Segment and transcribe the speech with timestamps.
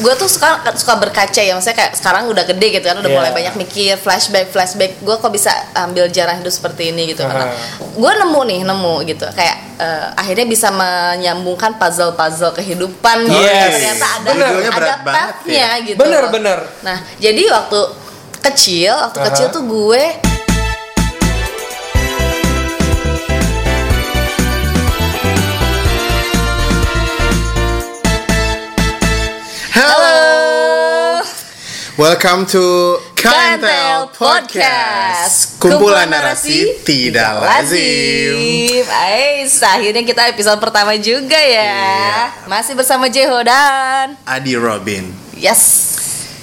[0.00, 3.16] gue tuh suka suka berkaca ya maksudnya kayak sekarang udah gede gitu kan udah Iya.
[3.16, 7.46] mulai banyak mikir flashback flashback gue kok bisa ambil jarah hidup seperti ini gitu karena
[7.46, 7.84] Aha.
[7.90, 13.70] gue nemu nih nemu gitu kayak eh, akhirnya bisa menyambungkan puzzle puzzle kehidupan gitu Yes.
[13.70, 15.84] ternyata ada Judulnya ada berat banget pathnya ya.
[15.84, 16.58] gitu Bener, bener.
[16.80, 17.80] nah jadi waktu
[18.40, 19.26] kecil waktu Aha.
[19.28, 20.02] kecil tuh gue
[29.80, 31.24] Hello.
[31.96, 35.56] Welcome to Kantel Kantel Podcast.
[35.56, 38.36] Kumpulan narasi tidak lazim.
[38.84, 41.64] Ais, akhirnya kita episode pertama juga ya.
[41.64, 42.20] Iya.
[42.44, 45.16] Masih bersama Jeho dan Adi Robin.
[45.32, 45.96] Yes.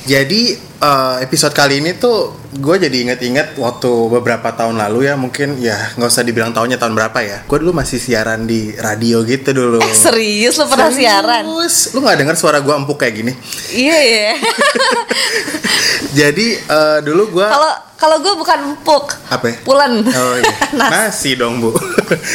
[0.09, 5.59] Jadi eh, episode kali ini tuh gue jadi inget-inget waktu beberapa tahun lalu ya mungkin
[5.59, 7.37] ya nggak usah dibilang tahunnya tahun berapa ya.
[7.45, 9.81] Gue dulu masih siaran di radio gitu dulu.
[9.83, 11.43] Eh serius lo pernah siaran?
[11.45, 11.93] Serius?
[11.93, 13.33] Lu nggak dengar suara gue empuk kayak gini?
[13.73, 14.31] Iya ya.
[16.25, 19.09] Jadi eh, dulu gue Kalau kalau gue bukan empuk.
[19.33, 19.45] apa?
[19.49, 19.55] ya?
[19.65, 20.05] Pulen.
[20.05, 20.55] Oh iya.
[20.77, 20.89] Nas.
[20.93, 21.73] Nasi dong bu.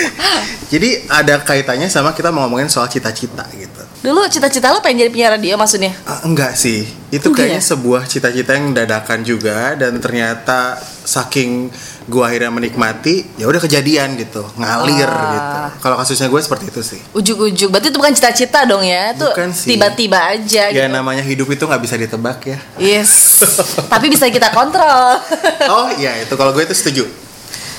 [0.72, 3.61] Jadi ada kaitannya sama kita mau ngomongin soal cita-cita gitu.
[4.03, 5.95] Dulu cita-cita lo pengen jadi penyiar radio maksudnya?
[6.03, 7.70] Ah, enggak sih, itu Enggak kayaknya ya?
[7.70, 10.75] sebuah cita-cita yang dadakan juga dan ternyata
[11.06, 11.70] saking
[12.11, 15.30] gua akhirnya menikmati, ya udah kejadian gitu, ngalir Ah.
[15.30, 15.58] gitu.
[15.80, 17.00] Kalau kasusnya gue seperti itu sih.
[17.14, 17.70] Ujuk-ujuk.
[17.70, 19.14] Berarti itu bukan cita-cita dong ya?
[19.14, 19.30] Itu
[19.70, 20.91] tiba-tiba aja Ya gitu.
[20.91, 22.58] namanya hidup itu nggak bisa ditebak ya.
[22.83, 23.39] Yes.
[23.92, 25.23] Tapi bisa kita kontrol.
[25.70, 27.06] Oh iya itu kalau gue itu setuju.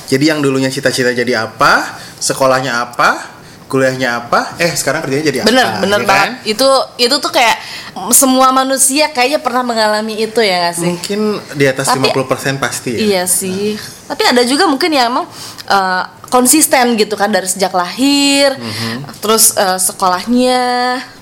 [0.08, 3.43] Jadi yang dulunya cita-cita jadi apa, sekolahnya apa,
[3.74, 5.48] kuliahnya apa, eh sekarang kerjanya jadi apa?
[5.50, 6.34] bener bener ya banget kan?
[6.46, 6.70] itu
[7.02, 7.58] itu tuh kayak
[8.10, 11.20] semua manusia kayaknya pernah mengalami itu ya gak sih Mungkin
[11.54, 13.00] di atas Tapi- 50% pasti ya.
[13.00, 15.26] iya sih tapi ada juga mungkin yang emang
[15.66, 19.20] uh, konsisten gitu kan dari sejak lahir Mhm.
[19.20, 20.60] terus uh, sekolahnya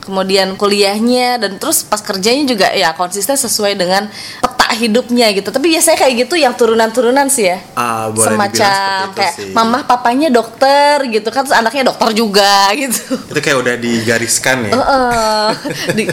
[0.01, 4.09] kemudian kuliahnya dan terus pas kerjanya juga ya konsisten sesuai dengan
[4.41, 9.33] peta hidupnya gitu tapi biasanya kayak gitu yang turunan-turunan sih ya Ah, boleh semacam kayak
[9.35, 9.51] sih.
[9.51, 12.49] mama papanya dokter gitu kan terus anaknya dokter juga
[12.81, 14.73] gitu Itu kayak udah digariskan ya.
[14.73, 15.47] Heeh.
[15.93, 16.03] di,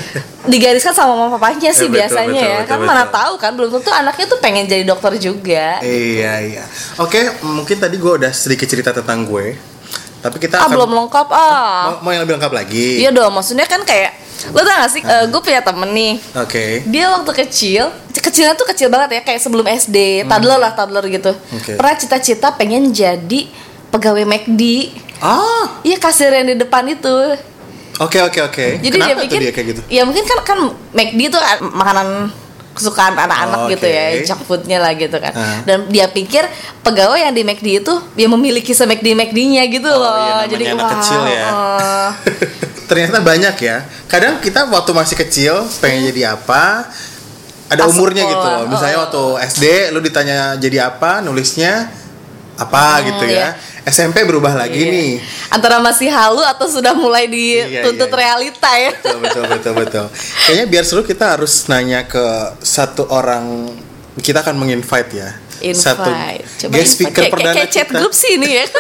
[0.48, 2.88] digariskan sama mama papanya sih Ya, betul, biasanya betul, ya betul, kan betul.
[2.88, 6.64] mana tahu kan belum tentu anaknya tuh pengen jadi dokter juga Iya iya.
[6.97, 9.54] Oke, mungkin tadi gue udah sedikit cerita tentang gue,
[10.19, 12.98] tapi kita ah akan belum lengkap ah mau, mau yang lebih lengkap lagi.
[12.98, 14.16] iya dong maksudnya kan kayak
[14.48, 16.86] lo tau gak sih gue punya temen nih Oke.
[16.86, 21.34] dia waktu kecil kecilnya tuh kecil banget ya kayak sebelum SD toddler lah toddler gitu
[21.34, 21.59] Hmm.
[21.59, 21.75] Oke.
[21.75, 23.50] pernah cita-cita pengen jadi
[23.88, 24.62] pegawai McD
[25.19, 27.10] Ah, iya kasir yang di depan itu
[27.98, 28.66] oke oke oke.
[28.78, 29.81] Jadi Kenapa dia pikir dia kayak gitu?
[29.88, 30.59] Ya mungkin kan kan
[30.92, 32.09] McD itu kan makanan
[32.70, 35.34] kesukaan anak-anak Oh, gitu ya, junk foodnya lah gitu kan.
[35.34, 35.59] Ah.
[35.62, 36.47] Dan dia pikir
[36.81, 40.14] pegawai yang di McD itu dia memiliki se McD McD-nya gitu Oh, loh.
[40.16, 41.42] iya, Jadi anak wow, kecil ya.
[41.42, 42.10] eh,
[42.88, 43.76] Ternyata banyak ya.
[44.06, 46.86] Kadang kita waktu masih kecil pengen jadi apa?
[47.69, 48.62] Ada Pas umurnya gitu sekolah.
[48.62, 48.70] loh.
[48.70, 49.03] Misalnya Oh.
[49.04, 51.91] waktu SD lu ditanya jadi apa, nulisnya
[52.58, 53.54] apa gitu ya.
[53.88, 54.92] SMP berubah lagi iya.
[54.92, 55.12] nih.
[55.54, 58.19] Antara masih halu atau sudah mulai Iya, dituntut iya.
[58.19, 58.92] realita ya.
[58.98, 60.06] betul betul betul betul
[60.44, 62.24] kayaknya biar seru kita harus nanya ke
[62.60, 63.70] satu orang
[64.18, 65.30] kita akan menginvite ya
[65.74, 66.44] satu Invite.
[66.70, 66.88] guest invite.
[66.94, 68.66] speaker kayak, perdana kayak chat kita grup sih ini ya.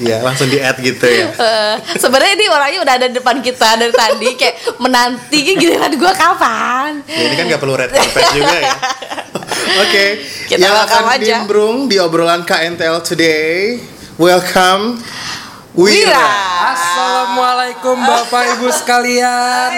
[0.00, 3.76] ya langsung di add gitu ya Eh, Sebenarnya ini orangnya udah ada di depan kita
[3.76, 7.02] dari tadi kayak menanti giliran gue kapan.
[7.04, 8.74] ya ini kan nggak perlu red carpet juga ya
[9.78, 10.04] oke
[10.46, 11.36] Kita yang akan aja.
[11.86, 13.78] di obrolan KNTL today
[14.16, 14.98] welcome
[15.78, 16.26] Wira.
[16.74, 19.70] Assalamualaikum Bapak Ibu sekalian.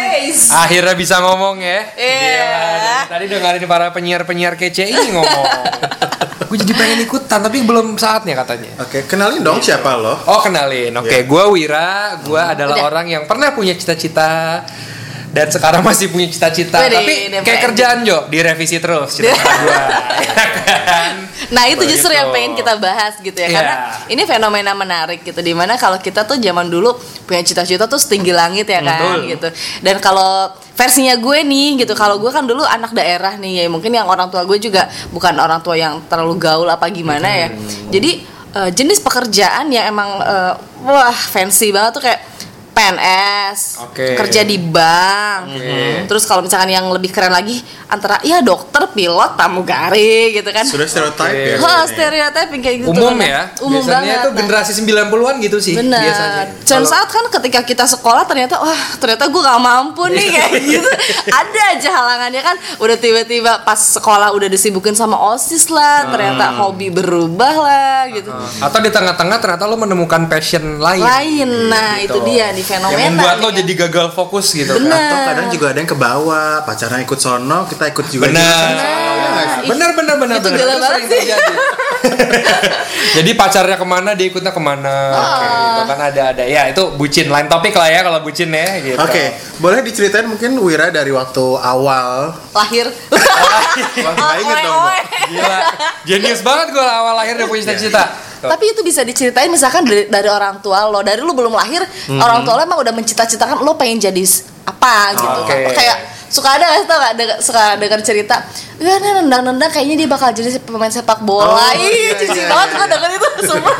[0.49, 1.93] Akhirnya bisa ngomong ya.
[1.93, 2.41] Iya.
[2.41, 2.65] Gila,
[3.05, 5.45] dari tadi dengerin para penyiar-penyiar kece ini ngomong.
[6.49, 8.75] Gue jadi pengen ikutan tapi belum saatnya katanya.
[8.83, 11.23] oke kenalin dong siapa lo Oh kenalin, oke, Iya.
[11.23, 12.87] gue Wira, gue adalah Udah.
[12.91, 14.67] orang yang pernah punya cita-cita
[15.31, 19.79] dan sekarang masih punya cita-cita, tapi udah kayak kerjaan Jo, direvisi terus cita-cita gue,
[20.87, 21.15] kan?
[21.51, 21.99] Nah itu Begitu.
[21.99, 23.57] justru yang pengen kita bahas gitu ya Iya.
[23.59, 23.75] Karena
[24.07, 26.95] ini fenomena menarik gitu Di mana kalau kita tuh zaman dulu
[27.27, 29.35] punya cita-cita tuh setinggi langit ya kan Betul.
[29.35, 29.49] gitu
[29.83, 33.91] Dan kalau versinya gue nih gitu Kalau gue kan dulu anak daerah nih ya Mungkin
[33.91, 37.49] yang orang tua gue juga bukan orang tua yang terlalu gaul apa gimana ya
[37.91, 38.23] Jadi
[38.55, 40.53] eh, jenis pekerjaan yang emang eh,
[40.87, 42.21] Wah fancy banget tuh kayak
[42.91, 44.19] PNS, Oke.
[44.19, 45.79] kerja di bank, Oke.
[46.11, 50.01] terus kalau misalkan yang lebih keren lagi antara ya dokter, pilot, pramugari
[50.33, 50.63] gitu kan.
[50.63, 51.51] Sudah stereotype Oke.
[51.51, 51.57] ya.
[51.59, 52.89] Oh, stereotyping kayak gitu.
[52.89, 54.17] umum Nah, ya Umum biasanya banget.
[54.17, 56.01] itu Nah, generasi 90-an gitu sih Bener.
[56.01, 60.29] biasanya Dan Kalau- saat kan ketika kita sekolah ternyata wah ternyata gue gak mampu nih
[60.31, 60.91] kayak gitu.
[61.29, 62.57] Ada aja halangannya kan.
[62.79, 66.07] Udah tiba-tiba pas sekolah udah disibukin sama osis lah.
[66.09, 67.79] Ternyata hobi berubah lah
[68.09, 68.31] gitu.
[68.61, 72.13] atau di tengah-tengah ternyata lo menemukan passion lain Lain, nah Gitu.
[72.13, 73.01] itu dia di fenomena.
[73.01, 73.57] yang membuat lo kan.
[73.57, 74.91] jadi gagal fokus gitu Bener.
[74.91, 78.29] kan Atau kadang juga ada yang ke bawah, pacarnya ikut sono, kita ikut juga.
[78.29, 79.67] benar ya nggak sih?
[79.67, 80.59] benar benar benar Itu benar.
[80.59, 81.19] gila Itu banget sering sih.
[81.25, 81.55] terjadi.
[83.17, 84.95] jadi pacarnya ke mana dia ikutnya ke mana
[85.75, 88.97] gitu kan ada ada ya itu bucin lain topik lah ya kalau bucin ya gitu
[88.99, 89.25] Oke,
[89.59, 92.37] boleh diceritain mungkin Wira dari waktu awal.
[92.51, 92.85] lahir.
[94.05, 94.81] Wah, nggak inget dong.
[94.83, 95.01] Oe,
[95.31, 95.59] gila
[96.05, 98.05] jenius banget gue awal lahir udah punya cita-cita
[98.41, 102.17] Tapi itu bisa diceritain misalkan dari, dari orang tua lo, dari lu belum lahir, Hmm.
[102.19, 104.25] orang tua lo emang udah mencita-citakan lo pengen jadi
[104.65, 105.39] apa gitu.
[105.45, 105.55] Oke.
[105.71, 105.97] Kayak
[106.31, 108.39] suka ada nggak tau gak Dengar- suka dengar cerita,
[108.79, 111.51] ya nih nendang-nendang kayaknya dia bakal jadi pemain sepak bola.
[111.51, 112.79] Oh, Ih, iya, jijik iya, banget iya.
[112.79, 113.73] gue denger itu semua.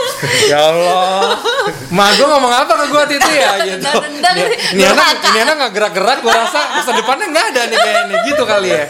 [0.52, 1.40] ya Allah.
[1.88, 3.88] Ma gue ngomong apa ke gue itu ya gitu.
[3.88, 4.36] Nendang-nendang
[4.76, 8.42] Ini- anak, ini anak gak gerak-gerak gue rasa masa depannya nggak ada nih kayaknya gitu
[8.44, 8.84] kali ya.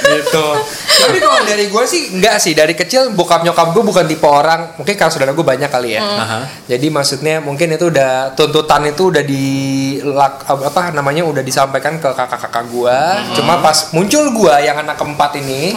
[0.00, 0.46] Gitu.
[0.98, 2.56] Tapi kalau dari gue sih enggak sih.
[2.56, 6.00] Dari kecil bokap nyokap gue bukan tipe orang mungkin karena saudara gue banyak kali ya.
[6.02, 6.40] Aha.
[6.64, 9.44] jadi maksudnya mungkin itu udah tuntutan itu udah di
[10.16, 12.08] apa namanya udah disampaikan ke
[12.48, 12.98] kakak-kakak gue
[13.36, 15.76] cuma pas muncul gue yang anak keempat ini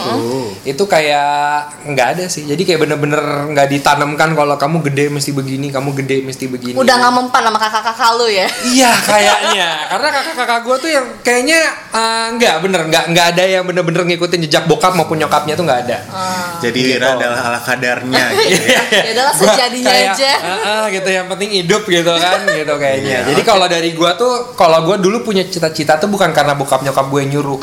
[0.63, 3.21] itu kayak nggak ada sih jadi kayak bener-bener
[3.51, 7.59] nggak ditanamkan kalau kamu gede mesti begini kamu gede mesti begini Udah nggak mempan sama
[7.59, 8.47] kakak-kakak lu ya.
[8.71, 11.59] Iya kayaknya karena kakak-kakak gue tuh yang kayaknya
[11.91, 15.81] eh, nggak bener nggak nggak ada yang bener-bener ngikutin jejak bokap maupun nyokapnya tuh nggak
[15.87, 15.97] ada.
[16.61, 17.07] Jadi Gitu.
[17.07, 18.83] Adalah ala kadarnya gitu ya.
[18.91, 20.31] Ya udahlah Gua sejadinya kayak, aja.
[20.39, 23.17] "Ah, ah," gitu yang penting hidup gitu kan gitu kayaknya.
[23.23, 26.79] Iya, Jadi kalau dari gue tuh kalau gue dulu punya cita-cita tuh bukan karena bokap
[26.81, 27.59] nyokap gue nyuruh,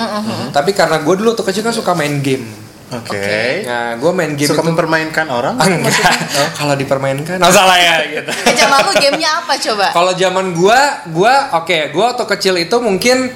[0.50, 2.44] tapi karena gue dulu tuh kecil kan suka main game.
[2.88, 3.68] Oke.
[3.68, 5.60] Nah gue main game Suka itu mempermainkan orang?
[5.60, 5.92] enggak
[6.56, 8.30] kalau dipermainkan nggak salah ya gitu.
[8.32, 9.86] Eh, zaman lu gamenya apa coba?
[9.92, 10.80] Kalau zaman gua,
[11.12, 13.28] gua oke, gua waktu kecil itu mungkin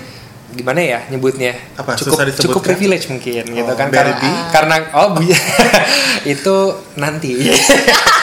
[0.52, 1.52] gimana ya nyebutnya?
[1.76, 4.16] Apa, Cukup cukup privilege mungkin gitu Oh, kan karena
[4.48, 5.24] karena oh bu-
[6.32, 6.56] itu
[6.96, 7.32] nanti.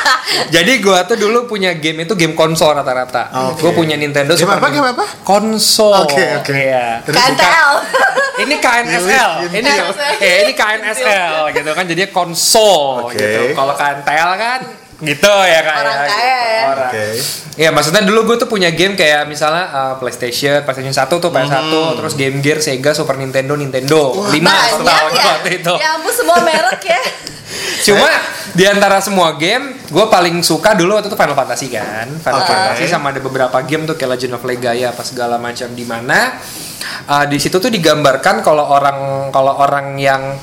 [0.49, 3.53] Jadi gua tuh dulu punya game itu game konsol rata-rata.
[3.53, 3.65] Oke.
[3.65, 5.05] Gua punya Nintendo Game Super apa, game apa?
[5.25, 6.05] Konsol.
[6.05, 6.53] Oke, oke.
[6.53, 7.01] Iya.
[7.05, 7.73] KNTL.
[8.39, 9.31] Ini KNSL.
[9.51, 9.69] Ini
[10.23, 13.19] eh ini KNSL gitu kan jadi konsol Oke.
[13.19, 13.51] gitu.
[13.51, 14.59] Kalau KNTL kan
[14.99, 16.63] gitu ya kayak Orang kaya ya.
[16.67, 16.91] Orang.
[16.91, 17.05] Oke.
[17.59, 21.71] Iya maksudnya dulu gue tuh punya game kayak misalnya uh, PlayStation, PlayStation 1 tuh PS1,
[21.71, 25.23] terus Game Gear, Sega, Super Nintendo, Nintendo, 5 Banyak setahun ya.
[25.27, 25.73] waktu itu.
[25.75, 27.01] Ya ampun semua merek ya.
[27.87, 28.07] Cuma
[28.55, 32.07] di antara semua game, gue paling suka dulu waktu itu Final Fantasy kan.
[32.19, 32.51] Final Oke.
[32.51, 36.39] Fantasy sama ada beberapa game tuh kayak Legend of Legaia apa segala macam di mana
[37.07, 40.35] uh, di situ tuh digambarkan kalau orang kalau orang yang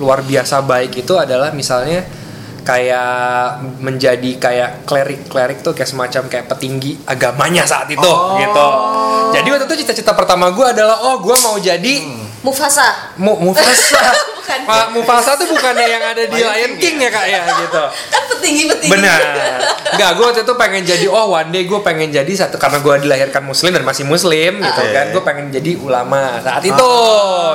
[0.00, 2.04] luar biasa baik itu adalah misalnya
[2.60, 3.10] kayak
[3.78, 8.36] menjadi kayak klerik klerik tuh kayak semacam kayak petinggi agamanya saat itu Oh.
[8.36, 8.68] gitu.
[9.30, 11.94] Jadi waktu itu cita-cita pertama gue adalah oh gue mau jadi
[12.40, 13.12] Mufasa.
[13.20, 14.00] Mu Mufasa.
[14.40, 14.58] Bukan.
[14.64, 17.82] Pak Mufasa tuh bukannya yang ada di Lion King ya kak ya gitu.
[18.12, 18.92] Kan petinggi-petinggi.
[18.96, 19.20] Benar.
[19.94, 22.94] Enggak, gue waktu itu pengen jadi oh one day gue pengen jadi satu karena gue
[23.04, 24.94] dilahirkan muslim dan masih muslim gitu Oke.
[24.96, 25.06] kan.
[25.12, 26.92] Gue pengen jadi ulama saat itu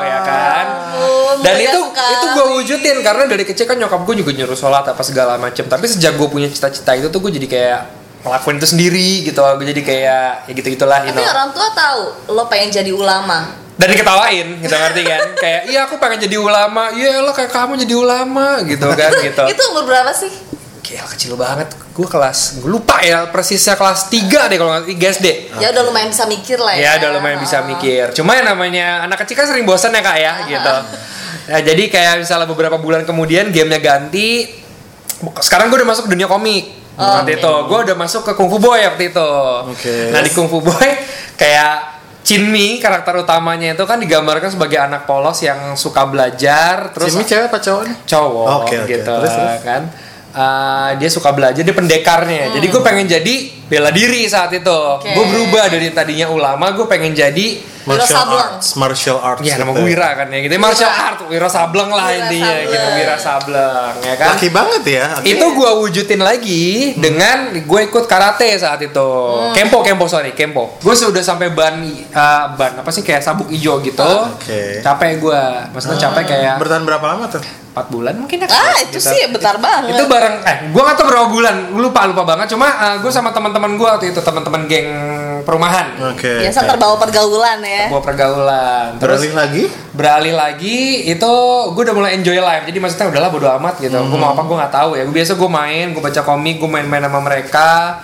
[0.06, 0.66] ya kan.
[1.02, 2.14] Oh, Dan itu sekali.
[2.14, 5.66] itu gue wujudin karena dari kecil kan nyokap gue juga nyuruh sholat apa segala macem.
[5.66, 9.40] Tapi sejak gue punya cita-cita itu tuh gue jadi kayak ngelakuin itu sendiri gitu.
[9.40, 11.06] Gue jadi kayak ya gitu gitulah.
[11.06, 11.32] You Tapi know.
[11.32, 12.02] orang tua tahu
[12.34, 13.64] lo pengen jadi ulama.
[13.76, 17.76] dan diketawain gitu ngerti kan kayak iya aku pengen jadi ulama iya lo kayak kamu
[17.76, 20.32] jadi ulama gitu kan gitu Itu umur berapa sih?
[20.80, 25.16] Gila kecil banget gue kelas gue lupa ya persisnya kelas 3 deh kalau nggak 3
[25.20, 25.28] SD
[25.60, 26.96] Ya udah lumayan bisa mikir lah ya.
[26.96, 30.18] ya udah lumayan bisa mikir cuma yang namanya anak kecil kan sering bosan ya kak
[30.20, 30.74] ya gitu
[31.52, 34.56] nah, jadi kayak misalnya beberapa bulan kemudian gamenya ganti
[35.40, 38.80] sekarang gue udah masuk dunia komik waktu itu gue udah masuk ke Kung Fu Boy
[38.82, 39.32] waktu itu
[39.68, 40.10] Oke.
[40.10, 40.88] nah di Kung Fu Boy
[41.36, 47.22] kayak Chinmi karakter utamanya itu kan digambarkan sebagai anak polos yang suka belajar terus Simi
[47.22, 47.96] cewek apa cowok nih?
[48.04, 48.90] cowok Oke, oke.
[48.90, 49.62] gitu Terus, terus?
[49.62, 49.84] kan
[50.36, 53.34] Uh, dia suka belajar dia pendekarnya jadi gue pengen jadi
[53.66, 55.10] bela diri saat itu Oke.
[55.10, 57.48] gue berubah dari tadinya ulama gue pengen jadi
[57.86, 59.46] Martial arts, martial arts.
[59.46, 59.78] ya nama gitu.
[59.78, 62.74] gue Wira kan ya gitu martial art Wira Sableng lah Wira intinya Sableng.
[62.74, 65.06] gitu Wira Sableng ya kan Laki banget ya.
[65.22, 69.10] itu gue wujudin lagi dengan gue ikut karate saat itu
[69.54, 71.78] kempo kempo sorry kempo gue sudah sampai ban
[72.10, 74.82] uh, ban apa sih kayak sabuk hijau gitu Oke.
[74.82, 77.46] capek gue maksudnya capek kayak Bertahan berapa lama tuh?
[77.76, 79.12] 4 bulan mungkin ya Ah, itu gitu.
[79.12, 79.94] sih bentar banget.
[79.94, 83.80] itu bareng eh gue gak tau berapa bulan lupa lupa banget cuma gue sama teman-teman
[83.80, 84.90] gue waktu itu teman-teman geng
[85.48, 85.96] perumahan.
[86.12, 86.44] Oke.
[86.44, 87.88] Biasa terbawa pergaulan ya.
[87.88, 89.00] Gua pergaulan.
[89.00, 89.64] Terus Beralih lagi?
[89.96, 91.34] beralih lagi itu
[91.72, 94.58] gue udah mulai enjoy life jadi maksudnya udahlah bodo amat gitu gue mau apa gue
[94.60, 98.04] nggak tahu ya gue biasa gue main gue baca komik gue main-main sama mereka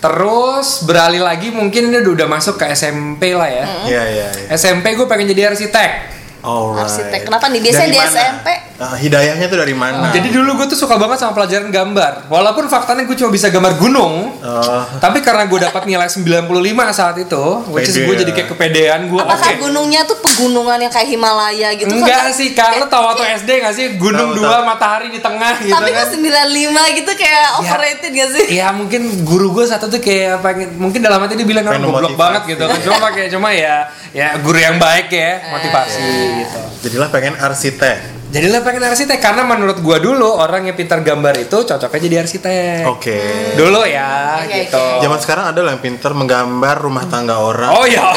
[0.00, 4.46] terus beralih lagi mungkin ini udah, udah masuk ke SMP lah ya Iya, iya, iya.
[4.48, 6.86] SMP gue pengen jadi arsitek Alright.
[6.86, 7.20] Arsitek.
[7.26, 7.58] Kenapa nih?
[7.58, 8.12] Biasanya Dari di mana?
[8.14, 8.48] SMP.
[8.78, 10.10] Ah, hidayahnya tuh dari mana?
[10.10, 13.72] jadi dulu gue tuh suka banget sama pelajaran gambar walaupun faktanya gue cuma bisa gambar
[13.74, 16.44] gunung Oh, tapi karena gue dapat nilai 95
[16.90, 18.20] saat itu which is gue ya.
[18.20, 21.88] jadi kayak kepedean gue oke Apakah gunungnya tuh pegunungan yang kayak Himalaya gitu?
[21.90, 22.76] Enggak Kan- sih, Kak.
[22.76, 23.86] Lo tau waktu SD gak sih?
[23.96, 24.64] Gunung Tahu, dua, tahu.
[24.66, 26.04] matahari di tengah gitu Tapi kan.
[26.04, 28.44] kok 95 gitu kayak overrated gak sih?
[28.52, 32.12] Iya mungkin guru gue satu tuh kayak pengen mungkin dalam hati dia bilang orang goblok
[32.14, 36.04] banget gitu kan cuma pakai cuma ya ya guru yang baik ya motivasi
[36.38, 38.15] gitu jadilah pengen arsitek.
[38.36, 42.84] Jadilah pengen arsitek karena menurut gue dulu orang yang pintar gambar itu cocoknya jadi arsitek
[42.84, 43.16] Oke.
[43.56, 45.00] dulu ya Oke, gitu oke.
[45.00, 47.72] Zaman sekarang ada loh yang pinter menggambar rumah tangga orang.
[47.72, 48.12] Oh ya,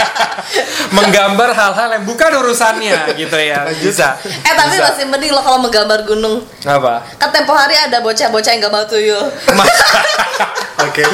[0.96, 4.20] menggambar hal-hal yang bukan urusannya gitu ya bisa.
[4.20, 4.92] Eh tapi Bisa.
[4.92, 6.44] masih mending lo kalau menggambar gunung.
[6.64, 7.00] apa?
[7.16, 9.24] Kan tempo hari ada bocah-bocah yang gambar tuyul.
[10.84, 11.04] Oke.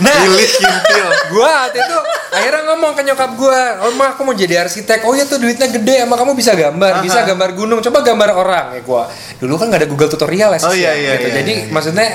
[0.00, 0.16] Nah.
[0.24, 1.08] Pilih kintil.
[1.28, 1.98] gua waktu itu
[2.30, 5.68] akhirnya ngomong ke nyokap gua oh mah aku mau jadi arsitek oh ya tuh duitnya
[5.68, 8.64] gede emang kamu bisa gambar bisa gambar gunung coba gambar orang.
[8.78, 9.10] Ya gua
[9.42, 11.26] dulu kan nggak ada Google tutorial ya Oh, iya, ya, iya, gitu.
[11.26, 11.72] iya, jadi iya.
[11.74, 12.08] maksudnya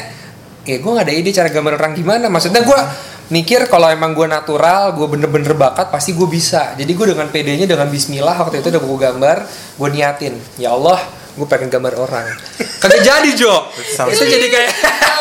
[0.65, 2.25] ya gua nggak ada ide cara gambar orang gimana.
[2.31, 2.79] Maksudnya gua
[3.27, 6.73] mikir kalau emang gua natural gua bener-bener bakat pasti gua bisa.
[6.73, 9.37] Jadi gua dengan PD-nya dengan Bismillah waktu itu udah gua gambar
[9.75, 10.97] gua niatin ya Allah
[11.35, 12.31] gue pengen gambar orang.
[12.81, 13.67] Kagak jadi Jo.
[14.07, 14.71] Itu jadi kayak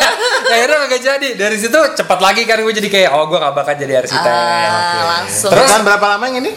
[0.54, 1.28] akhirnya kagak jadi.
[1.34, 4.30] Dari situ cepat lagi kan gue jadi kayak oh gue gak bakal jadi arsitek.
[4.30, 5.50] Ah, langsung.
[5.50, 6.52] Terus- Bertahan berapa lama yang ini?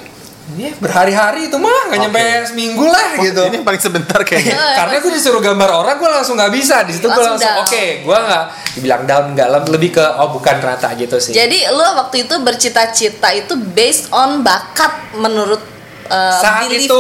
[0.48, 2.48] Ini berhari-hari itu mah nggak nyampe Oke.
[2.56, 3.42] seminggu lah Oh, gitu.
[3.52, 4.56] Ini yang paling sebentar kayaknya.
[4.56, 6.88] Eh, Karena gue disuruh gambar orang, gue langsung nggak bisa.
[6.88, 8.44] Di situ gue Langsung oke, gue nggak
[8.80, 11.36] dibilang down nggak lebih ke oh bukan rata gitu sih.
[11.36, 15.77] Jadi lo waktu itu bercita-cita itu based on bakat menurut
[16.10, 16.96] uh, saat itu, gitu.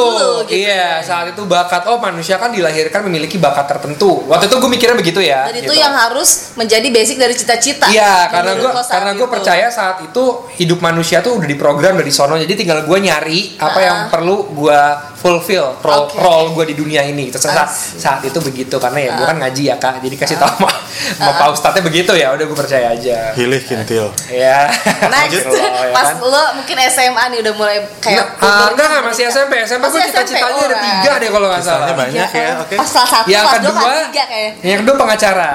[0.51, 4.23] iya saat itu bakat oh manusia kan dilahirkan memiliki bakat tertentu.
[4.27, 5.47] Waktu itu gue mikirnya begitu ya.
[5.49, 5.79] Dan itu gitu.
[5.79, 7.87] yang harus menjadi basic dari cita-cita.
[7.89, 9.33] Iya, karena gue karena gue itu.
[9.33, 10.23] percaya saat itu
[10.59, 12.37] hidup manusia tuh udah diprogram dari sono.
[12.37, 13.83] Jadi tinggal gue nyari apa Ah.
[13.83, 14.79] yang perlu gue
[15.29, 16.15] fulfill role Oke.
[16.15, 17.27] role gue di dunia ini.
[17.27, 19.29] Terus saat, saat itu begitu karena ya gue Ah.
[19.29, 19.99] kan ngaji ya kak.
[19.99, 20.71] Jadi kasih tau sama,
[21.13, 22.31] sama Pak Ustadznya begitu ya.
[22.31, 23.31] Udah gue percaya aja.
[23.33, 24.07] Pilih kintil.
[24.27, 24.71] Ya.
[25.05, 26.23] Next, Gitu loh, ya pas kan?
[26.23, 29.53] lo mungkin SMA nih udah mulai kayak Nah, ah, enggak enggak masih SMP.
[29.61, 30.85] SMP gue cita-citanya ada alright.
[30.97, 31.97] tiga deh kalau nggak Misalnya salah.
[31.99, 32.75] banyak ya, oke.
[32.75, 34.51] Pas kelas satu, Yang kedua, kayak.
[34.61, 35.51] yang kedua pengacara.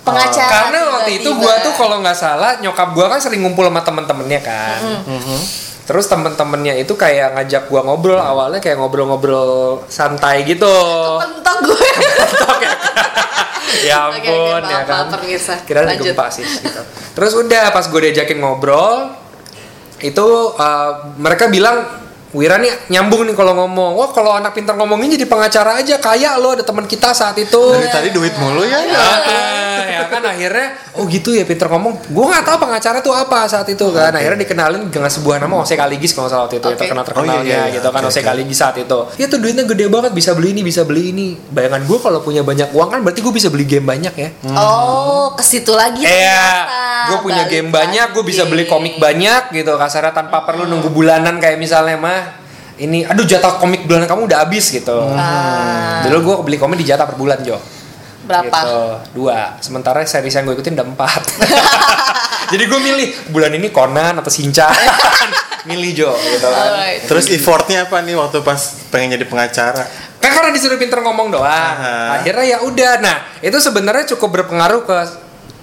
[0.00, 3.80] Pengacara Karena waktu itu gua tuh kalau nggak salah nyokap gua kan sering ngumpul sama
[3.80, 4.80] temen-temennya kan.
[5.90, 10.70] Terus temen-temennya itu kayak ngajak gua ngobrol awalnya kayak ngobrol-ngobrol santai gitu.
[11.18, 11.82] Pentok gue.
[13.90, 15.04] ya Oke, oke, ampun maaf, ya kan.
[15.18, 15.54] pemirsa.
[15.66, 16.14] Kira Lanjut.
[16.14, 16.46] gempa sih.
[16.46, 16.82] Gitu.
[17.18, 19.18] Terus udah pas gue diajakin ngobrol
[19.98, 21.82] itu uh, mereka bilang
[22.30, 23.94] Wira nih nyambung nih kalau ngomong.
[23.94, 27.58] Wah kalau anak pintar ngomongin jadi pengacara aja kayak lo ada teman kita saat itu.
[27.74, 28.78] Dari tadi duit mulu ya.
[28.80, 33.46] Ah, ya kan akhirnya oh gitu ya pinter ngomong gue nggak tahu pengacara tuh apa
[33.46, 36.74] saat itu kan akhirnya dikenalin dengan sebuah nama Ose Kaligis kalau salah waktu itu ya
[36.74, 36.80] Oke.
[36.82, 37.74] terkenal terkenalnya Oh, iya, iya, iya.
[37.78, 38.20] gitu kan Oke, Ose.
[38.20, 41.82] Kaligis saat itu ya tuh duitnya gede banget bisa beli ini bisa beli ini bayangan
[41.86, 45.44] gue kalau punya banyak uang kan berarti gue bisa beli game banyak ya Oh, ke
[45.46, 46.02] situ lagi.
[46.02, 46.48] Iya,
[47.12, 50.90] gue punya Balik game banyak, gue bisa beli komik banyak gitu kasarnya tanpa perlu nunggu
[50.90, 52.19] bulanan kayak misalnya mah
[52.80, 54.96] ini, aduh jatah komik bulanan kamu udah habis gitu.
[55.12, 57.60] Ah, Dulu gue beli komik di jatah per bulan Jo.
[58.24, 58.46] berapa?
[58.46, 58.80] Gitu,
[59.20, 59.60] dua.
[59.60, 61.22] Sementara series yang gue ikutin udah empat.
[62.52, 64.70] Jadi gue milih bulan ini Conan atau Shinchan.
[65.68, 66.68] milih Jo gitu kan.
[66.72, 67.04] Alright.
[67.04, 68.58] Terus effortnya apa nih waktu pas
[68.88, 69.84] pengen jadi pengacara?
[70.16, 71.44] Kan karena disuruh pinter ngomong doang.
[71.44, 72.16] Aha.
[72.16, 72.92] Akhirnya ya udah.
[73.04, 74.96] Nah, itu sebenarnya cukup berpengaruh ke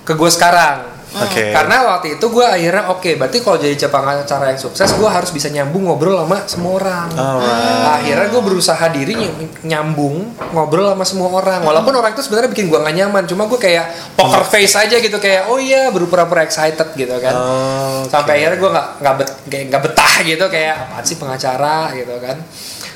[0.05, 0.96] ke gue sekarang.
[1.23, 1.49] Oke.
[1.49, 5.47] Karena waktu itu gue akhirnya oke, berarti kalau jadi pengacara yang sukses, gue harus bisa
[5.49, 7.07] nyambung ngobrol sama semua orang.
[7.09, 8.01] Alright.
[8.01, 9.33] Akhirnya gue berusaha diri ny-
[9.65, 11.63] nyambung ngobrol sama semua orang.
[11.63, 15.17] Walaupun orang itu sebenarnya bikin gue gak nyaman, cuma gue kayak poker face aja gitu
[15.17, 17.33] kayak oh iya berpura-pura excited gitu kan.
[17.33, 18.11] Oh, oke.
[18.11, 22.37] Sampai akhirnya gue nggak nggak bet, nggak betah gitu kayak apaan sih pengacara gitu kan.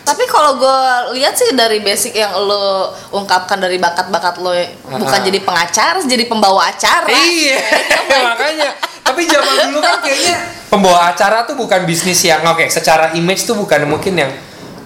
[0.02, 0.80] Tapi kalau gue
[1.18, 4.52] lihat sih dari basic yang lo ungkapkan dari bakat-bakat lo
[4.98, 7.08] bukan jadi pengacara, jadi pembawa acara.
[7.10, 7.58] Iya,
[8.34, 8.70] makanya.
[9.02, 10.36] Tapi zaman dulu kan kayaknya
[10.72, 14.32] pembawa acara tuh bukan bisnis yang oke, secara image tuh bukan mungkin yang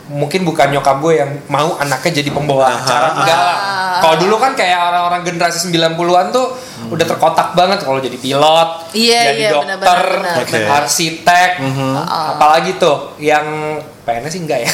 [0.05, 3.57] mungkin bukan nyokap gue yang mau anaknya jadi pembawa acara enggak lah.
[3.95, 6.53] Kalau dulu kan kayak orang-orang generasi 90-an tuh
[6.93, 10.59] udah terkotak banget kalau jadi pilot, Iya, jadi iya, dokter, benar-benar, Oke.
[10.62, 11.50] arsitek,
[11.97, 12.38] Ah.
[12.38, 14.71] apalagi tuh yang PNS sih enggak ya.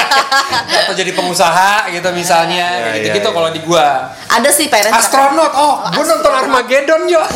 [0.88, 4.08] Atau jadi pengusaha gitu misalnya, Iya, gitu-gitu iya, kalau di gua.
[4.32, 6.32] Ada sih parents Astronot, oh, gue nonton.
[6.32, 7.20] Armageddon yo.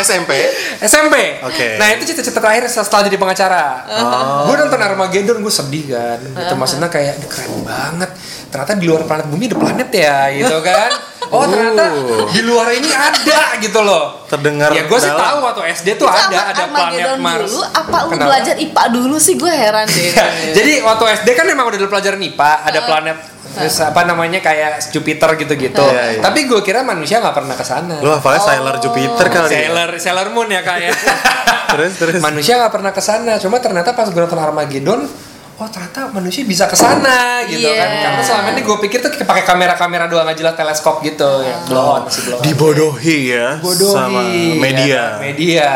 [0.00, 0.32] SMP.
[0.80, 1.14] SMP.
[1.42, 1.76] Oke.
[1.76, 3.64] Nah itu cita-cita terakhir setelah jadi pengacara.
[3.86, 4.48] Oh.
[4.48, 6.18] Gue nonton Armageddon gue sedih kan.
[6.18, 8.10] Itu maksudnya kayak "Ini keren banget.
[8.48, 10.90] Ternyata di luar planet bumi ada planet ya gitu kan.
[11.30, 12.26] Oh ternyata Uh.
[12.26, 14.26] di luar ini ada gitu loh.
[14.26, 17.46] Terdengar Ya gue sih tahu waktu SD tuh Itu ada apa ada planet Mars.
[17.46, 18.26] dulu apa lu Kenapa?
[18.26, 20.26] belajar IPA dulu sih gue heran deh Ya,
[20.58, 23.16] Jadi waktu SD kan memang udah ada pelajaran IPA, ada planet
[23.50, 25.82] terus apa namanya kayak Jupiter gitu-gitu.
[25.82, 26.20] Iya, iya.
[26.20, 27.98] Tapi gue kira manusia nggak pernah ke sana.
[27.98, 29.48] Lu hafalnya Sailor Jupiter kali.
[29.48, 29.58] ya?
[29.66, 30.94] Sailor Sailor Moon ya kayak.
[31.70, 32.18] Terus terus.
[32.18, 33.36] manusia nggak pernah ke sana.
[33.36, 35.06] Cuma ternyata pas gue nonton Armageddon,
[35.54, 37.78] oh ternyata manusia bisa ke sana gitu Iya.
[37.78, 37.90] kan.
[38.02, 41.62] Karena selama ini gue pikir tuh pakai kamera-kamera doang aja lah teleskop gitu ya.
[41.64, 42.42] Blow on, masih blow on.
[42.42, 44.20] Dibodohi ya Bodohi, sama
[44.56, 44.86] media.
[44.86, 45.68] ya, media.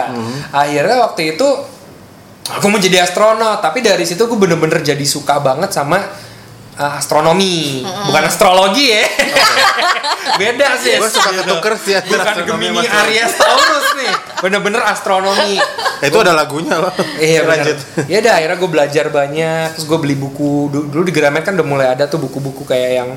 [0.51, 1.47] Akhirnya waktu itu
[2.45, 6.03] aku mau jadi astronot, tapi dari situ gue bener-bener jadi suka banget sama
[6.79, 9.05] uh, astronomi, bukan astrologi ya.
[10.41, 10.99] Beda sih.
[10.99, 15.61] Gua suka ketuker sih Bukan Gemini Aries Taurus nih, bener-bener astronomi.
[16.03, 16.91] Eh, Itu ada lagunya loh.
[17.21, 17.79] Iya lanjut.
[17.79, 18.11] benar.
[18.11, 20.69] Ya udah akhirnya gue belajar banyak, terus gue beli buku.
[20.73, 23.11] Dulu, dulu di Gramet kan udah mulai ada tuh buku-buku kayak yang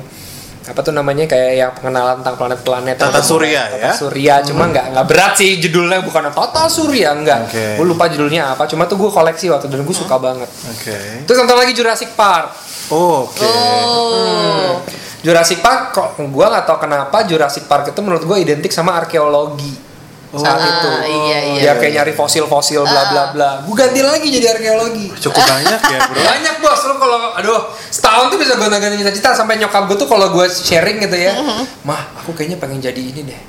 [0.68, 3.92] apa tuh namanya kayak yang pengenalan tentang planet-planet Tata Surya, Tata ya?
[3.96, 4.34] Surya.
[4.44, 7.80] Cuma nggak nggak berat sih judulnya bukan Tata Surya enggak Oke.
[7.80, 10.50] gue lupa judulnya apa cuma tuh gue koleksi waktu dan gue suka banget.
[10.68, 11.24] Oke.
[11.24, 12.52] terus nonton lagi Jurassic Park.
[12.92, 13.48] Oke.
[13.48, 14.80] oh.
[15.24, 19.87] Jurassic Park kok gue nggak tahu kenapa Jurassic Park itu menurut gue identik sama arkeologi
[20.28, 20.90] saat Ah, itu.
[21.08, 21.60] iya, iya.
[21.60, 23.50] dia kayak nyari fosil-fosil bla bla bla.
[23.64, 25.08] Gue ganti lagi jadi arkeologi.
[25.16, 26.20] Cukup banyak ya, Bro.
[26.36, 26.80] banyak bos.
[26.84, 30.44] Lu kalau aduh setahun tuh bisa gue ganti cita-cita sampai nyokap gue tuh kalau gue
[30.44, 31.32] sharing gitu ya.
[31.80, 33.40] Mah aku kayaknya pengen jadi ini deh.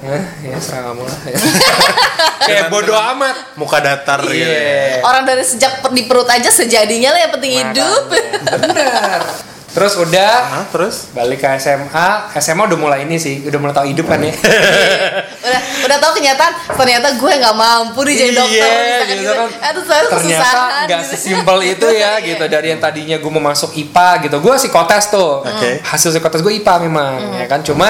[0.00, 1.18] Hah, ya serah kamu lah
[2.48, 3.52] kayak bodoh amat.
[3.60, 4.32] Muka datar gitu.
[4.32, 4.48] ya.
[4.48, 5.04] iya.
[5.04, 8.02] Orang dari sejak di perut aja sejadinya lah yang penting hidup.
[8.48, 9.20] bener
[9.70, 11.06] terus udah Hah, terus?
[11.10, 14.34] balik ke SMA SMA udah mulai ini sih udah mulai tahu hidup kan ya
[15.46, 19.32] udah udah tahu kenyataan ternyata gue nggak mampu nih jadi dokter Iya, gitu gitu.
[19.32, 19.48] kan.
[19.64, 20.50] Aduh, saya ternyata
[20.84, 21.10] nggak gitu.
[21.12, 22.26] sesimpel itu ya Iya.
[22.28, 25.70] gitu dari yang tadinya gue mau masuk IPA gitu gue psikotes tuh Oke.
[25.80, 27.36] hasil psikotes gue IPA memang Hmm.
[27.36, 27.86] ya kan cuma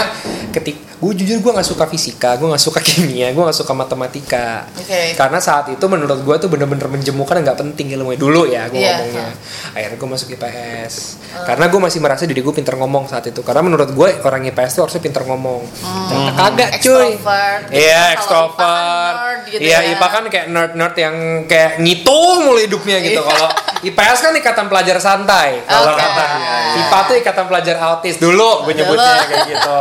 [0.50, 4.68] ketik gue jujur gue nggak suka fisika gue nggak suka kimia gue nggak suka matematika
[4.74, 5.14] Oke.
[5.14, 8.96] karena saat itu menurut gue tuh bener-bener menjemukan nggak penting ilmunya dulu ya gue Iya.
[8.98, 9.28] ngomongnya
[9.72, 10.94] akhirnya gue masuk IPS
[11.42, 14.70] karena gue masih merasa diri gue pinter ngomong saat itu karena menurut gue orang IPS
[14.72, 15.62] tuh harusnya pinter ngomong
[16.06, 17.14] ternyata kagak cuy Hmm.
[17.14, 17.62] Extrovert.
[17.70, 19.88] iya extrovert IPA kan nerd gitu iya ya.
[19.90, 23.26] IPA kan kayak nerd-nerd yang kayak ngitung mulu hidupnya gitu Iya.
[23.26, 23.48] kalau
[23.82, 25.98] IPS kan ikatan pelajar santai kalau Oke.
[25.98, 29.28] kata Iya, IPA tuh ikatan pelajar autis dulu gue nyebutnya Dulu.
[29.28, 29.80] kayak gitu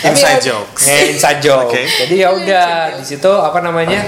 [0.00, 0.82] Inside ya- jokes.
[0.88, 1.68] Eh, inside joke.
[1.68, 1.84] Oke.
[1.84, 4.00] Jadi ya udah di situ apa namanya?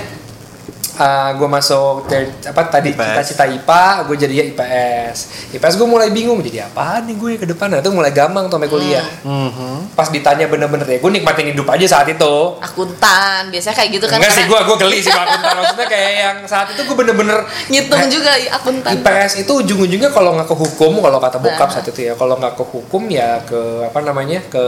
[1.32, 5.16] Gue masuk te- apa tadi cita-cita IPA, gue jadi ya IPS.
[5.52, 7.68] IPS gue mulai bingung jadi apaan nih gue ke depan.
[7.68, 9.04] Nah, itu mulai gampang tuh sampai kuliah.
[9.22, 9.92] Mhm.
[9.92, 12.34] Pas ditanya bener-bener ya, gue nikmatin hidup aja saat itu.
[12.62, 15.52] akuntan biasanya kayak gitu kan Enggak sih, gue gue geli sih akuntan.
[15.54, 20.34] Maksudnya kayak yang saat itu gue bener-bener ngitung eh, juga akuntan IPS itu ujung-ujungnya kalau
[20.34, 21.72] nggak ke hukum, kalau kata bokap Nah.
[21.72, 24.64] saat itu ya, kalau nggak ke hukum ya ke apa namanya ke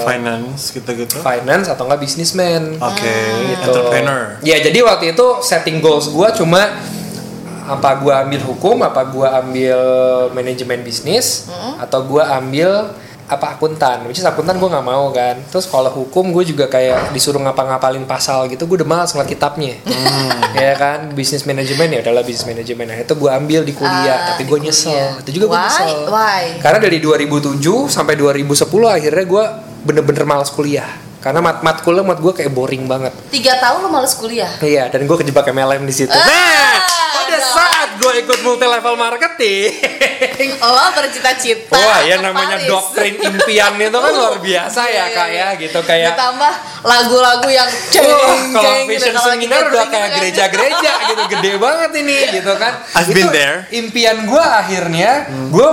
[0.00, 1.18] Finance gitu-gitu.
[1.18, 2.76] finance atau nggak businessman.
[2.78, 3.16] Oke,
[3.48, 3.64] gitu.
[3.64, 4.38] entrepreneur.
[4.40, 5.26] Ya jadi waktu itu
[5.58, 6.62] setting goals gue cuma
[7.68, 9.78] apa gue ambil hukum, apa gue ambil
[10.32, 12.96] manajemen bisnis, atau gue ambil
[13.28, 15.36] apa akuntan, which is akuntan gue nggak mau kan.
[15.52, 19.76] Terus kalau hukum gue juga kayak disuruh ngapa-ngapalin pasal gitu, gue udah malas ngeliat kitabnya.
[20.56, 22.88] ya kan, bisnis manajemen ya adalah bisnis manajemen.
[22.88, 24.72] Nah itu gue ambil di kuliah, Ah, tapi gue kuliah.
[24.72, 25.20] nyesel.
[25.20, 25.98] Itu juga gue nyesel.
[26.08, 26.44] Why?
[26.64, 27.60] Karena dari 2007
[27.92, 29.44] sampai 2010 akhirnya gue
[29.84, 30.88] bener-bener malas kuliah.
[31.28, 33.12] Karena mat matkulnya mat gue kayak boring banget.
[33.28, 36.08] tiga tahun lo males kuliah Iya, dan gue kejebak MLM di situ.
[36.08, 36.72] Ah, nah,
[37.38, 39.70] pada saat gue ikut multi level marketing,
[40.58, 42.66] oh bercita-cita wah ya namanya Paris.
[42.66, 45.46] doktrin impian itu kan luar biasa ya Iya, kak iya.
[45.54, 46.08] ya, gitu kayak.
[46.18, 48.10] ditambah lagu-lagu yang ceng
[48.50, 52.72] kalau gitu, vision kalau lagi seminar udah kayak gereja-gereja gitu, gede banget ini gitu kan.
[52.98, 53.58] I've Itu been there.
[53.70, 55.10] Impian gue akhirnya,
[55.54, 55.68] gue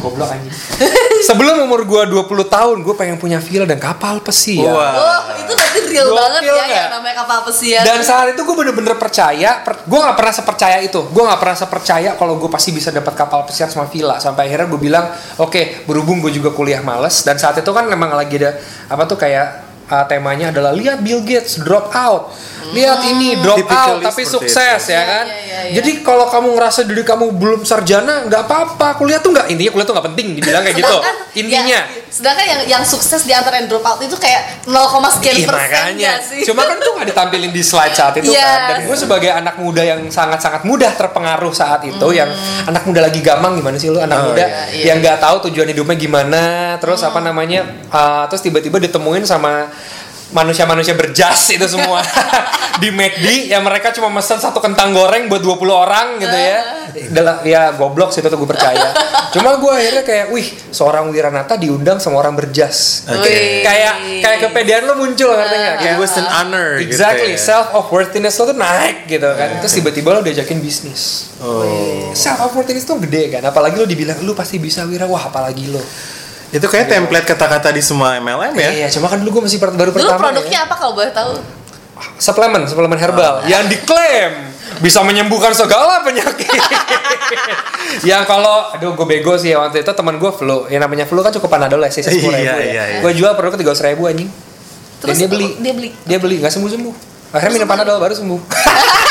[0.00, 0.54] goblok anjing.
[1.28, 4.70] Sebelum umur gue 20 tahun, gue pengen punya villa dan kapal pesiar.
[4.70, 4.94] Wah.
[4.94, 7.82] Oh, itu berarti real banget ya yang namanya kapal pesiar.
[7.82, 11.00] Dan saat itu gue bener-bener percaya, gue nggak pernah sepercaya itu.
[11.10, 14.18] Gue nggak pernah sepercaya kalau gue pasti bisa dapat kapal pesiar sama villa.
[14.18, 15.06] Sampai akhirnya gue bilang,
[15.38, 17.22] oke, berhubung gue juga kuliah males.
[17.22, 21.24] Dan saat itu kan memang lagi ada apa tuh kayak uh, temanya adalah lihat Bill
[21.24, 22.30] Gates drop out,
[22.70, 24.90] lihat ini drop out Typically tapi seperti sukses itu.
[24.90, 25.24] ya Iya, kan.
[25.24, 25.72] iya, iya, iya.
[25.74, 28.94] Jadi kalau kamu ngerasa diri kamu belum sarjana, nggak apa-apa.
[28.94, 30.96] Kuliah tuh nggak intinya kuliah tuh nggak penting, dibilang kayak gitu.
[31.40, 31.80] Intinya.
[31.80, 34.80] yang- sedangkan yang yang sukses di antara yang drop out itu kayak 0,
[35.12, 36.12] sekian Iya, persen makanya.
[36.18, 36.40] sih?
[36.42, 38.40] Cuma kan tuh nggak ditampilin di slide saat itu Yes.
[38.40, 38.58] kan.
[38.66, 42.32] Dan gue sebagai anak muda yang sangat-sangat mudah terpengaruh saat itu, yang
[42.64, 44.84] anak muda lagi gampang gimana sih lu anak Oh, muda iya, iya.
[44.88, 46.42] yang nggak tahu tujuan hidupnya gimana,
[46.76, 49.68] terus apa namanya, uh, terus tiba-tiba ditemuin sama
[50.32, 52.04] manusia-manusia berjas itu semua.
[52.82, 56.58] Di McD ya mereka cuma mesen satu kentang goreng buat 20 orang gitu ya.
[57.10, 58.94] Dalam, ya goblok sih itu tuh gue percaya.
[59.34, 63.08] Cuma gue akhirnya kayak wih seorang Wiranata diundang sama orang berjas.
[63.10, 63.26] Oke.
[63.26, 63.66] Wih.
[63.66, 65.74] kayak kayak kepedean lo muncul ngerti nggak?
[65.74, 67.48] It kayak was an honor exactly gitu ya.
[67.50, 69.58] self of worthiness lo tuh naik gitu kan.
[69.58, 71.34] Terus tiba-tiba lo diajakin bisnis.
[71.42, 72.10] Oh.
[72.14, 75.08] self of worthiness tuh gede kan apalagi lo dibilang lu pasti bisa wira.
[75.10, 75.82] Wah apalagi lo
[76.48, 78.70] Itu kayak template kata-kata di semua MLM ya.
[78.74, 80.66] iya cuma kan dulu gue masih baru Dulu pertama produknya ya.
[80.66, 81.32] apa kalau boleh tahu?
[82.16, 83.42] suplemen suplemen herbal.
[83.44, 84.32] Yang diklaim
[84.78, 86.46] bisa menyembuhkan segala penyakit.
[88.06, 90.64] Yang kalau aduh gue bego sih ya, waktu itu teman gue flu.
[90.66, 92.56] Yang namanya flu kan cukup panadol ya sih sepuluh ribu Iya, ya.
[92.62, 92.98] iya, iya.
[93.02, 94.30] gue jual produknya tiga ribu anjing.
[94.30, 95.48] Dan Terus dia beli.
[95.58, 95.88] dia beli.
[96.02, 96.94] dia beli nggak sembuh sembuh
[97.28, 98.40] akhirnya minum panadol baru sembuh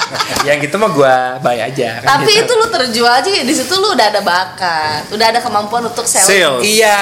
[0.48, 2.44] yang gitu mah gue bayar aja kan Tapi gitu.
[2.48, 6.26] itu lu terjual aja di situ lu udah ada bakat, udah ada kemampuan untuk sales.
[6.26, 6.62] Sales.
[6.64, 7.00] Iya,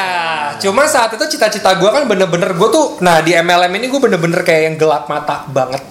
[0.59, 4.40] cuma saat itu cita-cita gue kan bener-bener gue tuh, nah di MLM ini gue bener-bener
[4.42, 5.83] kayak yang gelap mata banget,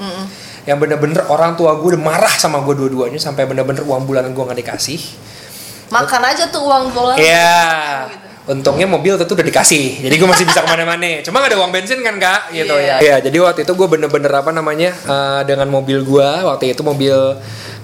[0.68, 4.44] yang bener-bener orang tua gue udah marah sama gue dua-duanya sampai bener-bener uang bulanan gue
[4.44, 5.00] nggak dikasih.
[5.90, 7.18] Makan aja tuh uang dolar.
[7.18, 7.58] Iya,
[8.10, 8.29] Gitu.
[8.50, 11.22] Untungnya mobil itu udah dikasih, jadi gue masih bisa ke mana-mana.
[11.26, 12.98] Cuma gak ada uang bensin kan kak, gitu Iya.
[12.98, 12.98] ya.
[12.98, 17.14] Iya, jadi waktu itu gue bener-bener apa namanya eh, dengan mobil gue, waktu itu mobil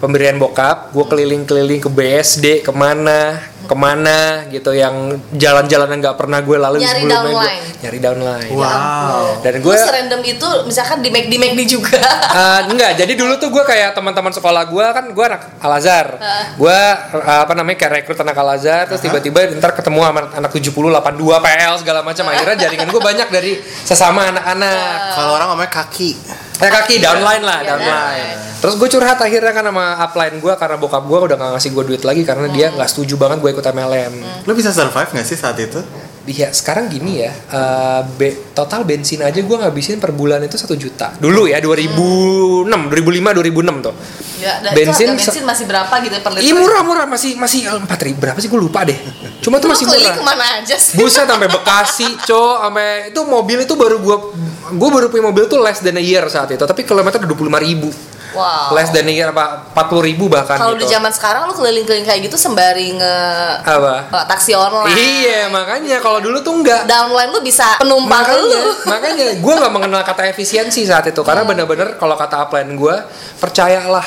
[0.02, 6.18] pemberian bokap, gue keliling-keliling ke BSD, ke mana, ke mana gitu, yang jalan-jalan yang nggak
[6.18, 7.22] pernah gue lalui Nyari sebelumnya.
[7.26, 7.64] Downline.
[7.84, 8.52] nyari downline.
[8.54, 9.24] Wow.
[9.42, 11.98] Dan Gue gue serandom itu misalkan di McD McD juga.
[12.36, 16.20] Eh, enggak, jadi dulu tuh gue kayak teman-teman sekolah gue kan gue anak Al Azhar,
[16.60, 16.80] gue
[17.24, 21.32] apa namanya kayak rekrut anak Al Azhar, terus tiba-tiba ntar ketemu sama anak 70, 82
[21.40, 23.56] PL segala macam, akhirnya jaringan gue banyak dari
[23.88, 25.16] sesama anak-anak.
[25.16, 26.12] Kalau orang ngomongnya kaki.
[26.56, 28.38] Eh kaki downline lah, Iya, downline.
[28.60, 31.84] Terus gue curhat akhirnya kan sama upline gue karena bokap gue udah gak ngasih gue
[31.86, 34.14] duit lagi karena dia nggak setuju banget gue ikut MLM.
[34.44, 35.80] Lu bisa survive gak sih saat itu?
[36.26, 40.74] Iya sekarang gini ya, eh, be- total bensin aja gue ngabisin per bulan itu satu
[40.74, 41.14] juta.
[41.16, 43.94] Dulu ya 2006, 2005, 2006 tuh.
[44.36, 46.44] Ya, Bensin bensin masih berapa gitu per liter?
[46.44, 48.98] Iya murah murah masih masih empat ribu berapa sih gue lupa deh.
[49.40, 50.18] Cuma tuh masih murah.
[50.18, 50.98] ke mana aja sih?
[50.98, 54.18] Buset sampai Bekasi, co, sampai itu mobil itu baru gue
[54.66, 57.66] gue baru punya mobil tuh less than a year saat itu, tapi kilometer udah 25
[57.70, 57.90] ribu.
[58.36, 58.76] Wow.
[58.76, 60.94] Less than a year apa 40 ribu bahkan Kalau di gitu.
[60.94, 63.16] zaman sekarang lu keliling-keliling kayak gitu sembari nge
[63.64, 63.94] Apa?
[64.12, 64.92] eh, taksi online.
[64.92, 66.84] Iya makanya kalau dulu tuh enggak.
[66.86, 68.72] Downline lu bisa penumpang makanya, lu.
[68.86, 72.96] makanya gue nggak mengenal kata efisiensi saat itu karena bener-bener kalau kata upline gue
[73.38, 74.04] percayalah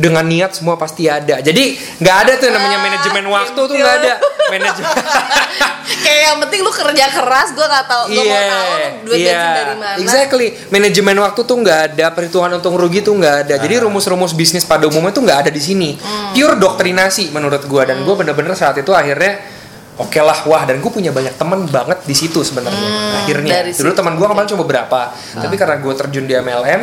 [0.00, 1.44] dengan niat semua pasti ada.
[1.44, 4.12] Jadi nggak ada tuh namanya Ah, manajemen waktu tuh nggak ada.
[4.48, 4.88] Manajemen
[6.04, 8.70] kayak yang penting lu kerja keras, gua nggak tahu, gua mau tahu
[9.04, 9.88] bensin dari mana.
[9.94, 10.46] Iya, exactly.
[10.72, 13.54] Manajemen waktu tuh nggak ada, perhitungan untung rugi tuh nggak ada.
[13.60, 16.00] Jadi rumus-rumus bisnis pada umumnya tuh nggak ada di sini.
[16.00, 16.32] Hmm.
[16.32, 17.84] Pure doktrinasi menurut gua.
[17.84, 19.60] Dan gua bener-bener saat itu akhirnya
[20.00, 23.52] oke lah wah dan gue punya banyak teman banget di situ sebenarnya akhirnya.
[23.52, 25.12] Hmm, dari dulu teman gua kemarin cuma beberapa.
[25.12, 26.82] Tapi karena gue terjun di MLM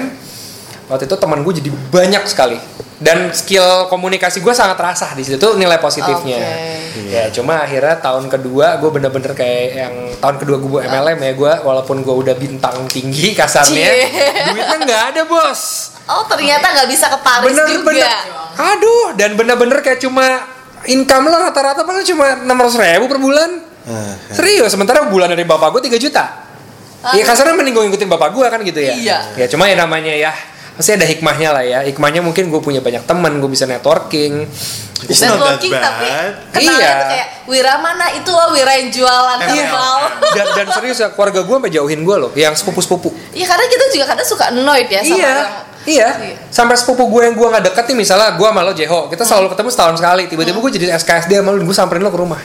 [0.88, 2.58] waktu itu teman gue jadi banyak sekali.
[2.98, 6.42] Dan skill komunikasi gue sangat terasa di situ tuh nilai positifnya.
[6.42, 7.14] Oke.
[7.14, 11.54] ya cuma akhirnya tahun kedua gue bener-bener kayak yang tahun kedua gue MLM ya gue
[11.62, 14.10] walaupun gue udah bintang tinggi kasarnya Cie.
[14.50, 15.94] duitnya nggak ada bos.
[16.10, 17.70] Oh ternyata nggak bisa ke Paris juga.
[17.70, 18.10] bener-bener.
[18.58, 20.42] Aduh dan bener-bener kayak cuma
[20.90, 23.50] income lo rata-rata paling cuma enam ratus ribu per bulan.
[23.88, 26.26] Ah, serius sementara bulan dari bapak gue 3 juta.
[27.14, 28.98] Iya kasarnya mending gue ngikutin bapak gue kan gitu ya?
[28.98, 29.18] Iya.
[29.38, 30.34] ya cuma ya namanya ya
[30.78, 31.80] pasti ada hikmahnya lah ya.
[31.90, 34.46] Hikmahnya mungkin gue punya banyak teman gue bisa networking.
[35.06, 36.10] It's not that Networking tapi
[36.58, 36.90] kenalnya Iya.
[36.98, 39.70] tuh kayak Wira mana itu oh Wira yang jualan Iya.
[40.34, 43.14] dan, dan serius ya keluarga gue sampai jauhin gue loh yang sepupu-sepupu.
[43.34, 45.30] Iya karena kita juga kadang suka annoyed ya sama iya.
[45.34, 45.50] orang.
[45.88, 46.10] iya.
[46.18, 46.36] Iya.
[46.50, 49.48] sampai sepupu gue yang gue nggak deket nih misalnya gue sama lo Jeho kita selalu
[49.54, 50.24] ketemu setahun sekali.
[50.26, 52.42] Tiba-tiba gue jadi SKSD sama lo gue samperin lo ke rumah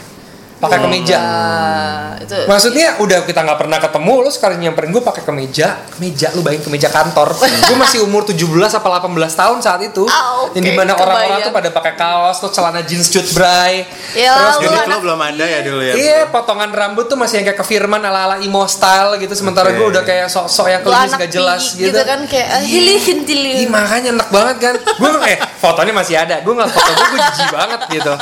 [0.62, 5.22] pakai kemeja Ah, itu Maksudnya udah kita nggak pernah ketemu, lu sekarang nyamperin gue pakai
[5.26, 7.34] kemeja, kemeja lu bayangin kemeja kantor.
[7.68, 10.06] gue masih umur 17 apa 18 tahun saat itu.
[10.06, 13.82] Ah, oke, yang di mana orang-orang tuh pada pakai kaos, tuh celana jeans cut bray.
[14.14, 15.94] Ya, Terus lu jadi lo belum ada ya dulu ya?
[15.98, 19.34] Iya, potongan rambut tuh masih yang kayak kefirman ala-ala emo style gitu.
[19.34, 19.82] Sementara Oke.
[19.82, 22.00] gue udah kayak sok-sok yang lu klinis anak gak jelas tinggi gitu.
[22.06, 23.52] kan kayak ah, hili hintili.
[23.66, 24.74] Ih, makanya enak banget kan.
[25.00, 26.38] Gue eh fotonya masih ada.
[26.44, 28.12] Gue ngeliat foto gue, gue jijik banget gitu.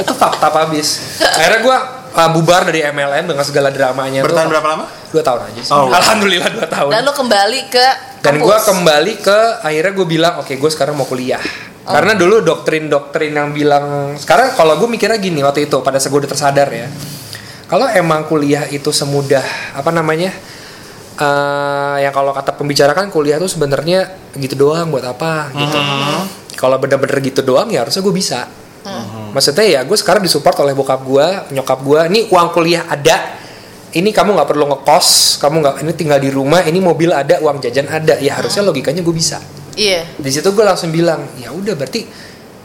[0.00, 0.88] Itu fakta habis.
[1.20, 1.76] Akhirnya gue
[2.14, 4.20] uh, bubar dari MLM dengan segala dramanya.
[4.24, 4.52] Bertahan tuh.
[4.56, 4.84] berapa lama?
[5.10, 5.72] Dua tahun aja sih.
[5.74, 5.90] Oh.
[5.90, 6.90] Alhamdulillah dua tahun.
[6.94, 7.86] Dan lu kembali ke
[8.20, 8.46] Dan kampus.
[8.46, 11.40] gue kembali ke akhirnya gue bilang oke gue sekarang mau kuliah.
[11.84, 11.92] Oh.
[11.96, 16.20] Karena dulu doktrin-doktrin yang bilang sekarang kalau gue mikirnya gini waktu itu pada saat gue
[16.22, 16.86] udah tersadar ya.
[17.70, 20.34] Kalau emang kuliah itu semudah apa namanya?
[21.20, 24.08] eh yang kalau kata pembicara kan kuliah tuh sebenarnya
[24.40, 25.78] gitu doang buat apa gitu.
[26.56, 28.48] Kalau bener-bener gitu doang ya harusnya gue bisa.
[29.30, 32.00] Maksudnya ya gue sekarang disupport oleh bokap gue, nyokap gue.
[32.08, 33.38] Nih uang kuliah ada,
[33.90, 37.58] ini kamu nggak perlu ngekos kamu nggak ini tinggal di rumah ini mobil ada uang
[37.58, 39.42] jajan ada ya harusnya logikanya gue bisa
[39.74, 40.06] Iya.
[40.14, 42.06] di situ gue langsung bilang ya udah berarti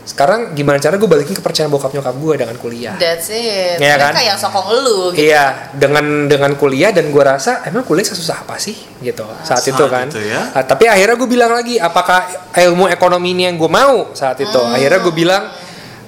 [0.06, 3.82] sekarang gimana cara gue balikin kepercayaan bokap nyokap gue dengan kuliah That's it.
[3.82, 4.22] Mereka kan?
[4.22, 5.26] yang sokong lu gitu.
[5.26, 9.74] Iya, dengan dengan kuliah dan gue rasa emang kuliah susah apa sih gitu saat Saat
[9.74, 10.06] itu kan.
[10.06, 10.54] itu ya.
[10.54, 12.22] Ah, tapi akhirnya gue bilang lagi, apakah
[12.54, 14.54] ilmu ekonomi ini yang gue mau saat itu?
[14.54, 14.78] Hmm.
[14.78, 15.44] Akhirnya gue bilang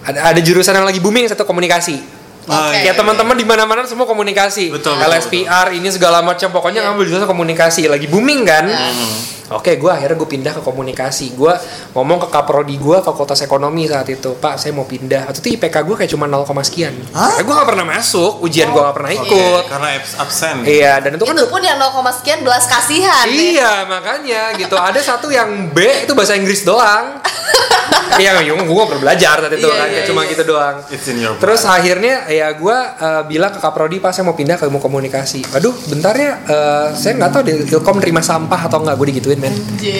[0.08, 2.00] ada, ada jurusan yang lagi booming satu komunikasi.
[2.48, 2.80] Oh, Oke.
[2.80, 2.90] iya.
[2.90, 4.72] Ya teman-teman di mana-mana semua komunikasi.
[4.72, 6.88] Betul, betul, LSPR ini segala macam pokoknya Iya.
[6.96, 8.64] ngambil jurusan komunikasi lagi booming kan.
[8.72, 9.16] Hmm.
[9.48, 11.32] Oke, gue akhirnya gue pindah ke komunikasi.
[11.32, 11.56] Gue
[11.96, 15.32] ngomong ke kaprodi gue fakultas ekonomi saat itu, Pak, saya mau pindah.
[15.32, 16.92] Waktu itu IPK gue kayak cuma 0, sekian.
[17.16, 17.40] Hah?
[17.40, 19.64] gue gak pernah masuk, ujian gue gak pernah ikut.
[19.72, 20.56] Karena abs- absen.
[20.68, 23.24] Iya, dan itu kan Itu pun yang 0, sekian belas kasihan.
[23.24, 23.32] ya.
[23.32, 24.76] Iya, makanya gitu.
[24.76, 27.16] Ada satu yang B itu bahasa Inggris doang.
[28.18, 30.32] Iya, gue gue pernah belajar tadi itu Iya, kan, iya, kayak cuma iya.
[30.32, 30.76] gitu doang.
[30.90, 34.58] It's in your Terus akhirnya ya gue uh, bilang ke kaprodi pas saya mau pindah
[34.58, 35.44] ke ilmu komunikasi.
[35.54, 38.96] Aduh, bentar ya, uh, saya nggak tahu deh ilkom nerima sampah atau nggak.
[38.98, 39.54] Gue digituin men.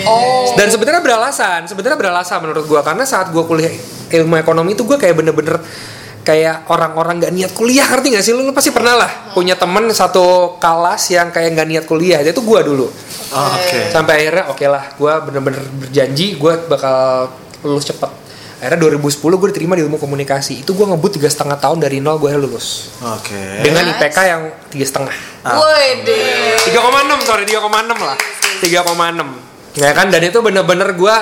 [0.04, 0.52] Oh.
[0.58, 3.72] Dan sebenarnya beralasan, sebenarnya beralasan menurut gue karena saat gue kuliah
[4.12, 5.62] ilmu ekonomi itu gue kayak bener-bener
[6.28, 9.88] kayak orang-orang nggak niat kuliah ngerti gak sih lu, lu pasti pernah lah punya temen
[9.96, 12.88] satu kelas yang kayak nggak niat kuliah itu gue dulu
[13.28, 13.92] Oh, Oke.
[13.92, 17.28] sampai akhirnya oke lah gue bener-bener berjanji gue bakal
[17.60, 18.08] lulus cepet
[18.58, 22.18] akhirnya 2010 gue diterima di ilmu komunikasi itu gue ngebut tiga setengah tahun dari nol
[22.18, 23.62] gue lulus Oke.
[23.62, 24.02] dengan Nice.
[24.02, 24.42] IPK yang
[24.74, 25.14] tiga setengah
[25.46, 26.58] Woi deh.
[26.74, 27.62] 3,6 sorry 3,6
[27.94, 28.18] lah
[28.60, 31.16] 3,6 ya kan dan itu bener-bener gue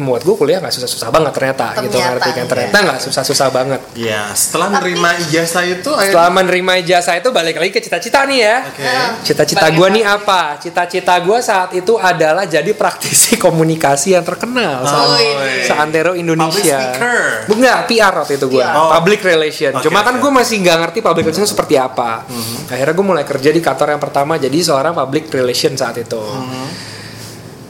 [0.00, 2.50] buat gue kuliah nggak susah-susah banget ternyata, gitu Ternyata, ngerti kan iya.
[2.50, 7.70] ternyata nggak susah-susah banget Ya, setelah menerima ijazah itu setelah menerima ijazah itu balik lagi
[7.70, 8.92] ke cita-cita nih ya Oke.
[9.22, 10.56] Cita-cita gue nih apa?
[10.58, 15.64] Cita-cita gue saat itu adalah jadi praktisi komunikasi yang terkenal saat, Oh, iya.
[15.66, 16.48] seantero Indonesia.
[16.52, 17.20] Public speaker.
[17.50, 18.64] Bukan, PR waktu itu gue.
[18.64, 18.90] Oh.
[18.96, 19.72] Public relation.
[19.76, 22.24] Oke, Cuma kan gue masih nggak ngerti public relation seperti apa.
[22.70, 26.20] Akhirnya gue mulai kerja di kantor yang pertama jadi seorang public relation saat itu.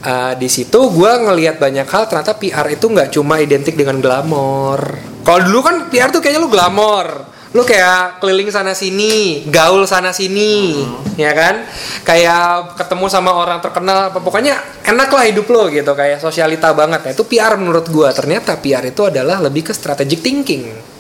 [0.03, 4.99] Uh, di situ gue ngelihat banyak hal ternyata PR itu nggak cuma identik dengan glamor.
[5.23, 7.23] Kalau dulu kan PR tuh kayaknya lu glamor,
[7.55, 10.83] lu kayak keliling sana sini, gaul sana sini,
[11.15, 11.63] ya kan?
[12.03, 17.07] Kayak ketemu sama orang terkenal, pokoknya enak lah hidup lo gitu, kayak sosialita banget.
[17.07, 18.09] Nah, itu PR menurut gue.
[18.11, 20.92] Ternyata PR itu adalah lebih ke strategic thinking.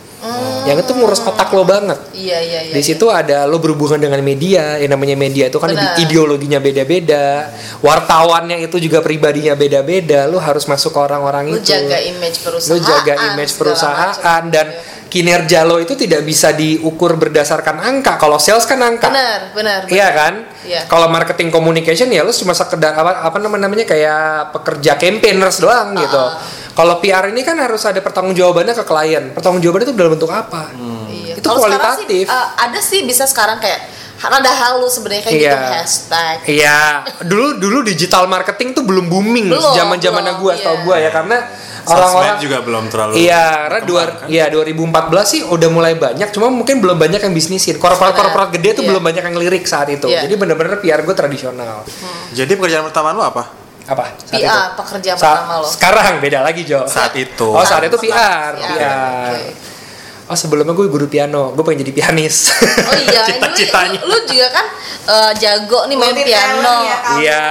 [0.62, 1.98] Yang itu ngurus otak lo banget.
[2.14, 2.74] Iya iya iya.
[2.74, 5.98] Di situ ada lo berhubungan dengan media, yang namanya media itu kan Benar.
[5.98, 7.50] ideologinya beda-beda,
[7.82, 10.30] wartawannya itu juga pribadinya beda-beda.
[10.30, 11.74] Lo harus masuk ke orang-orang Lu itu.
[11.74, 12.78] jaga image Lo perusahaan.
[12.80, 14.66] jaga image perusahaan dan
[15.10, 18.16] kinerja lo itu tidak bisa diukur berdasarkan angka.
[18.16, 19.10] Kalau sales kan angka.
[19.10, 19.80] benar benar.
[19.90, 20.34] Iya kan?
[20.62, 20.86] Iya.
[20.86, 25.98] Kalau marketing communication ya lu cuma sekedar apa apa nama- namanya kayak pekerja campaigners doang
[25.98, 26.24] gitu.
[26.72, 29.24] Kalau PR ini kan harus ada pertanggungjawabannya ke klien.
[29.36, 30.72] Pertanggungjawabannya itu dalam bentuk apa?
[31.12, 31.36] Iya.
[31.36, 32.24] Itu sekarang kualitatif.
[32.24, 33.80] sih, uh, ada sih bisa sekarang kayak
[34.22, 35.50] rada halu sebenarnya kayak Iya.
[35.50, 36.36] gitu hashtag.
[36.46, 36.78] Iya,
[37.26, 40.84] dulu dulu digital marketing tuh belum booming Belum, zaman zamannya belum, gua, tau iya.
[40.86, 41.36] gua ya karena
[41.82, 44.28] orang-orang juga belum terlalu Iya, karena dua, berkembang, kan?
[44.30, 47.82] iya 2014 sih udah mulai banyak, cuma mungkin belum banyak yang bisnisin.
[47.82, 48.90] Korporat-korporat gede tuh iya.
[48.94, 50.06] belum banyak yang lirik saat itu.
[50.06, 50.22] Iya.
[50.22, 51.82] Jadi bener-bener PR gue tradisional.
[52.30, 53.61] Jadi pekerjaan pertama lu apa?
[53.82, 54.14] Apa?
[54.14, 54.60] Saat PR, itu?
[54.78, 55.66] pekerjaan Sa- pertama lo.
[55.66, 56.86] Sekarang beda lagi Jo.
[56.86, 57.48] Saat itu.
[57.50, 59.32] Oh saat itu PR, PR, PR.
[59.32, 59.42] oke.
[60.30, 62.54] Oh sebelumnya gue guru piano, gue pengen jadi pianis.
[62.62, 64.00] Oh iya, ini Cita-citanya.
[64.06, 64.66] lu, lu juga kan
[65.04, 66.74] uh, jago nih main Multi piano.
[66.80, 66.96] ya.
[67.18, 67.46] Iya,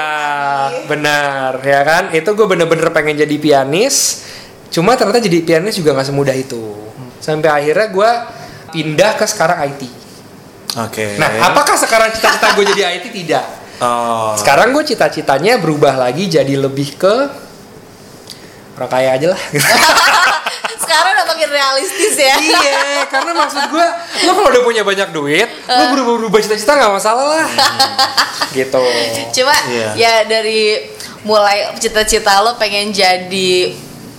[0.88, 2.04] benar, ya kan?
[2.10, 4.26] Itu gue bener-bener pengen jadi pianis.
[4.72, 6.80] Cuma ternyata jadi pianis juga nggak semudah itu.
[7.20, 8.12] Sampai akhirnya gue
[8.72, 9.82] pindah ke sekarang IT.
[10.80, 11.20] Oke.
[11.20, 13.12] Nah, apakah sekarang cita-cita gue jadi IT?
[13.12, 13.46] Tidak.
[13.82, 14.38] Oh.
[14.38, 17.16] Sekarang gue cita-citanya berubah lagi jadi lebih ke
[18.78, 19.42] orang kaya aja lah.
[20.82, 22.36] Sekarang udah makin realistis ya.
[22.38, 23.86] iya, karena maksud gue,
[24.22, 27.48] lo kalau udah punya banyak duit, lo berubah-berubah cita-cita nggak masalah lah.
[28.52, 28.82] gitu.
[29.34, 29.90] Cuma Iya.
[29.96, 30.78] ya dari
[31.22, 33.74] mulai cita-cita lo pengen jadi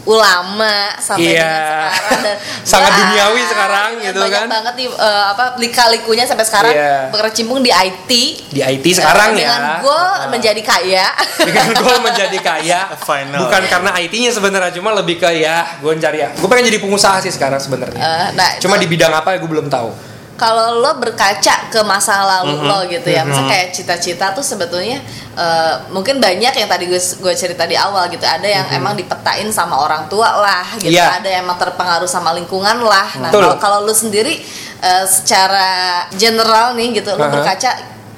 [0.04, 1.46] ulama sampai Iya.
[1.46, 2.36] dengan sekarang dan
[2.72, 4.48] Sangat Ya, duniawi sekarang iya, gitu banyak kan.
[4.50, 6.96] banget nih eh, apa lika-likunya sampai sekarang Iya.
[7.08, 8.10] berkecimpung di IT
[8.48, 9.48] Di IT sekarang Eh, ya.
[9.48, 11.06] dengan goal menjadi kaya
[11.44, 13.40] dengan gue menjadi kaya Final.
[13.40, 17.18] bukan karena IT-nya sebenarnya cuma lebih ke ya gue cari ya gue pengen jadi pengusaha
[17.18, 20.80] sih sekarang sebenarnya Eh, nah, cuma itu- di bidang apa ya gue belum tahu kalau
[20.82, 22.66] lo berkaca ke masa lalu Mhm.
[22.66, 24.98] lo gitu ya, misalnya kayak cita-cita tuh sebetulnya
[25.32, 29.48] eh, mungkin banyak yang tadi gue gue cerita di awal gitu, ada yang emang dipetain
[29.48, 30.92] sama orang tua lah, gitu.
[30.92, 31.20] Iya.
[31.20, 33.08] ada yang emang terpengaruh sama lingkungan lah.
[33.16, 34.36] Nah kalau kalau lo sendiri
[34.82, 37.32] eh, secara general nih gitu, lo Aha.
[37.32, 37.70] berkaca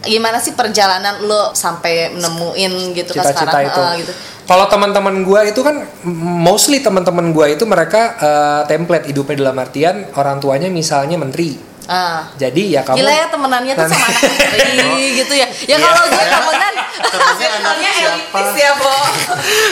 [0.05, 4.13] gimana sih perjalanan lo sampai nemuin gitu kan cita-cita sekarang itu eh, gitu.
[4.45, 5.81] kalau teman-teman gue itu kan
[6.21, 12.25] mostly teman-teman gue itu mereka eh, template hidupnya dalam artian orang tuanya misalnya menteri Ah.
[12.35, 15.47] Jadi ya kamu Gila ya temenannya tuh sama anak menteri gitu ya.
[15.47, 15.77] Ya Iya.
[15.79, 18.95] kalau gue temenan Temennya elitis ya, Bo.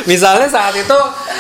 [0.05, 0.98] misalnya saat itu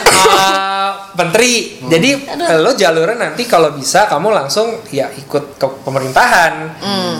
[0.08, 2.10] uh, menteri jadi
[2.56, 6.52] lo jalurnya nanti kalau bisa kamu langsung ya ikut ke pemerintahan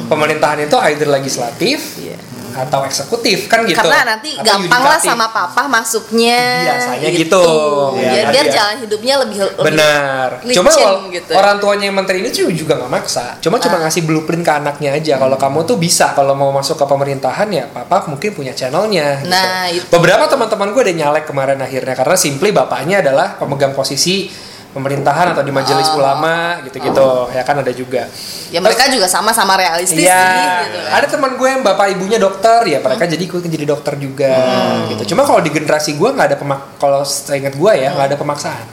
[0.07, 2.17] pemerintahan itu either legislatif Iya.
[2.55, 5.09] Atau eksekutif kan gitu Karena nanti Atau gampang lah yudikatif.
[5.09, 6.41] sama papa masuknya.
[6.65, 7.45] Biasanya gitu.
[7.93, 8.53] Biar, Iya, biar iya.
[8.53, 10.29] jalan hidupnya lebih, lebih Benar.
[10.43, 10.71] licin Cuma
[11.09, 11.33] gitu.
[11.33, 13.37] orang tuanya yang menteri ini juga nggak maksa.
[13.39, 13.81] Cuma cuma Ah.
[13.85, 15.15] ngasih blueprint ke anaknya aja.
[15.17, 19.21] Kalau kamu tuh bisa kalau mau masuk ke pemerintahan ya papa mungkin punya channelnya.
[19.21, 19.29] gitu.
[19.29, 19.87] Nah, itu.
[19.89, 24.29] Beberapa teman-teman gue udah nyalek kemarin akhirnya karena simply bapaknya adalah pemegang posisi
[24.73, 26.01] pemerintahan atau di majelis Oh.
[26.01, 27.29] ulama gitu-gitu.
[27.31, 28.09] Ya kan ada juga.
[28.49, 30.93] Ya mereka juga sama-sama realistis Iya, sih gitu kan.
[30.95, 34.89] ada teman gue yang bapak ibunya dokter ya mereka jadi ikut jadi dokter juga Hmm.
[34.91, 35.13] gitu.
[35.13, 38.17] Cuma kalau di generasi gue nggak ada pemak kalau saya ingat gue ya nggak ada
[38.17, 38.65] pemaksaan,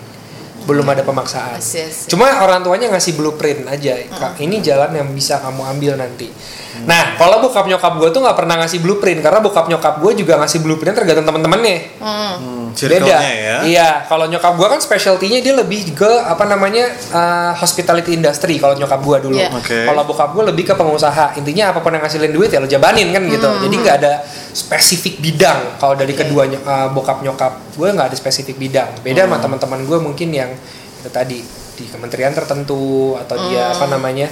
[0.63, 1.59] belum ada pemaksaan.
[2.07, 6.31] Cuma orang tuanya ngasih blueprint aja, Kak, ini jalan yang bisa kamu ambil nanti.
[6.79, 10.39] Nah, kalau bokap nyokap gue tuh nggak pernah ngasih blueprint karena bokap nyokap gue juga
[10.39, 11.77] ngasih blueprint tergantung teman-temannya.
[11.99, 12.33] Hmm,
[12.85, 13.17] Beda.
[13.19, 13.57] ya.
[13.61, 18.73] Iya, kalau nyokap gua kan specialty-nya dia lebih ke apa namanya uh, hospitality industry kalau
[18.73, 19.35] nyokap gua dulu.
[19.35, 19.51] Iya.
[19.51, 19.83] Oke.
[19.83, 21.35] Kalau bokap gua lebih ke pengusaha.
[21.35, 23.43] Intinya apa pun yang ngasilin duit ya lo jabanin kan gitu.
[23.45, 23.59] Hmm.
[23.59, 24.13] Jadi nggak ada
[24.49, 25.75] spesifik bidang.
[25.75, 28.87] Kalau dari kedua ny- uh, bokap nyokap gue nggak ada spesifik bidang.
[29.01, 29.33] Beda Hmm.
[29.33, 30.51] sama teman-teman gue mungkin yang
[30.99, 31.39] itu tadi
[31.73, 33.95] di kementerian tertentu atau dia apa Hmm.
[33.95, 34.27] namanya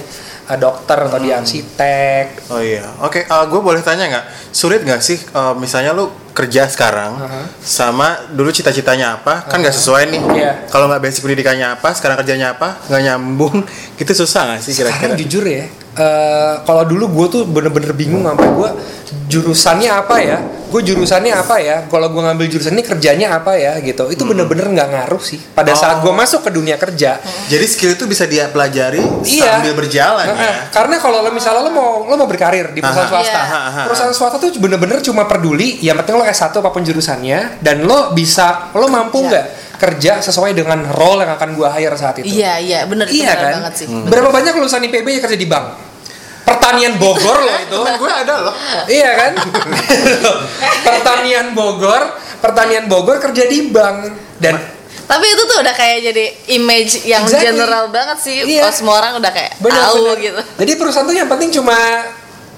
[0.48, 2.48] uh, dokter atau dia arsitek.
[2.48, 3.28] Oh iya, oke.
[3.28, 4.24] gue boleh tanya nggak?
[4.50, 7.42] Sulit nggak sih, uh, misalnya lu kerja sekarang, Aha.
[7.60, 9.44] sama dulu cita-citanya apa?
[9.46, 10.22] Kan nggak sesuai nih.
[10.38, 10.52] Iya.
[10.70, 12.78] Kalau nggak basic pendidikannya apa, sekarang kerjanya apa?
[12.88, 13.56] Nggak nyambung.
[13.98, 15.12] Gitu susah nggak sih kira-kira?
[15.12, 15.66] Sekarang jujur ya,
[15.98, 18.70] eh, kalau dulu gue tuh bener-bener bingung sampai gue
[19.26, 20.38] jurusannya apa ya?
[20.68, 21.84] Gue jurusannya apa ya?
[21.84, 23.76] Kalau gue ngambil jurusan ini kerjanya apa ya?
[23.78, 24.04] Gitu.
[24.06, 25.40] Itu bener-bener nggak ngaruh sih.
[25.52, 26.14] Pada saat gue Oh.
[26.14, 29.58] masuk ke dunia kerja, Jadi skill itu bisa dia pelajari Iya.
[29.58, 30.52] sambil berjalan Nah, ya.
[30.70, 33.12] Karena kalau lo misalnya lo mau lo mau berkarir di perusahaan Aha.
[33.14, 33.58] swasta, Iya.
[33.66, 33.82] Aha.
[33.84, 38.12] perusahaan swasta tuh bener-bener cuma peduli, yang penting lo S1 apa pun jurusannya, dan lo
[38.12, 39.28] bisa lo mampu Iya.
[39.30, 39.46] nggak
[39.78, 42.28] kerja sesuai dengan role yang akan gue hire saat itu.
[42.28, 43.52] Iya, iya, bener itu Iya bener kan?
[43.62, 43.86] banget sih.
[43.88, 45.66] Berapa banyak lulusan IPB yang kerja di bank?
[46.48, 47.76] Pertanian Bogor loh itu.
[47.76, 48.54] Temen gue ada loh.
[48.88, 49.32] iya kan?
[50.86, 52.02] pertanian Bogor,
[52.40, 53.96] pertanian Bogor kerja di bank
[54.38, 54.56] dan
[55.08, 57.48] Tapi itu tuh udah kayak jadi image yang Exactly.
[57.48, 58.44] general banget sih.
[58.44, 58.68] Iya.
[58.68, 60.16] Oh, semua orang udah kayak bener, tahu bener.
[60.20, 60.40] gitu.
[60.60, 61.76] Jadi perusahaan tuh yang penting cuma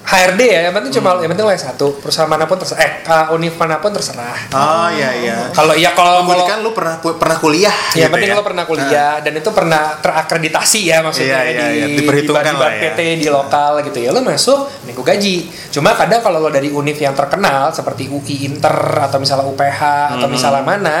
[0.01, 1.77] HRD ya, yang penting cuma yang penting lo S1.
[2.01, 4.33] Perusahaan mana pun terserah, eh uh, univ mana pun terserah.
[4.51, 5.35] Oh iya iya.
[5.53, 7.71] Kalau iya kalau Kalau kan lu pernah pernah kuliah.
[7.93, 11.67] Ya, gitu penting lo pernah kuliah dan itu pernah terakreditasi ya maksudnya Iya, iya, di,
[11.79, 11.85] iya.
[12.01, 12.91] Diperhitungkan di, lah di ya.
[12.91, 14.59] PT di lokal gitu ya lo masuk
[14.89, 15.47] nego gaji.
[15.71, 18.75] Cuma kadang kalau lo dari univ yang terkenal seperti UI Inter
[19.07, 19.81] atau misalnya UPH
[20.17, 20.33] atau Hmm.
[20.33, 20.97] misalnya mana,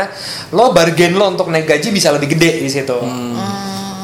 [0.55, 2.95] lo bargain lo untuk naik gaji bisa lebih gede di situ.
[2.95, 3.35] Hmm.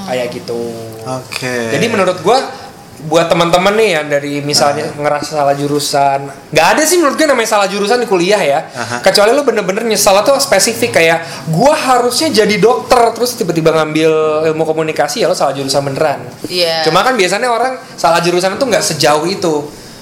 [0.10, 0.62] Kayak gitu.
[1.08, 1.72] Oke.
[1.72, 2.67] Jadi menurut gua
[3.00, 4.98] buat teman-teman nih yang dari misalnya Ah.
[4.98, 8.66] ngerasa salah jurusan, nggak ada sih menurut gue namanya salah jurusan di kuliah ya.
[8.68, 8.98] Aha.
[9.00, 14.10] Kecuali lo bener-bener nyesal tuh spesifik kayak gua harusnya jadi dokter terus tiba-tiba ngambil
[14.46, 16.26] ilmu komunikasi ya lo salah jurusan beneran.
[16.44, 16.82] Iya.
[16.84, 19.56] Cuma kan biasanya orang salah jurusan itu nggak sejauh itu.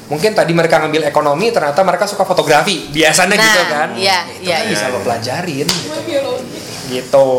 [0.06, 2.88] Mungkin tadi mereka ngambil ekonomi ternyata mereka suka fotografi.
[2.90, 3.88] Biasanya Nah, gitu kan.
[3.98, 4.72] iya, Itu iya, kan iya.
[4.72, 6.32] bisa lo pelajarin gitu.
[6.86, 7.30] Gitu.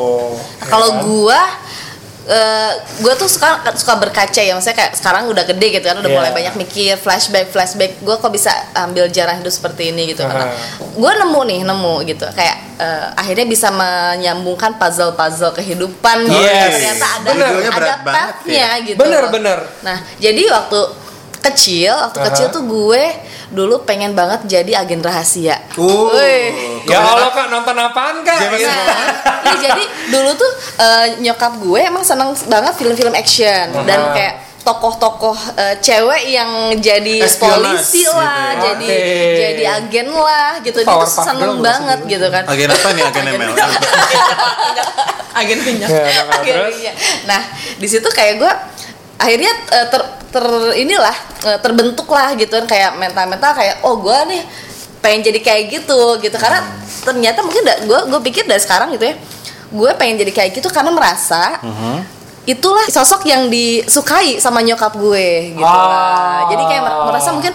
[0.59, 1.05] Nah, Kalau Ya kan?
[1.07, 1.41] gua
[2.27, 6.07] eh gue tuh suka suka berkaca ya maksudnya kayak sekarang udah gede gitu kan udah
[6.07, 6.19] Iya.
[6.19, 10.45] mulai banyak mikir flashback flashback gue kok bisa ambil jalan hidup seperti ini gitu karena
[10.45, 10.83] Aha.
[10.93, 16.73] gue nemu nih nemu gitu kayak eh, akhirnya bisa menyambungkan puzzle puzzle kehidupan gitu Yes.
[16.73, 17.47] ternyata ada Bener.
[17.47, 18.85] Ada berat banget pathnya ya.
[18.85, 19.59] gitu Bener, bener.
[19.81, 20.79] nah jadi waktu
[21.47, 22.27] kecil waktu Aha.
[22.31, 23.03] kecil tuh gue
[23.47, 26.11] dulu pengen banget jadi agen rahasia Uh.
[26.11, 26.83] Wih.
[26.87, 28.39] Ya Allah kak nonton apaan kak?
[28.39, 28.67] Gitu.
[28.67, 28.75] Bond.
[29.47, 34.15] Iya, jadi dulu tuh eh, nyokap gue emang seneng banget film-film action dan Aha.
[34.15, 36.51] kayak tokoh-tokoh eh, cewek yang
[36.83, 38.75] jadi Espionage polisi gitu lah, ya.
[38.75, 39.39] jadi Oke.
[39.39, 40.79] jadi agen lah gitu.
[40.83, 42.13] Dia tuh Powerpuff seneng banget maksudnya.
[42.19, 42.43] gitu kan.
[42.51, 43.53] Agen apa nih agen ML?
[45.41, 45.89] agen minyak.
[45.91, 46.95] Ya, nah, Agen minyak.
[47.29, 47.41] Nah,
[47.79, 48.53] di situ kayak gue
[49.17, 50.03] akhirnya eh, ter,
[50.33, 50.45] ter
[50.77, 51.17] inilah
[51.49, 54.43] eh, terbentuk lah gitu kan kayak mental-mental kayak oh gue nih
[55.01, 56.61] pengen jadi kayak gitu gitu karena
[57.05, 59.15] ternyata mungkin gue gue pikir dari sekarang gitu ya
[59.67, 61.59] gue pengen jadi kayak gitu karena merasa
[62.47, 65.75] itulah sosok yang disukai sama nyokap gue gitu lah.
[65.75, 66.41] Ah.
[66.47, 67.53] jadi kayak merasa mungkin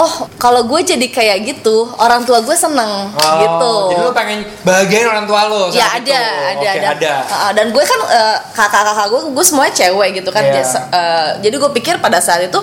[0.00, 4.38] oh kalau gue jadi kayak gitu orang tua gue seneng Oh, gitu Jadi lo pengen
[4.62, 6.12] bahagiain orang tua lo ya ada itu.
[6.56, 7.12] ada Oke, ada, ada.
[7.28, 10.54] Uh, dan gue kan uh, kakak-kakak gue gue semuanya cewek gitu kan Iya.
[10.56, 12.60] Jas- uh, jadi gue pikir pada saat itu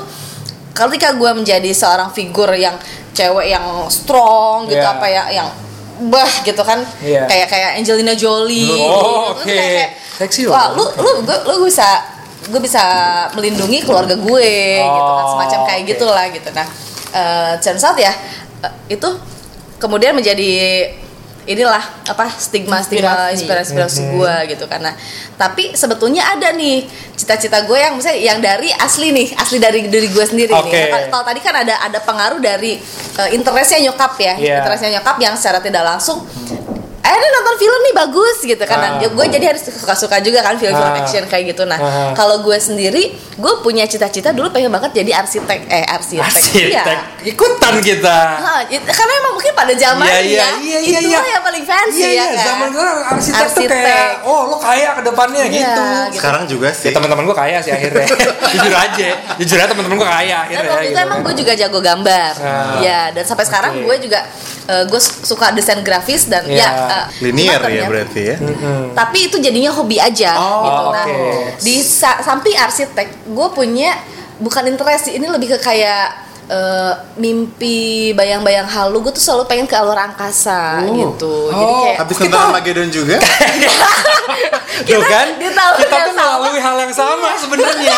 [0.73, 2.73] ketika gue menjadi seorang figur yang
[3.11, 4.93] cewek yang strong gitu Iya.
[4.93, 5.47] apa ya yang
[6.03, 7.25] bah gitu kan Iya.
[7.25, 9.45] kayak kayak Angelina Jolie Oh, gitu.
[9.45, 9.53] Oke.
[9.53, 11.85] kayak- Seksi wah lu lu gue lu bisa
[12.47, 12.81] gue bisa
[13.33, 15.89] melindungi keluarga gue gitu kan Oh, semacam kayak oke.
[15.91, 16.65] gitulah gitu nah
[17.11, 18.11] eh turns out ya
[18.61, 19.09] eh, itu
[19.77, 20.49] kemudian menjadi
[21.47, 24.09] inilah apa stigma stigma inspirasi inspirasi Mhm.
[24.13, 24.91] gue gitu karena
[25.39, 26.83] tapi sebetulnya ada nih
[27.15, 30.67] cita-cita gue yang misalnya yang dari asli nih asli dari diri gue sendiri Oke.
[30.67, 32.75] nih Kalau- tadi kan ada ada pengaruh dari
[33.15, 34.55] eh, interestnya nyokap ya Iya.
[34.59, 36.19] interestnya nyokap yang secara tidak langsung
[37.07, 40.83] eh ini nonton film nih bagus gitu kan gue jadi harus suka-suka juga kan film-film
[40.89, 40.99] Ah.
[40.99, 42.11] action kayak gitu nah Ah.
[42.11, 43.03] kalau gue sendiri
[43.33, 46.67] gue punya cita-cita dulu pengen banget jadi arsitek eh arsitek, Arsitek.
[46.67, 46.83] Iya.
[47.27, 48.17] Ikutan kita.
[48.67, 51.31] It- karena emang mungkin pada zamannya Iya, iya, iya, itulah iya.
[51.31, 53.83] yang paling fancy Iya, ya iya, kan zaman gue arsitek, tuh Arsitek.
[53.85, 55.85] kayak, oh lo kaya ke depannya Iya, gitu.
[56.09, 56.17] gitu.
[56.17, 56.91] Sekarang juga Ya sih.
[56.91, 58.05] teman-teman gue kaya sih akhirnya.
[58.53, 60.67] jujur aja, jujur aja teman-teman gue kaya dan akhirnya.
[60.67, 62.77] waktu itu gitu emang gue juga jago gambar Ah.
[62.79, 63.85] ya dan sampai sekarang Oke.
[63.85, 64.19] gue juga
[64.83, 66.59] gue suka desain grafis dan Iya.
[66.59, 68.35] ya eh, Linear ya berarti ya.
[68.91, 71.17] tapi itu jadinya hobi aja Oh, gitu nah oke.
[71.63, 73.95] di sa- samping arsitek gue punya
[74.37, 77.77] bukan interest sih ini lebih ke kayak eh, mimpi
[78.11, 80.95] bayang-bayang halu gue tuh selalu pengen ke luar angkasa Oh.
[80.95, 81.81] gitu jadi Oh.
[81.83, 83.15] kayak Habis nonton Armageddon juga.
[84.77, 87.97] Tuh kan, tahun kita yang tuh melalui hal yang sama sebenarnya.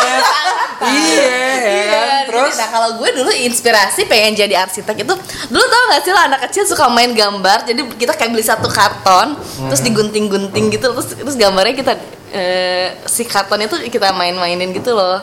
[0.88, 2.08] iya, ya Iya, kan?
[2.24, 5.14] jadi, Terus nah kalau gue dulu inspirasi pengen jadi arsitek itu
[5.46, 8.66] dulu tau gak sih lo anak kecil suka main gambar jadi kita kayak beli satu
[8.66, 9.36] karton
[9.68, 11.92] terus digunting-gunting gitu terus terus gambarnya kita
[12.32, 15.20] eh, si karton itu kita main-mainin gitu loh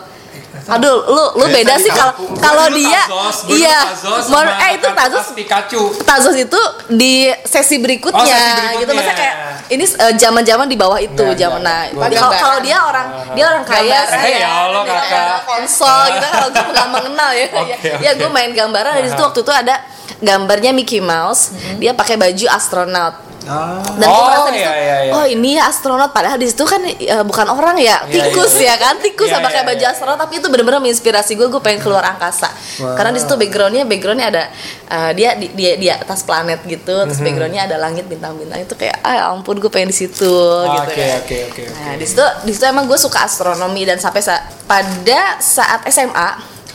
[0.67, 3.01] Aduh, lu lu Biasa beda sih kalau kalau dia
[3.49, 3.79] iya.
[4.27, 5.81] Mau eh itu Tazos Pikachu.
[6.03, 6.59] Tazos itu
[6.91, 8.79] di sesi berikutnya, Oh, sesi berikutnya.
[8.83, 8.91] gitu.
[8.91, 9.35] Maksudnya kayak
[9.67, 12.09] ini eh, zaman-zaman di bawah itu Nggak, zaman nggak.
[12.11, 14.27] nah kalau dia orang dia orang kaya sih.
[14.27, 15.39] Eh, ya Allah, kakak.
[15.47, 16.27] konsol gitu.
[16.27, 17.45] Kalau gue nggak mengenal ya.
[17.47, 18.91] Ya, ya gue main gambaran.
[18.99, 19.75] Dari situ waktu itu ada
[20.19, 21.55] gambarnya Mickey Mouse.
[21.79, 23.13] Dia pakai baju astronot
[23.47, 25.11] dan gue Oh, merasa iya, iya, iya.
[25.11, 28.73] oh ini ya astronot padahal di situ kan eh, bukan orang ya Iya, tikus iya.
[28.73, 29.89] ya kan tikus Iya, pakai iya, baju iya.
[29.89, 32.51] astronot tapi itu bener-bener menginspirasi gue gue pengen keluar angkasa
[32.93, 34.43] karena di situ backgroundnya backgroundnya ada
[34.85, 37.05] eh, dia di dia di atas planet gitu Mhm.
[37.07, 40.67] terus backgroundnya ada langit bintang-bintang itu kayak ah ya ampun gue pengen di situ Oh,
[40.75, 41.17] gitu Oke, kan.
[41.17, 41.63] oke, oke, oke.
[41.73, 46.29] Nah, di situ di situ emang gue suka astronomi dan sampai sa- pada saat SMA,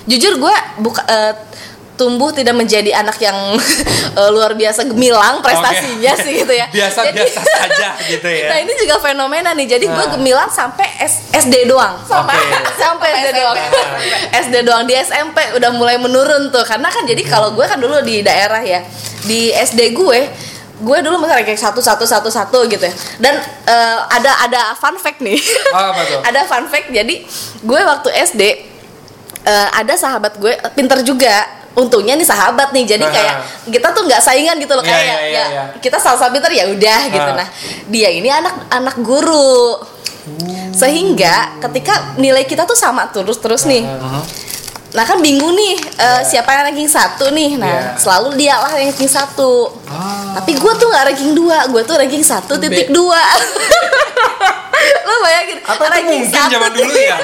[0.05, 1.33] jujur gue buka eh,
[1.93, 3.37] tumbuh tidak menjadi anak yang
[4.19, 6.23] eh, luar biasa gemilang prestasinya Oke.
[6.25, 6.67] sih gitu ya.
[6.75, 8.49] Biasa-biasa saja gitu ya.
[8.49, 9.67] Nah, ini juga fenomena nih.
[9.71, 10.11] Jadi gue Nah.
[10.11, 12.01] gemilang sampai S- SD doang.
[12.03, 12.73] Sampai Oke.
[12.75, 13.57] sampai SD doang.
[14.33, 16.65] SD doang di SMP udah mulai menurun tuh.
[16.65, 18.81] Karena kan jadi kalau gue kan dulu di daerah ya.
[19.23, 20.21] Di SD gue
[20.83, 22.91] gue dulu misalnya kayak satu satu satu satu gitu ya
[23.23, 25.39] dan eh, ada ada fun fact nih
[25.71, 26.19] Oh, apa tuh?
[26.35, 27.23] ada fun fact jadi
[27.63, 28.43] gue waktu SD
[29.47, 33.37] eh, ada sahabat gue pinter juga untungnya nih sahabat nih jadi kayak
[33.73, 35.63] kita tuh nggak saingan gitu loh Iya, kayak iya, iya, ya iya.
[35.81, 37.31] kita sama-sama pinter ya udah gitu.
[37.33, 37.37] Ah.
[37.41, 37.49] nah
[37.89, 39.81] dia ini anak anak guru.
[40.73, 43.83] Sehingga ketika nilai kita tuh sama terus terus nih
[44.93, 47.97] nah kan bingung nih eh, siapa yang ranking satu nih nah Iya.
[47.97, 49.73] selalu dia lah yang ranking satu
[50.33, 53.17] tapi gue tuh nggak ranking dua gue tuh ranking satu titik dua
[55.03, 57.17] lo bayangin Apa itu mungkin zaman dulu ya?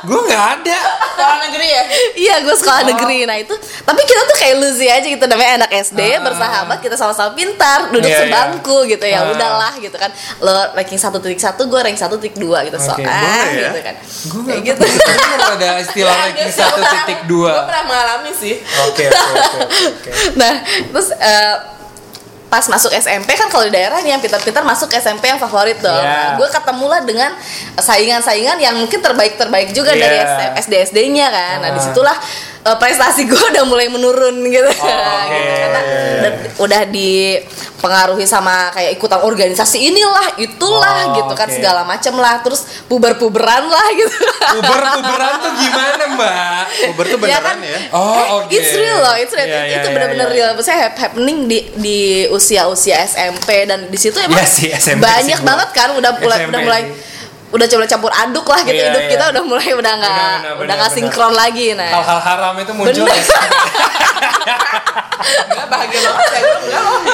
[0.00, 0.78] gue nggak ada.
[1.10, 1.82] sekolah negeri ya
[2.14, 3.18] Iya, gue sekolah negeri.
[3.26, 3.52] Nah itu,
[3.82, 6.22] tapi kita tuh kayak luzi aja gitu namanya anak SD, Ah.
[6.22, 8.22] bersahabat, kita sama-sama pintar, duduk Iya, iya.
[8.24, 9.18] sebangku gitu ya.
[9.22, 9.32] Ah.
[9.34, 10.08] Udahlah gitu kan.
[10.38, 11.34] Lo ranking 1.1,
[11.66, 12.78] gue ranking 1.2 gitu.
[12.78, 13.68] So, Oke, ah, ya?
[13.68, 13.94] gitu kan.
[14.24, 14.84] Gue nggak gitu.
[15.48, 17.50] ada istilah ranking satu titik dua.
[17.52, 18.54] gue pernah mengalami sih
[18.86, 21.56] Oke, oke, oke, nah, terus eh,
[22.48, 25.92] pas masuk SMP kan kalau di daerah nih yang pintar-pintar masuk SMP yang favorit dong.
[25.94, 26.32] Iya.
[26.32, 27.36] Nah, gue ketemulah dengan
[27.76, 30.56] saingan-saingan yang mungkin terbaik-terbaik juga dari Iya.
[30.56, 31.56] SD SD-nya kan.
[31.60, 31.74] Nah, Ah.
[31.76, 32.16] di situlah
[32.68, 34.68] eh, prestasi gue udah mulai menurun gitu.
[34.68, 35.32] Oh, oke.
[35.34, 35.52] gitu.
[35.58, 35.80] Karena
[36.18, 42.44] udah, udah dipengaruhi sama kayak ikutan organisasi inilah, itulah Oh, gitu kan segala macem lah.
[42.44, 44.16] Terus puber-puberan lah gitu.
[44.58, 46.62] Uber-uberan tuh gimana, Mbak?
[46.92, 47.56] Uber tuh Ya beneran kan?
[47.62, 47.78] ya.
[47.90, 48.52] Oh, oke.
[48.52, 49.46] It's real loh, it's real.
[49.46, 50.36] Iya, itu iya, benar-benar iya.
[50.36, 50.50] real.
[50.52, 51.98] Maksudnya hap- happening di di
[52.28, 56.38] usia-usia SMP dan di situ emang Iya sih, SMP banyak sih banget kan udah mulai
[56.38, 56.82] SMP udah mulai.
[57.48, 59.10] Udah coba campur aduk lah gitu Iya, hidup iya.
[59.10, 61.88] kita udah mulai udah nggak udah nggak sinkron lagi nah.
[61.94, 63.24] Hal-hal haram itu muncul Bener.
[65.18, 66.56] Enggak bahagia banget ya gue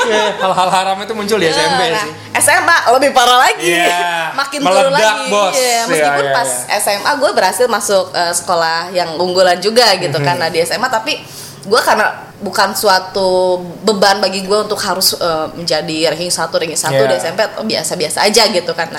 [0.04, 2.12] Iya, Hal-hal haram itu muncul di SMP Nah, sih.
[2.36, 5.30] SMA lebih parah lagi, Iya, makin turun meledak, lagi.
[5.30, 5.52] bos.
[5.52, 6.76] Iya, Iya, meskipun iya, pas iya.
[6.78, 10.24] SMA gue berhasil masuk eh, sekolah yang unggulan juga gitu Mhm.
[10.24, 10.36] kan.
[10.36, 11.22] Nah di SMA tapi
[11.64, 17.00] gue karena bukan suatu beban bagi gue untuk harus eh, menjadi ranking satu ranking satu
[17.00, 17.08] Iya.
[17.08, 18.90] di SMP biasa-biasa aja gitu kan.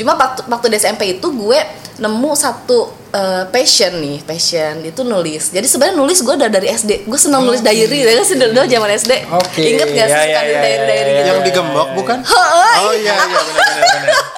[0.00, 1.60] Cuma waktu waktu di SMP itu gue
[2.00, 7.04] nemu satu eh, passion nih passion itu nulis jadi sebenarnya nulis gue udah dari SD
[7.04, 10.30] gue senang nulis diary ya sih dulu zaman SD Oke, inget gak sih ya, suka
[10.30, 12.18] ya, ya, diary diary ya, gitu Yang digembok bukan?
[12.30, 14.30] Oh, Oh iya iya benar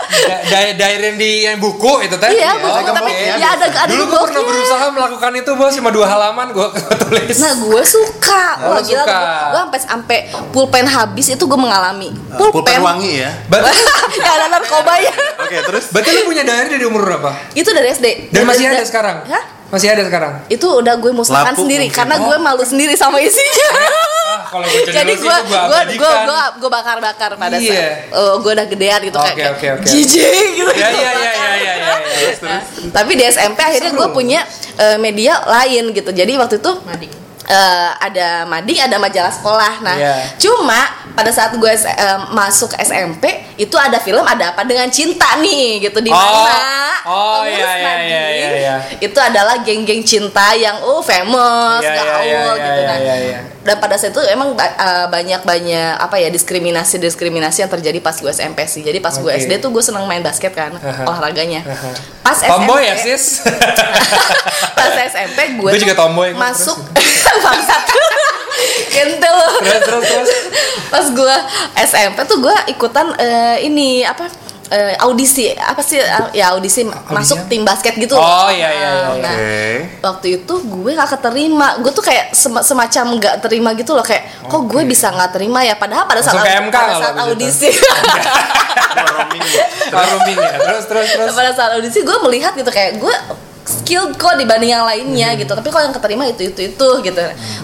[0.73, 2.29] diary yang di yang buku itu teh.
[2.29, 5.73] Iya, buku, ada tapi gemboknya ya ada ada Dulu gue pernah berusaha melakukan itu bos
[5.73, 6.67] cuma dua halaman gue
[7.03, 7.37] tulis.
[7.39, 9.21] Nah gue suka, Oh, wah gila suka.
[9.49, 10.19] gue sampai sampai
[10.53, 12.13] pulpen habis itu gue mengalami.
[12.37, 13.31] Pulpen wangi ya.
[13.51, 13.73] Berarti,
[14.19, 15.15] ya ada narkoba ya.
[15.43, 17.31] Oke, terus berarti lu punya diary dari umur berapa?
[17.53, 18.07] itu dari SD.
[18.33, 19.17] Dan Dari- masih ada dari- sekarang?
[19.27, 19.45] Hah?
[19.69, 20.33] Masih ada sekarang?
[20.47, 21.97] Itu udah gue musnahkan sendiri mungkin.
[21.97, 23.69] karena gue malu sendiri sama isinya.
[24.23, 28.09] Ah, kalau gue jadi, gue gue gue gue gue gue bakar-bakar pada Iya.
[28.09, 29.85] saat oh, gue udah gedean gitu Oke, kayak oke, oke.
[29.85, 30.25] jijik
[30.57, 30.73] gitu.
[30.73, 31.75] Ya ya ya ya ya ya.
[31.77, 32.33] ya.
[32.41, 32.61] Nah,
[32.91, 34.41] tapi di SMP akhirnya gue punya
[34.79, 36.11] eh, media lain gitu.
[36.11, 36.73] Jadi waktu itu
[37.45, 39.81] eh, ada mading, ada majalah sekolah.
[39.81, 40.15] Nah, Iya.
[40.37, 40.81] cuma
[41.13, 41.89] pada saat gue eh,
[42.31, 46.17] masuk SMP itu ada film ada apa dengan cinta nih gitu di Oh.
[46.17, 48.75] mana Oh, pengurus iya, iya, Mading iya, iya, iya.
[48.97, 52.97] itu adalah geng-geng cinta yang oh famous, Iya, iya, gaul iya, iya, gitu nah.
[52.97, 53.39] iya, iya.
[53.63, 58.27] Dan pada saat itu emang ba- eh, banyak-banyak apa ya diskriminasi-diskriminasi yang terjadi pas gue
[58.29, 58.83] SMP sih.
[58.83, 59.39] Jadi pas gue Oke.
[59.41, 61.03] SD tuh gue seneng main basket kan, Aha.
[61.05, 61.63] olahraganya.
[61.65, 61.91] Aha.
[62.23, 63.25] Pas Tomboy SMP ya sis?
[64.85, 66.31] pas SMP gue Gue juga tomboy.
[66.33, 66.79] masuk
[67.45, 67.83] bangsat
[68.93, 69.17] Terus
[69.81, 70.29] terus terus.
[70.87, 71.37] pas gue
[71.83, 74.29] SMP tuh gue ikutan eh, ini apa
[74.69, 78.91] eh, audisi apa sih eh, ya audisi masuk tim basket gitu Oh, iya, iya, iya,
[78.93, 79.09] iya.
[79.19, 79.63] Nah, Oke.
[80.03, 84.29] waktu itu gue gak keterima gue tuh kayak sem- semacam gak terima gitu loh kayak
[84.43, 87.69] kok gue bisa nggak terima ya padahal pada saat Langsung MK pada kalau saat audisi
[89.93, 90.53] Roaming ya.
[90.59, 91.33] Terus terus terus.
[91.33, 93.15] pada saat audisi gue melihat gitu kayak gue
[93.63, 95.53] skilled kok dibanding yang lainnya gitu.
[95.55, 97.21] Tapi kalau yang keterima itu itu itu gitu.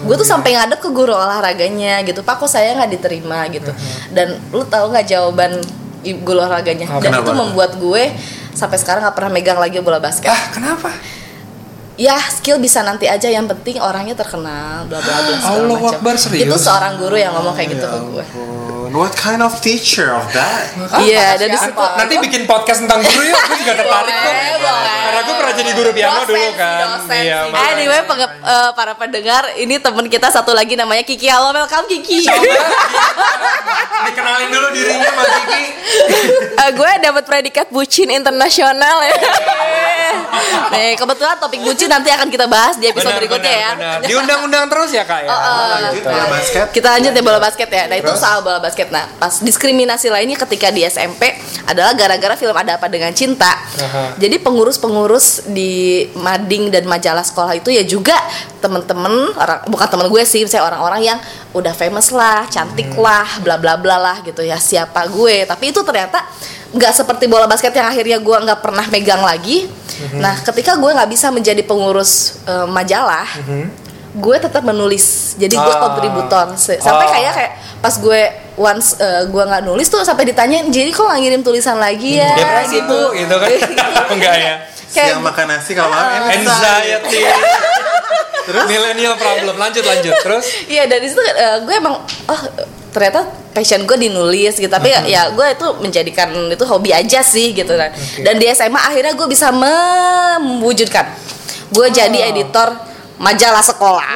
[0.07, 2.23] Gue tuh sampai ngadep ke guru olahraganya gitu.
[2.23, 3.45] Pak kok saya nggak diterima?
[3.51, 3.71] gitu.
[4.11, 5.59] Dan lu tahu nggak jawaban
[6.23, 6.87] guru olahraganya?
[6.87, 7.25] Oh, dan kenapa?
[7.27, 8.03] itu membuat gue
[8.55, 10.31] sampai sekarang nggak pernah megang lagi bola basket.
[10.31, 10.91] Ah kenapa?
[11.99, 15.99] Ya skill bisa nanti aja yang penting orangnya terkenal bla bla bla segala Allahu macam
[15.99, 16.47] Akbar, serius?
[16.47, 18.25] itu seorang guru yang ngomong kayak gitu ke gue
[18.89, 20.73] What kind of teacher of that?
[21.05, 24.97] iya dari situ Nanti bikin podcast tentang guru ya, gue juga tertarik boleh.
[25.05, 26.77] Karena gue pernah jadi guru piano Dosen dulu kan.
[27.09, 27.39] Iya.
[27.69, 31.29] Anyway, penge- eh, para pendengar, ini temen kita satu lagi namanya Kiki.
[31.29, 32.25] Halo, welcome Kiki.
[34.09, 35.63] Dikenalin dulu dirinya Mbak Kiki.
[36.57, 39.13] Eh, gue dapat predikat bucin internasional ya.
[40.69, 43.71] Nih, kebetulan topik bucin nanti akan kita bahas di episode Benar, berikutnya benar, ya.
[43.75, 43.97] benar.
[44.09, 45.29] Diundang-undang terus ya kak ya.
[45.29, 46.65] Lanjut bola basket.
[46.69, 47.83] Kita lanjut ya bola basket ya.
[47.85, 48.21] Nah itu Terus?
[48.21, 48.87] soal bola basket.
[48.89, 51.33] Nah pas diskriminasi lainnya ketika di SMP
[51.65, 53.49] adalah gara-gara film ada apa dengan cinta.
[53.55, 54.15] Aha.
[54.15, 58.15] Jadi pengurus-pengurus di mading dan majalah sekolah itu ya juga
[58.59, 61.19] temen-temen orang bukan temen gue sih, saya orang-orang yang
[61.51, 63.01] udah famous lah, cantik Hmm.
[63.01, 65.45] lah, bla bla bla lah gitu ya siapa gue.
[65.45, 66.21] Tapi itu ternyata
[66.69, 69.65] nggak seperti bola basket yang akhirnya gue nggak pernah megang lagi.
[70.01, 70.17] Hmm.
[70.17, 72.11] Nah ketika gue nggak bisa menjadi pengurus
[72.43, 73.27] eh, majalah
[74.09, 75.75] gue tetap menulis jadi gue Hmm.
[75.75, 75.83] Ah.
[75.85, 77.11] kontributor sampai Oh.
[77.11, 78.21] kayak kayak pas gue
[78.57, 82.33] once eh, gue nggak nulis tuh sampai ditanya jadi kok nggak ngirim tulisan lagi ya
[82.33, 83.49] Depresi bu, gitu kan?
[84.15, 84.55] Enggak ya.
[84.89, 86.33] kayak Siang makan nasi kalau malam enak.
[86.41, 87.21] Anxiety.
[88.41, 88.65] Terus?
[88.65, 89.55] Millennial problem.
[89.55, 90.15] Lanjut lanjut.
[90.17, 90.45] Terus?
[90.73, 92.41] iya dari situ eh, gue emang oh
[92.89, 95.05] ternyata passion gue di nulis gitu tapi Hmm.
[95.05, 99.27] ya gue itu menjadikan itu hobi aja sih gitu kan dan di SMA akhirnya gue
[99.27, 101.05] bisa mewujudkan
[101.69, 101.89] gue Oh.
[101.89, 102.73] jadi editor
[103.15, 104.09] majalah sekolah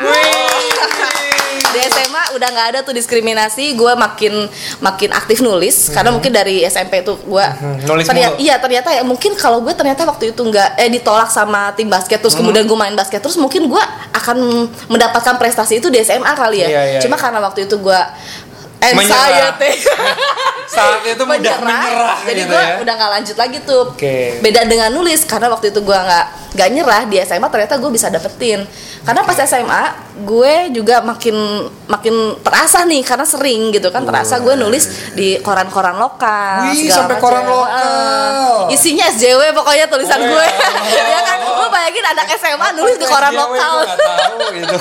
[1.65, 4.45] di SMA udah nggak ada tuh diskriminasi gue makin
[4.77, 7.45] makin aktif nulis karena mungkin dari SMP tuh gue
[7.83, 8.45] nulis ternyata mulu.
[8.45, 12.21] iya ternyata ya mungkin kalau gue ternyata waktu itu nggak eh ditolak sama tim basket
[12.21, 12.41] terus Mhm.
[12.41, 14.37] kemudian gue main basket terus mungkin gue akan
[14.85, 17.23] mendapatkan prestasi itu di SMA kali ya Iya, iya, cuma iya.
[17.25, 17.99] karena waktu itu gue
[18.89, 19.23] Menyerah.
[19.23, 19.71] anxiety
[20.65, 22.75] Saat itu mudah menyerah jadi gitu gue ya.
[22.79, 24.39] udah nggak lanjut lagi tuh Oke.
[24.39, 28.07] beda dengan nulis karena waktu itu gue nggak nggak nyerah di SMA ternyata gue bisa
[28.07, 28.65] dapetin
[29.01, 29.83] karena pas SMA
[30.23, 31.35] gue juga makin
[31.85, 37.17] makin terasa nih karena sering gitu kan terasa gue nulis di koran-koran lokal Wih, sampai
[37.17, 37.21] macam.
[37.21, 38.69] koran lokal.
[38.69, 41.03] Isinya SJW pokoknya tulisan Oh, gue iya.
[41.13, 44.75] ya kan lu bayangin anak SMA nulis di koran SJW, lokal Gue nggak tahu gitu.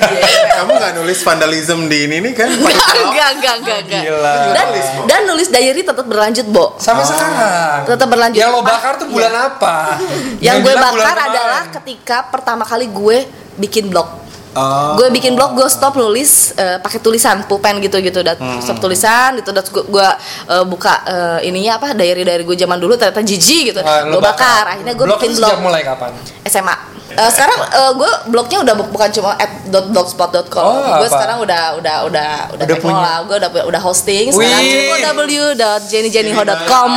[0.80, 2.48] Nggak nulis vandalism di ini nih kan?
[2.48, 4.34] enggak enggak enggak enggak Gila.
[4.50, 4.66] dan
[5.04, 7.84] dan nulis diary tetap berlanjut bo Sampai sekarang.
[7.84, 8.38] Tetap berlanjut.
[8.38, 10.00] Yang lo bakar tuh bulan apa?
[10.46, 14.18] yang gue bakar adalah ketika pertama kali gue bikin blog
[14.50, 14.98] Oh.
[14.98, 18.58] gue bikin blog gue stop nulis eh, pakai tulisan pulpen gitu gitu dan Hmm.
[18.58, 20.08] stop tulisan gitu dan gue,
[20.50, 24.18] eh, buka eh, ininya apa diary dari gue zaman dulu ternyata jijik gitu Ah, lo
[24.18, 26.10] gue bakar akhirnya gue Blog bikin itu blog sejak mulai kapan?
[26.42, 26.74] SMA.
[27.12, 27.58] Eh, sekarang
[27.92, 30.62] gue blognya udah bu- bukan cuma at .blogspot.com.
[30.62, 32.96] Oh, gue sekarang udah udah udah udah, Udah punya.
[32.96, 33.16] lah.
[33.22, 35.02] Gue udah udah hosting sekarang Wih.
[35.02, 36.90] www.jennyjennyho.com.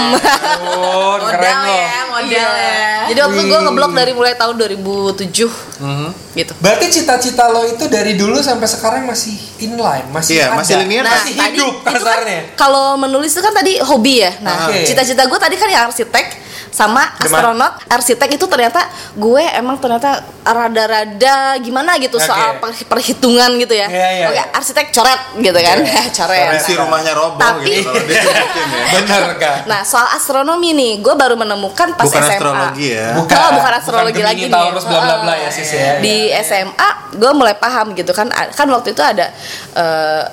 [0.63, 1.75] Oh, keren Modal loh.
[1.75, 2.81] ya, modal ya.
[3.03, 5.49] Jadi waktu gue ngeblog dari mulai tahun 2007
[5.79, 6.09] Mhm.
[6.33, 6.53] gitu.
[6.57, 10.55] Berarti cita-cita lo itu dari dulu sampai sekarang masih inline, masih Iya, ada.
[10.55, 12.39] masih linear, masih tadi hidup kan kasarnya.
[12.55, 14.31] kalau menulis itu kan tadi hobi ya.
[14.39, 16.25] Nah, cita-cita gue tadi kan yang arsitek
[16.73, 17.21] sama Gimana?
[17.21, 17.73] astronot.
[17.85, 18.81] Arsitek itu ternyata
[19.13, 22.25] gue emang ternyata rada-rada gimana gitu Oke.
[22.25, 23.85] soal per- perhitungan gitu ya.
[23.85, 24.45] Iya, iya, Oke, iya.
[24.51, 25.77] arsitek coret gitu kan.
[26.17, 26.57] coret.
[26.57, 28.23] Isi rumahnya roboh Tapi- gitu kalau ya.
[28.93, 29.57] Bener kan?
[29.65, 32.33] Nah, soal astronomi nih, gue baru menemukan pas Bukan SMA.
[32.33, 33.07] astrologi ya.
[33.13, 34.69] Bukan, Oh, bukan astrologi bukan lagi nih.
[34.73, 36.01] Bla, bla, bla ya, sis, ya.
[36.01, 38.25] Di SMA gue mulai paham gitu kan.
[38.49, 39.29] Kan waktu itu ada
[39.73, 40.23] eh,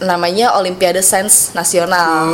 [0.00, 2.26] namanya Olimpiade Sains Nasional.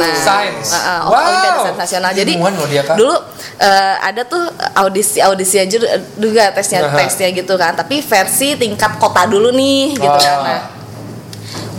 [0.00, 0.72] Nah, Sains.
[0.72, 1.20] uh, uh, Wow.
[1.20, 2.10] Olimpiade Sains Nasional.
[2.16, 2.32] Jadi
[2.68, 3.14] dia, dulu
[3.60, 4.40] eh, ada tuh
[4.74, 5.76] audisi audisi aja
[6.16, 6.96] juga tesnya Aha.
[6.96, 7.76] tesnya gitu kan.
[7.76, 10.16] Tapi versi tingkat kota dulu nih gitu Oh.
[10.16, 10.38] kan.
[10.42, 10.60] Nah,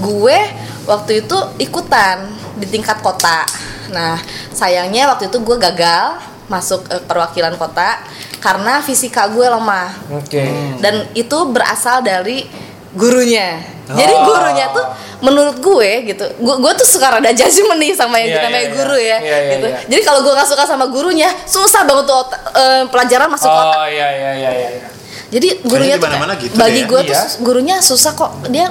[0.02, 0.40] gue
[0.86, 3.46] waktu itu ikutan di tingkat kota.
[3.92, 4.22] Nah,
[4.54, 7.98] sayangnya waktu itu gue gagal masuk eh, perwakilan kota
[8.44, 10.44] karena fisika gue lemah Oke.
[10.84, 12.44] dan itu berasal dari
[12.94, 13.60] gurunya.
[13.88, 14.24] Jadi Oh.
[14.26, 14.86] gurunya tuh
[15.22, 18.72] menurut gue gitu, gue, gue tuh suka rada judgment nih sama yang Iya, namanya iya,
[18.74, 19.08] guru iya.
[19.08, 19.66] ya, Iya, iya, gitu.
[19.68, 19.80] iya.
[19.88, 23.78] Jadi kalau gue nggak suka sama gurunya, susah banget tuh otak- eh, pelajaran masuk otak.
[23.78, 24.70] Oh iya iya iya iya.
[25.30, 26.90] Jadi gurunya tuh kayak- gitu bagi deh ya.
[26.90, 27.24] gue tuh Iya.
[27.40, 28.68] gurunya susah kok dia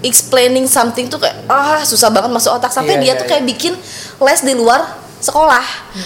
[0.00, 3.76] explaining something tuh kayak ah susah banget masuk otak sampai dia tuh kayak bikin
[4.18, 4.80] les di luar
[5.20, 5.64] sekolah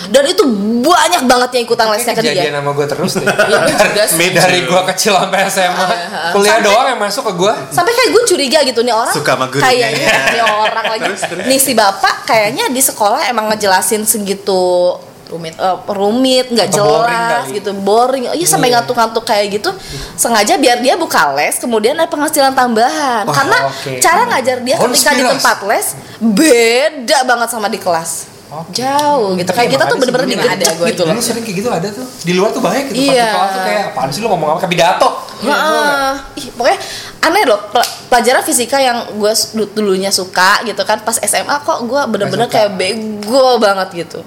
[0.08, 0.42] dan itu
[0.80, 2.58] banyak banget yang ikutan lesnya ke kejadian dia.
[2.58, 3.26] sama gue terus deh.
[3.44, 4.16] Iya, juga sih.
[4.16, 5.86] Me Dari gue kecil sampai SMA,
[6.30, 7.52] kuliah Sampai- doang yang masuk ke gue.
[7.70, 9.64] sampai kayak gue curiga gitu nih orang Suka sama gurunya.
[9.64, 11.44] kayaknya nih orang lagi Terus, terus.
[11.44, 15.56] nih si bapak kayaknya di sekolah emang ngejelasin segitu rumit
[15.88, 18.74] rumit nggak boring jelas gitu boring iya sampai Iya.
[18.76, 19.70] ngantuk-ngantuk kayak gitu
[20.14, 23.58] sengaja biar dia buka les kemudian ada penghasilan tambahan karena
[23.98, 25.86] cara ngajar dia Bonus ketika di tempat les
[26.20, 28.70] beda banget sama di kelas Oke.
[28.72, 32.06] jauh gitu kayak kita tuh bener-bener gue gitu loh sering kayak gitu ada tuh.
[32.22, 33.00] Di luar tuh banyak gitu.
[33.00, 33.24] Pas Iya.
[33.24, 35.08] di kelas tuh kayak apaan sih lu ngomong apa kayak pidato.
[35.42, 36.10] Heeh.
[36.36, 36.78] Ih, pokoknya
[37.20, 39.32] aneh loh pel- pelajaran fisika yang gue
[39.70, 44.20] dulunya suka gitu kan pas SMA kok gue bener-bener kayak bego banget gitu.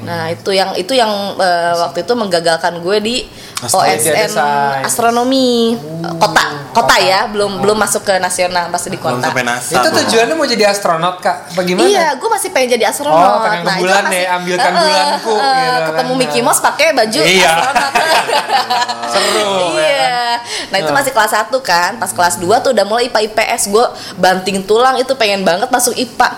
[0.00, 3.16] Nah itu yang itu yang eh, waktu itu menggagalkan gue di
[3.62, 4.32] OSN
[4.80, 9.28] astronomi Eh, kota kota ya belum belum masuk ke nasional masih di Belum kota.
[9.28, 9.76] sampai NASA.
[9.76, 11.52] Itu tujuannya mau jadi astronot kak?
[11.52, 11.84] Apa gimana?
[11.84, 13.12] Iya, gue masih pengen jadi astronot.
[13.12, 16.20] Oh, pengen itu bulan masih- nih, ambilkan eh, bulanku, gitu ketemu kan.
[16.20, 17.52] Mickey Mouse pakai baju Iya.
[17.52, 17.92] astronot.
[19.12, 19.76] Seru.
[19.76, 20.24] ya iya.
[20.70, 21.98] Nah, itu masih kelas 1 kan.
[21.98, 23.62] Pas kelas 2 tuh udah mulai IPA IPS.
[23.68, 23.84] Gue
[24.16, 26.28] banting tulang itu pengen banget masuk IPA.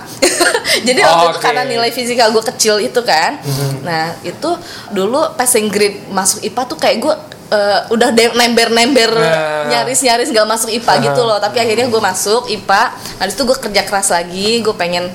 [0.87, 1.45] Jadi waktu itu Oke.
[1.45, 3.37] karena nilai fisika gue kecil itu kan.
[3.83, 4.51] Nah, itu
[4.91, 7.15] dulu passing grade masuk IPA tuh kayak gue
[7.51, 9.69] eh, udah nember-nember Nah.
[9.69, 12.83] nyaris-nyaris gak masuk IPA gitu loh tapi akhirnya gue masuk IPA
[13.15, 15.13] nah itu gue kerja keras lagi gue pengen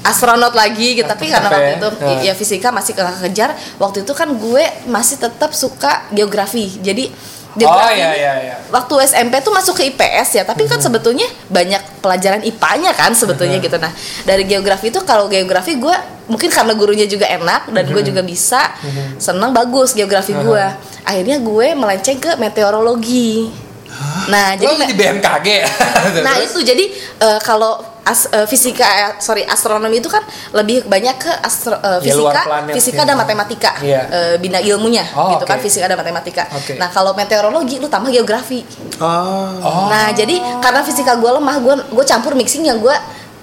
[0.00, 1.76] astronot lagi gitu tapi karena Apa waktu ya?
[1.76, 2.20] itu Nah.
[2.22, 7.08] ya fisika masih ke- kejar waktu itu kan gue masih tetap suka geografi jadi
[7.48, 8.56] Oh geografi iya ini iya iya.
[8.68, 13.56] waktu SMP tuh masuk ke IPS ya tapi kan sebetulnya banyak pelajaran IPA-nya kan sebetulnya
[13.58, 13.80] gitu.
[13.80, 13.90] Nah
[14.28, 15.96] dari geografi itu kalau geografi gue
[16.28, 18.76] mungkin karena gurunya juga enak dan gue juga bisa
[19.16, 20.64] seneng bagus geografi gue
[21.08, 23.48] akhirnya gue melenceng ke meteorologi.
[24.28, 25.48] Nah Lo jadi di BMKG.
[26.26, 26.60] nah itu.
[26.60, 26.84] Jadi
[27.18, 32.16] eh, kalau as- eh, fisika eh, sorry astronomi itu kan lebih banyak ke astro, Ya,
[32.16, 34.00] luar fisika planet fisika dan matematika Iya.
[34.08, 35.62] eh, bina ilmunya Oh, gitu kan oke.
[35.62, 36.74] fisika dan matematika Oke.
[36.74, 38.64] nah kalau meteorologi lu tambah geografi
[38.98, 39.46] Oh.
[39.60, 39.86] Oh.
[39.86, 42.90] Nah, jadi karena fisika gue lemah, gue gue campur mixing yang gue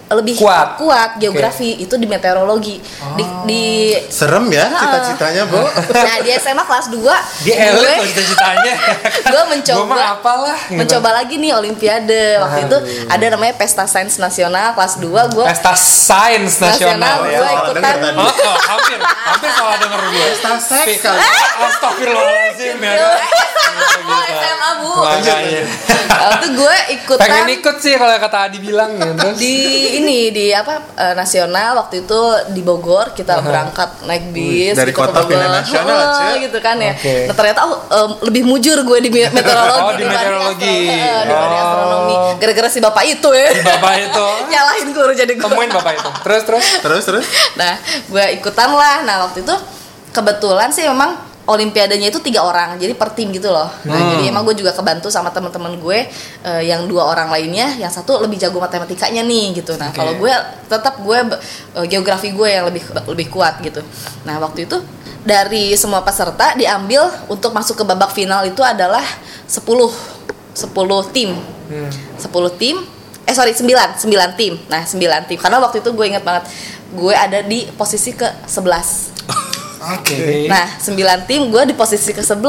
[0.06, 0.78] lebih Kuat.
[0.78, 2.78] kuat geografi itu di meteorologi.
[3.14, 3.66] Di, di
[4.06, 5.58] Serem ya cita-citanya, Bu.
[5.90, 7.02] nah di SMA kelas 2
[7.42, 8.74] Dia elit loh cita-citanya.
[9.34, 10.60] gue mencoba Gua apalah.
[10.62, 10.78] gitu.
[10.78, 12.78] mencoba lagi nih olimpiade waktu itu
[13.08, 17.40] ada namanya pesta sains nasional kelas 2 gue Pesta Sains Nasional Nasional, ya.
[17.40, 18.14] gua Salah ikutan.
[18.16, 20.26] Oh, oh, hampir, hampir salah denger gue.
[20.28, 21.22] Pesta seks kali.
[21.58, 22.94] Astagfirullahaladzim ya.
[24.06, 24.92] Oh, SMA bu.
[26.16, 29.28] Waktu gue ikutan Pengen ikut sih kalau kata Adi bilang gitu.
[29.36, 29.56] di
[29.98, 32.20] ini di apa eh, nasional waktu itu
[32.50, 35.30] di Bogor kita berangkat naik bis dari gitu ke kota Bogor.
[35.32, 36.36] pindah nasional, Cek.
[36.44, 37.16] gitu kan ya Oke.
[37.24, 40.78] nah, ternyata oh, em, lebih mujur gue di me- meteorologi Oh, di meteorologi.
[40.90, 41.64] dibanding Oh.
[41.64, 44.26] astronomi gara-gara si bapak itu ya Bapak itu.
[44.52, 46.10] nyalahin guru jadi gue Temuin bapak itu.
[46.22, 46.66] Terus terus.
[46.80, 47.26] Terus terus.
[47.54, 47.74] nah
[48.06, 49.56] gue ikutan lah nah waktu itu
[50.10, 51.16] kebetulan sih memang
[51.46, 53.70] Olimpiadanya itu tiga orang, jadi per tim gitu loh.
[53.86, 54.12] Nah, Hmm.
[54.18, 56.10] jadi emang gue juga kebantu sama teman-teman gue
[56.42, 59.78] eh, yang dua orang lainnya, yang satu lebih jago matematikanya nih gitu.
[59.78, 60.02] Nah, Oke.
[60.02, 60.34] kalau gue
[60.66, 61.18] tetap gue
[61.78, 63.86] eh, geografi gue yang lebih lebih kuat gitu.
[64.26, 64.82] Nah, waktu itu
[65.22, 69.06] dari semua peserta diambil untuk masuk ke babak final itu adalah
[69.46, 69.94] 10
[70.58, 70.74] 10
[71.14, 71.38] tim.
[71.70, 72.26] 10
[72.58, 72.76] tim.
[73.26, 74.58] Eh sorry 9, 9 tim.
[74.66, 74.98] Nah, 9
[75.30, 75.38] tim.
[75.38, 76.50] Karena waktu itu gue inget banget
[76.90, 79.14] gue ada di posisi ke 11.
[79.88, 80.48] Oke.
[80.48, 82.42] Nah, 9 tim gue di posisi ke 11.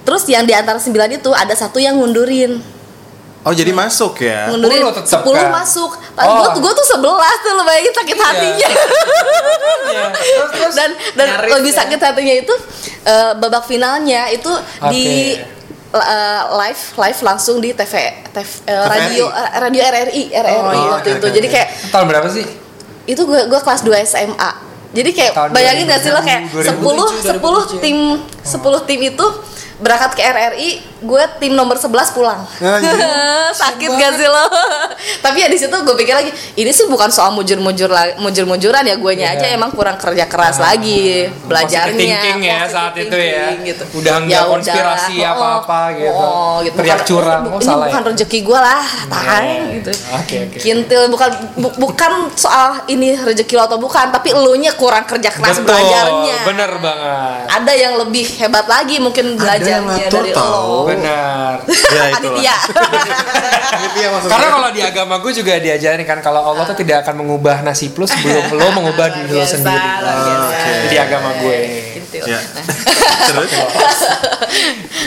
[0.00, 2.62] Terus yang di antara 9 itu ada satu yang ngundurin.
[3.40, 4.52] Oh jadi masuk ya?
[4.52, 5.48] Ngundurin 10 tetap 10 kan?
[5.50, 5.90] masuk.
[6.14, 6.52] Oh.
[6.52, 7.00] Gue gue tuh 11
[7.40, 8.24] tuh lo bayangin sakit Iya.
[8.24, 8.68] hatinya.
[8.70, 10.04] Iya.
[10.20, 11.78] Terus, terus dan dan nyaris lebih ya.
[11.82, 12.54] sakit hatinya itu
[13.02, 14.52] eh, babak finalnya itu
[14.86, 15.98] di Oke.
[15.98, 17.94] eh, live live langsung di TV,
[18.30, 22.06] TV eh, radio radio RRI RRI Oh, iya, waktu oke, itu oke, jadi kayak tahun
[22.06, 22.46] berapa sih?
[23.04, 24.50] itu gue gue kelas 2 SMA
[24.90, 27.98] jadi kayak bayangin gak sih lo kayak 2007, 10 10 tim
[28.42, 29.26] 10 tim itu
[29.80, 30.70] berangkat ke RRI
[31.00, 32.44] gue tim nomor 11 pulang
[33.60, 34.44] sakit gak sih lo
[35.24, 39.12] tapi ya di situ gue pikir lagi ini sih bukan soal mujur-mujur mujur-mujuran ya gue
[39.12, 39.34] Iya.
[39.34, 43.44] aja emang kurang kerja keras lagi belajarnya Positive thinking ya saat itu ya.
[43.52, 46.14] thinking Udah nggak Ya konspirasi udahlah, apa-apa oh, gitu.
[46.14, 46.76] oh, gitu.
[46.76, 48.08] Teriak curang, ini oh, salah ini bukan ya?
[48.08, 49.42] rezeki gue lah tahan
[49.74, 50.56] gitu Oke oke.
[50.58, 55.58] kintil bukan bu- bukan soal ini rezeki lo atau bukan tapi elunya kurang kerja keras
[55.58, 57.42] Betul, belajarnya bener banget.
[57.50, 60.76] ada yang lebih hebat lagi mungkin Ada yang belajarnya ngatur tahu.
[60.90, 61.54] Benar.
[61.90, 62.06] Ya.
[62.22, 62.54] Aditya
[63.74, 67.26] Aditya maksud Karena kalau di agama gue juga diajarin kan kalau Allah tuh tidak akan
[67.26, 69.88] mengubah nasi plus sebelum lo mengubah diri lo sendiri.
[70.86, 71.58] Di agama gue.
[72.10, 72.26] Kintil.
[72.26, 72.42] Ya.
[72.42, 72.64] Nah.
[73.30, 73.50] Terus?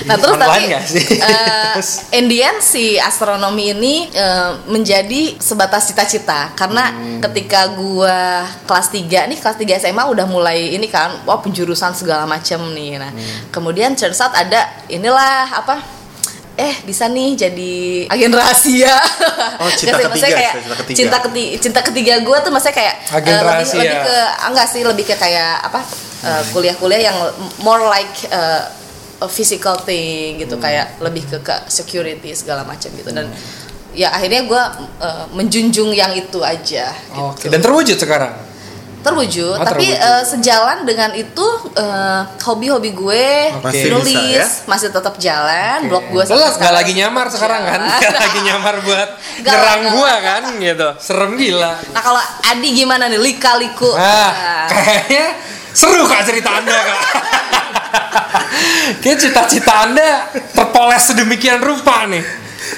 [0.03, 1.05] Nah terus tapi sih?
[1.15, 1.75] eh,
[2.13, 7.19] in the end si astronomi ini eh, menjadi sebatas cita-cita karena Hmm.
[7.21, 12.23] ketika gua kelas 3 nih kelas 3 SMA udah mulai ini kan wah penjurusan segala
[12.25, 13.47] macam nih nah Hmm.
[13.49, 15.79] kemudian turns out ada inilah apa
[16.53, 17.73] eh bisa nih jadi
[18.07, 18.93] agen rahasia.
[19.57, 20.95] Oh, cinta ketiga, kayak cinta ketiga.
[20.95, 23.77] cinta ketiga cinta ketiga gue tuh maksudnya kayak Agen lebih rahasia.
[23.79, 25.79] lebih ke ah, enggak sih lebih ke kayak apa
[26.21, 27.17] eh, kuliah-kuliah yang
[27.59, 28.61] more like eh,
[29.17, 30.63] a physical thing gitu Hmm.
[30.63, 33.33] kayak lebih ke ke security segala macam gitu dan
[33.91, 34.61] ya akhirnya gue
[35.31, 37.21] menjunjung yang itu aja gitu.
[37.29, 37.45] Oke.
[37.47, 38.33] Dan terwujud sekarang.
[39.03, 40.09] Terwujud Oh, tapi terwujud.
[40.09, 43.27] eh, sejalan dengan itu eh, hobi-hobi gue
[43.59, 44.47] Masih nulis bisa, ya?
[44.65, 47.79] masih tetap jalan blog gue Lo nggak lagi nyamar sekarang kan?
[47.83, 49.09] Nggak lagi nyamar buat
[49.45, 49.93] nyerang nggak.
[49.93, 50.87] gua kan gitu.
[50.97, 51.71] Serem gila.
[51.91, 53.91] Nah kalau Adi gimana nih lika-liku?
[53.93, 55.35] Ah, kayaknya
[55.69, 56.99] seru kak cerita anda kak.
[59.01, 62.23] Kayak cita-cita anda terpoles sedemikian rupa nih.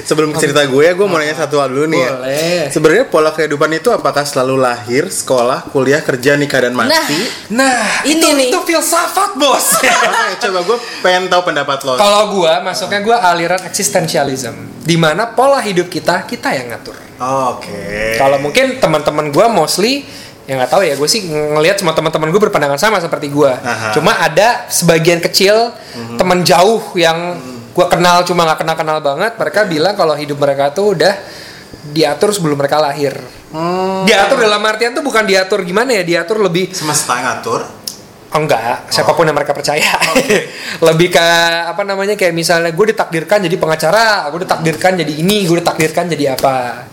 [0.03, 2.11] Sebelum cerita gue, gue mau nanya satu hal dulu nih ya.
[2.11, 2.61] Boleh.
[2.69, 7.15] Sebenarnya pola kehidupan itu apakah selalu lahir, sekolah, kuliah, kerja, nikah dan mati?
[7.55, 8.47] Nah, Ini itu, nih.
[8.51, 9.79] itu filsafat bos.
[9.79, 11.95] Oke, coba gue pengen tahu pendapat lo.
[11.95, 16.97] Kalau gua masuknya gua aliran eksistensialism, di mana pola hidup kita kita yang ngatur.
[17.21, 18.19] Oke.
[18.19, 20.03] Kalau mungkin teman-teman gua mostly
[20.45, 23.57] yang nggak tahu ya gue sih ngelihat semua teman-teman gue berpandangan sama seperti gua.
[23.57, 23.97] Aha.
[23.97, 25.73] Cuma ada sebagian kecil
[26.21, 27.33] teman jauh yang
[27.75, 29.35] gua kenal cuma nggak kenal-kenal banget.
[29.35, 31.13] Mereka bilang kalau hidup mereka tuh udah
[31.91, 33.13] diatur sebelum mereka lahir.
[34.07, 37.85] Diatur dalam artian tuh bukan diatur gimana ya, diatur lebih semesta ngatur.
[38.35, 39.95] Oh, enggak, siapa pun yang mereka percaya.
[40.87, 41.27] Lebih ke
[41.71, 46.35] apa namanya kayak misalnya gue ditakdirkan jadi pengacara, gue ditakdirkan jadi ini, gue ditakdirkan jadi
[46.35, 46.83] apa.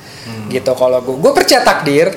[0.47, 2.15] Gitu kalau gue, gue percaya takdir.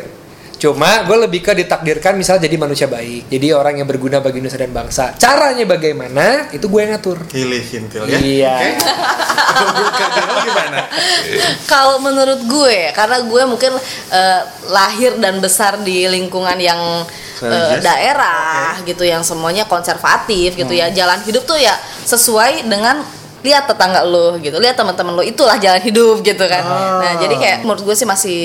[0.55, 4.55] Cuma gue lebih ke ditakdirkan misal jadi manusia baik, jadi orang yang berguna bagi nusa
[4.55, 5.11] dan bangsa.
[5.19, 6.47] Caranya bagaimana?
[6.55, 7.27] Itu gue yang ngatur.
[7.27, 8.17] Pilih kintil ya.
[8.17, 8.55] Iya.
[10.25, 10.79] Lo gimana?
[11.67, 13.71] Kalau menurut gue, karena gue mungkin
[14.11, 14.41] eh,
[14.71, 17.03] lahir dan besar di lingkungan yang
[17.35, 17.83] Religious?
[17.83, 20.87] daerah gitu, yang semuanya konservatif gitu ya.
[20.87, 20.95] Hmm.
[20.95, 21.75] Jalan hidup tuh ya
[22.07, 23.03] sesuai dengan
[23.45, 26.63] lihat tetangga lo gitu, lihat teman-teman lo itulah jalan hidup gitu kan.
[26.65, 26.97] Ah.
[27.03, 28.41] Nah jadi kayak menurut gue sih masih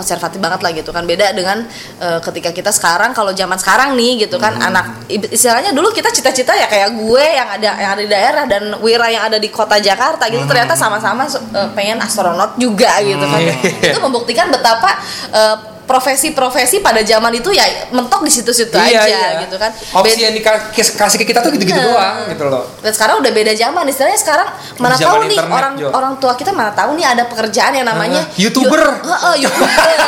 [0.00, 1.68] konservatif banget lah gitu kan beda dengan
[2.00, 4.68] eh, ketika kita sekarang kalau zaman sekarang nih gitu kan Hmm.
[4.72, 8.62] anak istilahnya dulu kita cita-cita ya kayak gue yang ada yang ada di daerah dan
[8.80, 10.82] Wira yang ada di kota Jakarta gitu ternyata Hmm.
[10.96, 13.40] sama-sama eh, pengen astronot juga gitu kan
[13.84, 14.96] itu membuktikan betapa
[15.30, 15.56] eh,
[15.90, 19.02] profesi-profesi pada zaman itu ya mentok di situ-situ aja
[19.42, 21.90] gitu kan Opsi Beda- yang dikasih ke kita tuh gitu-gitu Bener.
[21.90, 22.62] doang gitu loh.
[22.78, 25.86] dan sekarang udah beda zaman istilahnya sekarang mana Zaman tahu nih internet, orang Jo.
[25.90, 28.78] orang tua kita mana tahu nih ada pekerjaan yang namanya Ah, YouTuber.
[28.78, 29.88] Yu- Heeh, YouTuber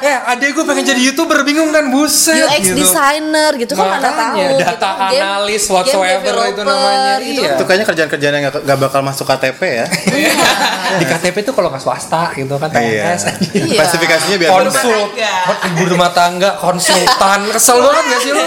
[0.00, 2.38] Eh, adek gue pengen jadi youtuber bingung kan buset.
[2.40, 2.78] UX gitu.
[2.78, 5.10] designer gitu kan mana tahu gitu data kan.
[5.10, 7.50] Game- analis game whatsoever itu developer namanya, gitu iya.
[7.52, 9.86] Itu kayaknya kerjaan-kerjaan yang gak, gak bakal masuk KTP ya.
[10.94, 13.10] di KTP tuh kalau nggak swasta gitu kan Iya.
[13.10, 13.22] TNS
[13.52, 13.74] Iya.
[13.76, 15.00] Klasifikasinya biar konsul
[15.72, 17.48] ibu rumah tangga konsultan.
[17.52, 18.44] Kesel banget gak sih lu?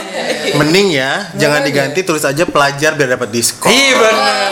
[0.61, 3.71] Mending ya, jangan diganti tulis aja pelajar biar dapat diskon.
[3.71, 4.51] iya bener.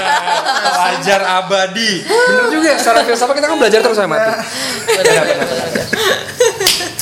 [0.69, 2.03] Pelajar abadi.
[2.07, 4.31] Bener juga secara filsafat kita kan belajar terus sampai mati
[4.89, 5.47] benar benar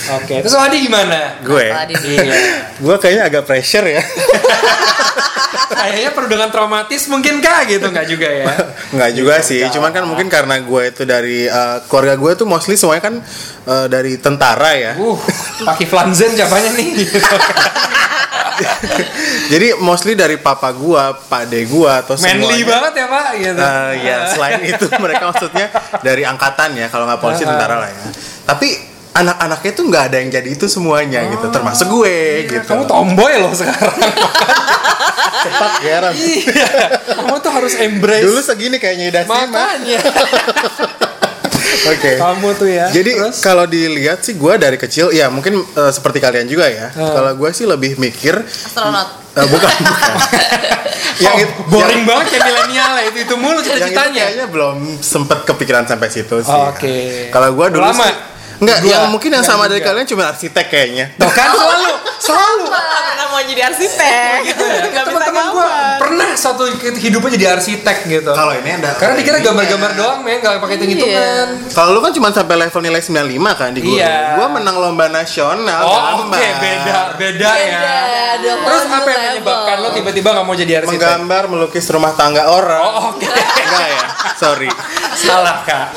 [0.08, 1.42] Oke, terus Wadi gimana?
[1.44, 1.68] gue.
[2.08, 2.36] Iya.
[2.80, 4.02] gue kayaknya agak pressure ya
[5.68, 8.46] Kayaknya perlu dengan traumatis mungkin kah gitu nggak juga ya?
[8.96, 12.76] Nggak juga sih, cuman kan mungkin karena gue itu dari eh, keluarga gue tuh mostly
[12.80, 13.16] semuanya kan
[13.68, 14.94] eh, dari tentara ya.
[14.96, 15.16] Uh,
[15.64, 16.88] pakai flanzen siapanya nih?
[19.54, 22.66] Jadi mostly dari papa gue, pak de gue atau Manly semuanya.
[22.68, 23.62] banget ya pak gitu.
[23.62, 25.68] Eh, ya selain itu mereka maksudnya
[26.02, 28.08] dari angkatan ya kalau nggak polisi tentara lah ya.
[28.50, 32.70] Tapi anak-anaknya tuh nggak ada yang jadi itu semuanya gitu, termasuk gue Iya, gitu.
[32.70, 33.98] Kamu tomboy loh sekarang.
[35.38, 35.96] cepat ya.
[36.00, 36.14] Ram.
[36.14, 36.70] iya.
[37.14, 38.24] Kamu tuh harus embrace.
[38.24, 39.44] Dulu segini kayaknya Sima.
[39.44, 40.00] makanya.
[41.88, 42.12] Oke.
[42.16, 42.88] Kamu tuh ya.
[42.90, 46.90] Jadi kalau dilihat sih gue dari kecil ya mungkin eh, seperti kalian juga ya.
[46.90, 47.12] Hmm.
[47.12, 49.08] Kalau gue sih lebih mikir Astronot.
[49.36, 50.14] eh, bukan bukan.
[51.18, 54.24] yang Oh, itu boring banget kayak milenial ya itu itu mulu yang, yang itu cita-citanya.
[54.24, 56.52] kayaknya belum sempet kepikiran sampai situ sih.
[56.52, 56.96] Oh, oke.
[57.30, 58.06] Kalau gue dulu Lama?
[58.06, 58.18] sih-
[58.58, 61.06] Enggak, Gua- yang mungkin yang enggak sama dari kalian cuma arsitek kayaknya.
[61.14, 62.64] Tuh kan selalu, selalu.
[63.38, 64.38] Mau jadi arsitek.
[64.44, 64.82] Gitu ya.
[64.90, 65.70] Bisa Teman-teman gue
[66.02, 66.64] pernah satu
[66.98, 68.32] hidupnya jadi arsitek gitu.
[68.34, 71.48] Kalau ini ada Karena dikira gambar-gambar doang, men, nggak pakai hitung-hitungan.
[71.70, 73.14] Kalau lu kan cuma sampai level nilai 95
[73.54, 73.94] kan di guru.
[73.94, 74.42] Iya.
[74.42, 75.94] Gua menang lomba nasional Oh,
[76.26, 76.58] oke, gambar.
[76.58, 77.78] beda, beda ya.
[77.78, 80.98] Beda, Terus whole apa yang menyebabkan lo tiba-tiba nggak mau jadi arsitek?
[80.98, 82.82] Menggambar melukis rumah tangga orang.
[82.82, 83.22] Oh, oke.
[83.22, 84.02] Enggak ya?
[84.34, 84.70] Sorry.
[85.14, 85.94] Salah kak.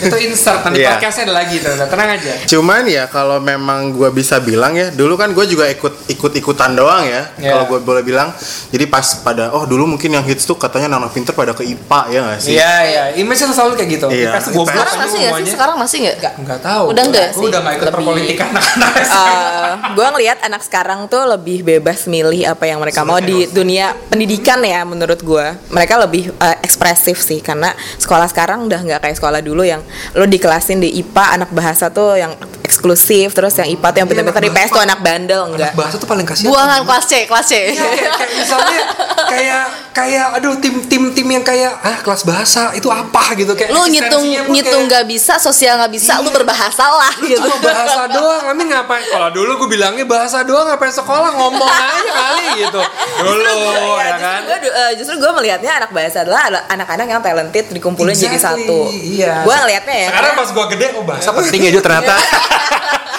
[0.00, 0.96] Itu insert nanti Iya.
[0.96, 2.32] podcastnya ada lagi, tenang, tenang aja.
[2.46, 6.72] Cuman ya kalau memang gua bisa bilang ya, dulu kan gue juga ikut ikut ikutan
[6.72, 7.22] doang ya.
[7.36, 7.50] Iya.
[7.52, 8.28] Kalau gue boleh bilang,
[8.70, 12.00] jadi pas pada oh dulu mungkin yang hits tuh katanya anak pinter pada ke IPA
[12.08, 12.52] ya nggak sih?
[12.54, 14.06] Iya iya, image selalu kayak gitu.
[14.08, 14.30] Iya.
[14.30, 15.50] IPS goblok Sekarang masih nggak sih?
[15.50, 16.32] Sekarang masih nggak?
[16.38, 16.84] Nggak tahu.
[16.88, 17.48] Udah nggak Gue sih?
[17.50, 18.92] udah nggak ikut Lebih- perpolitikan anak-anak.
[19.02, 23.96] Eh, gue ngelihat anak sekarang tuh lebih bebas milih apa yang mereka mau di dunia
[24.06, 29.16] pendidikan ya menurut gue mereka lebih eh, ekspresif sih karena sekolah sekarang udah nggak kayak
[29.18, 29.82] sekolah dulu yang
[30.14, 32.32] lo dikelasin di IPA anak bahasa tuh yang
[32.62, 36.08] eksklusif terus yang IPA tuh yang Iya, pintar-pintar IPS tuh anak bandel enggak Bahasa tuh
[36.08, 36.51] paling kasihan.
[36.52, 37.54] Buangan kelas C, kelas C.
[37.64, 38.78] Iya, kayak, kayak misalnya
[39.24, 43.72] kayak kayak aduh tim tim tim yang kayak ah kelas bahasa itu apa gitu kayak
[43.72, 46.34] Lu ngitung ngitung kayak- nggak bisa, sosial nggak bisa, lu Iya.
[46.34, 47.40] berbahasa lah Lu gitu.
[47.40, 49.04] cuma bahasa doang, kami ngapain?
[49.06, 52.80] Kalau dulu gue bilangnya bahasa doang, ngapain sekolah ngomong aja kali gitu.
[53.18, 53.56] Dulu,
[53.96, 54.40] ya kan?
[54.44, 54.58] Gue
[54.96, 58.78] justru gue melihatnya anak bahasa adalah ada anak-anak yang talented dikumpulin jadi Exactly, satu.
[58.92, 59.34] Iya.
[59.42, 60.08] Gue ngelihatnya ya.
[60.10, 62.14] Sekarang pas gue gede, oh bahasa penting aja ternyata.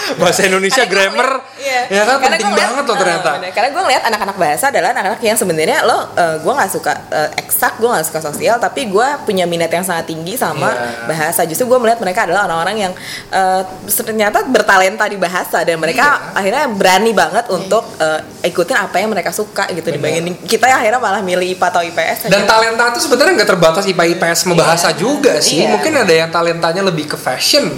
[0.22, 1.82] bahasa Indonesia Karena grammar, iya.
[1.88, 3.32] ya kan Karena penting ngeliat- banget loh ternyata.
[3.34, 3.52] bener.
[3.52, 7.30] karena gue ngeliat anak-anak bahasa adalah anak-anak yang sebenarnya lo, eh, gue nggak suka eh,
[7.38, 11.08] eksak, gue nggak suka sosial, tapi gue punya minat yang sangat tinggi sama Iya.
[11.08, 11.42] bahasa.
[11.44, 12.94] Justru gue melihat mereka adalah orang-orang yang
[13.30, 16.36] eh, ternyata bertalenta di bahasa dan mereka Iya.
[16.36, 21.00] akhirnya berani banget untuk eh, ikutin apa yang mereka suka gitu dibandingin kita yang akhirnya
[21.00, 22.18] malah milih IPA atau IPS.
[22.28, 22.50] Dan aja.
[22.50, 25.62] talenta itu sebenarnya nggak terbatas IPA IPS sama bahasa juga sih.
[25.62, 25.72] Iya.
[25.72, 27.72] Mungkin ada yang talentanya lebih ke fashion,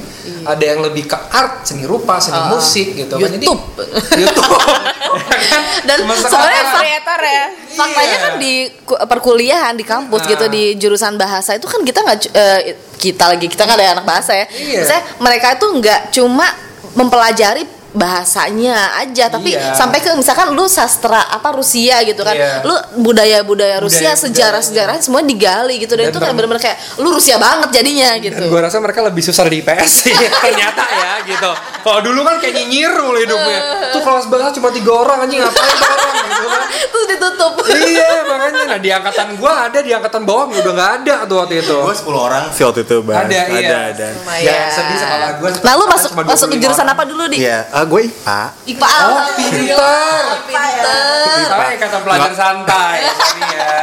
[0.44, 2.50] ada yang lebih ke art, seni rupa, seni Ah.
[2.50, 3.28] musik gitu kan.
[3.28, 3.62] Jadi YouTube.
[4.22, 4.52] YouTube.
[4.56, 5.64] ya kan?
[5.84, 7.46] Dan sekarang- kreator ya.
[7.72, 8.18] Faktanya Iya.
[8.20, 10.30] kan di ku- perkuliahan di kampus Ah.
[10.30, 12.60] gitu di jurusan bahasa itu kan kita nggak eh,
[12.96, 14.46] kita lagi kita kan ada anak bahasa ya.
[14.48, 14.80] Iya.
[14.80, 16.48] Maksudnya mereka itu nggak cuma
[16.94, 19.72] mempelajari bahasanya aja tapi Iya.
[19.72, 22.62] sampai ke misalkan lu sastra apa Rusia gitu kan Iya.
[22.62, 24.20] lu budaya-budaya Rusia Budaya-budayanya.
[24.22, 28.10] sejarah-sejarah semua digali gitu dan, Dan itu kayak tem- bener-bener kayak lu Rusia banget jadinya
[28.14, 31.52] Dan gitu gue rasa mereka lebih susah di IPS sih ternyata ya gitu.
[31.82, 33.60] Kalau dulu kan kayak nyinyir mulu hidupnya.
[33.89, 36.64] Tuh kelas bahasa cuma tiga orang anjing ngapain tuh orang gitu kan.
[36.86, 41.16] terus ditutup iya makanya nah di angkatan gue ada di angkatan bawah udah nggak ada
[41.24, 41.78] tuh waktu itu.
[41.80, 43.26] Gue 10 orang sih waktu itu bahas.
[43.26, 43.43] Ada, iya.
[43.64, 44.08] ada, ada.
[44.38, 45.50] Ya sedih sekolah gue.
[45.62, 48.42] nah lu masuk masuk ke jurusan apa dulu di Iya, gue IPA.
[48.68, 50.22] IPA Oh pinter.
[50.46, 53.74] pinter Saya kata pelajar santai ini ya.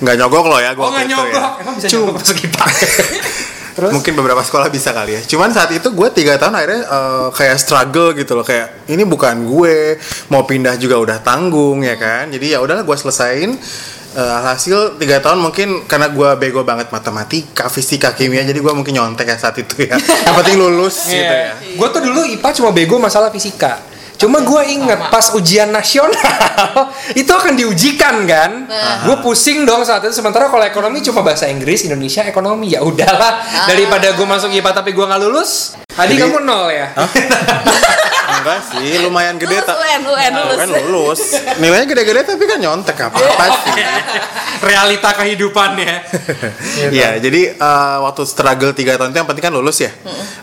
[0.00, 1.50] Nggak nyogok loh ya gue Oh nggak itu nyogok.
[1.56, 1.60] ya.
[1.62, 2.64] Emang bisa nyogok masuk IPA?
[3.70, 3.92] Terus?
[3.94, 5.22] Mungkin beberapa sekolah bisa kali ya.
[5.24, 8.44] Cuman saat itu gue tiga tahun akhirnya eh, kayak struggle gitu loh.
[8.44, 9.96] Kayak ini bukan gue.
[10.28, 12.28] Mau pindah juga udah tanggung ya kan.
[12.28, 13.56] Jadi ya udahlah gue selesain.
[14.10, 18.42] Eh, hasil tiga tahun mungkin karena gue bego banget matematika, fisika, kimia.
[18.42, 19.94] Jadi gue mungkin nyontek ya saat itu ya.
[20.26, 21.54] Yang penting lulus gitu ya.
[21.78, 23.78] Gue tuh dulu IPA cuma bego masalah fisika.
[24.18, 26.20] Cuma gue inget pas ujian nasional
[27.22, 28.66] itu akan diujikan kan.
[29.06, 30.12] Gue pusing dong saat itu.
[30.12, 33.40] Sementara kalau ekonomi cuma bahasa Inggris, Indonesia ekonomi ya udahlah.
[33.70, 35.78] Daripada gue masuk IPA tapi gue nggak lulus.
[35.94, 36.90] Adi Jadi- kamu nol ya.
[38.40, 39.76] Enggak sih, lumayan gede Lulus, tak.
[39.76, 40.58] UN, UN, lulus.
[40.58, 41.20] Kan lulus.
[41.60, 43.72] Nilainya gede-gede tapi kan nyontek apa apa sih.
[44.68, 45.94] Realita kehidupannya.
[46.90, 49.92] Iya, jadi eh, waktu struggle 3 tahun itu yang penting kan lulus ya.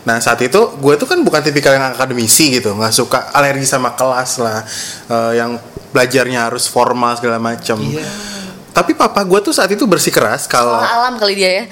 [0.06, 3.92] Nah saat itu gue tuh kan bukan tipikal yang akademisi gitu, nggak suka alergi sama
[3.98, 4.62] kelas lah,
[5.10, 5.58] eh, yang
[5.90, 7.76] belajarnya harus formal segala macam.
[7.82, 8.06] Iya.
[8.72, 11.64] Tapi papa gue tuh saat itu bersikeras kalau alam kali dia ya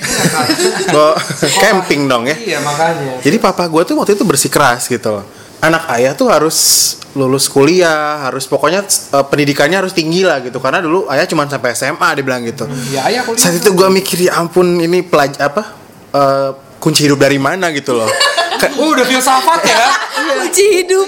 [1.62, 2.34] camping dong ya.
[2.34, 3.22] Iya makanya.
[3.22, 5.24] Jadi papa gue tuh waktu itu bersikeras gitu loh.
[5.66, 6.56] Anak ayah tuh harus
[7.16, 10.62] lulus kuliah, harus pokoknya eh, pendidikannya harus tinggi lah gitu.
[10.62, 12.68] Karena dulu ayah cuma sampai SMA dia bilang gitu.
[12.92, 13.42] Ya ayah kuliah.
[13.42, 15.62] Saat itu gue mikir ya ampun ini pelaj apa
[16.14, 18.08] eh, kunci hidup dari mana gitu loh.
[18.58, 19.84] Kayak, Oh, udah filsafat ya.
[20.16, 21.06] Kunci hidup.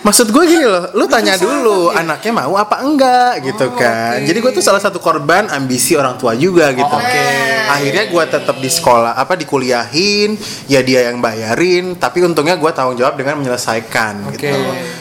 [0.00, 4.22] Maksud gue gini loh, lu tanya dulu anaknya mau apa enggak gitu kan.
[4.24, 6.88] Jadi gue tuh salah satu korban ambisi orang tua juga gitu.
[6.88, 7.26] Oke.
[7.68, 10.34] Akhirnya gue tetap di sekolah apa dikuliahin,
[10.66, 11.98] ya dia yang bayarin.
[12.00, 14.38] Tapi untungnya gue tanggung jawab dengan menyelesaikan Oke.
[14.40, 14.58] gitu.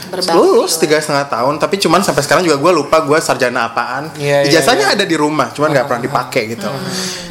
[0.10, 4.10] Berbakti Lulus tiga setengah tahun, tapi cuman sampai sekarang juga gue lupa gue sarjana apaan.
[4.18, 4.96] Iya, iya, Ijazahnya iya.
[4.98, 6.70] ada di rumah, cuman nggak pernah dipakai gitu.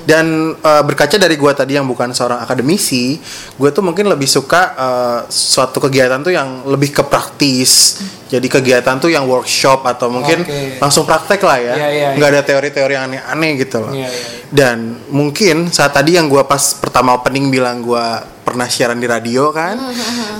[0.06, 3.18] Dan eh, berkaca dari gue tadi yang bukan seorang akademisi,
[3.58, 7.98] gue tuh mungkin lebih suka eh, suatu kegiatan tuh yang lebih ke praktis.
[8.28, 10.76] Jadi kegiatan tuh yang workshop atau mungkin Oke.
[10.76, 13.92] langsung praktek lah ya, Iya, iya, nggak ada teori-teori yang aneh-aneh gitu loh.
[13.96, 18.06] Iya, iya, Dan mungkin saat tadi yang gue pas pertama opening bilang gue
[18.44, 19.80] pernah siaran di radio kan,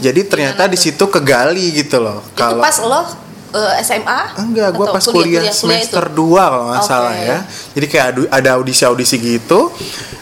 [0.05, 2.21] jadi ternyata di situ kegali gitu loh.
[2.37, 4.21] Itu pas lo eh, SMA?
[4.37, 6.89] Enggak, gue pas kuliah, semester 2 kalau nggak Oke.
[6.89, 7.39] salah ya.
[7.73, 9.73] Jadi kayak adu- ada audisi-audisi gitu.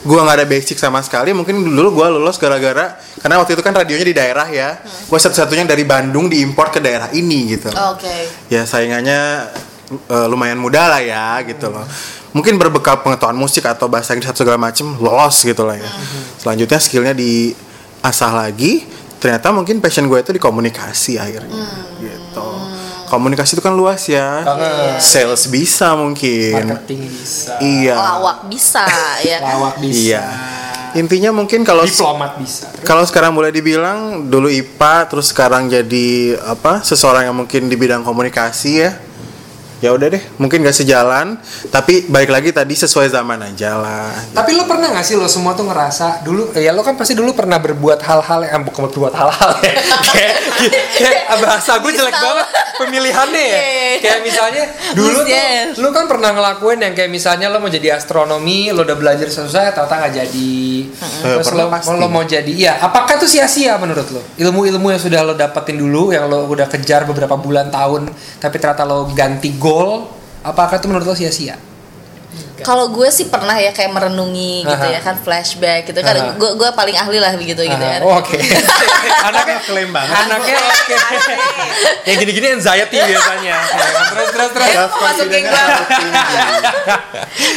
[0.06, 1.34] Gue nggak ada basic sama sekali.
[1.34, 4.78] Mungkin dulu gue lulus gara-gara karena waktu itu kan radionya di daerah ya.
[5.10, 7.74] Gue satu-satunya dari Bandung diimpor ke daerah ini gitu.
[7.74, 8.30] Oke.
[8.46, 9.50] Ya saingannya
[9.90, 11.82] eh, lumayan muda lah ya gitu loh.
[12.30, 15.88] Mungkin berbekal pengetahuan musik atau bahasa Inggris atau segala macem lolos gitu lah ya.
[16.36, 18.84] Selanjutnya skillnya diasah lagi.
[19.16, 21.95] Ternyata mungkin passion gue itu di komunikasi akhirnya gitu.
[23.06, 24.42] Komunikasi itu kan luas ya.
[24.42, 25.00] Banget.
[25.02, 26.52] Sales bisa mungkin.
[26.66, 27.56] Marketing bisa.
[27.62, 27.96] Iya.
[27.96, 28.84] Lawak bisa
[29.22, 29.50] ya kan?
[29.56, 29.98] Lawak bisa.
[29.98, 30.24] Iya.
[30.96, 32.72] Intinya mungkin kalau Diplomat bisa.
[32.88, 38.00] kalau sekarang boleh dibilang dulu IPA terus sekarang jadi apa seseorang yang mungkin di bidang
[38.00, 38.96] komunikasi ya
[39.84, 41.36] ya udah deh mungkin gak sejalan
[41.68, 44.08] tapi baik lagi tadi sesuai zaman aja lah.
[44.32, 47.36] Tapi lo pernah gak sih lo semua tuh ngerasa dulu ya lo kan pasti dulu
[47.36, 49.74] pernah berbuat hal-hal yang bukan berbuat hal-hal ya
[50.12, 50.34] kayak
[50.96, 52.46] kayak bahasa gue jelek banget
[52.80, 53.56] pemilihannya ya.
[53.56, 53.85] Iya, iya, iya.
[54.04, 55.76] kayak misalnya dulu tuh Yes.
[55.78, 59.74] lo kan pernah ngelakuin yang kayak misalnya lo mau jadi astronomi lo udah belajar susah
[59.74, 60.54] ternyata nggak jadi.
[60.96, 61.96] Terus pernah lo, pasti.
[61.96, 64.22] lo mau jadi ya apakah itu sia-sia menurut lo?
[64.38, 68.86] Ilmu-ilmu yang sudah lo dapetin dulu yang lo udah kejar beberapa bulan tahun tapi ternyata
[68.86, 70.08] lo ganti goal
[70.42, 71.58] apakah itu menurut lo sia-sia
[72.58, 74.94] Kalau gue sih pernah ya kayak merenungi gitu Aha.
[74.94, 76.32] ya kan flashback gitu kan Aha.
[76.32, 78.00] gue gue paling ahli lah begitu gitu ya.
[78.00, 78.40] oh, Oke.
[79.28, 80.94] anaknya klaim banget Anaknya oke.
[82.04, 83.56] yang gini-gini anxiety biasanya.
[83.56, 84.72] Ya, terus terus terus.
[84.72, 85.64] Kok masukin gue?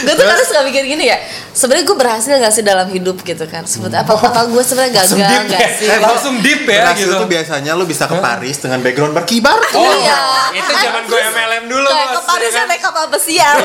[0.01, 1.17] gue tuh kadang suka mikir gini ya.
[1.49, 3.63] Sebenarnya gue berhasil gak sih dalam hidup gitu kan?
[3.63, 5.69] Sebetulnya apa apa gue sebenarnya gagal Langsung deep gak ya.
[5.73, 5.87] sih?
[5.87, 7.15] Eh, langsung deep ya Berhasil gitu.
[7.17, 10.17] tuh biasanya lu bisa ke Paris dengan background berkibar Oh, Iya.
[10.55, 12.67] itu zaman gue MLM dulu, ke Paris ya kan?
[12.67, 13.55] naik kapal pesiar.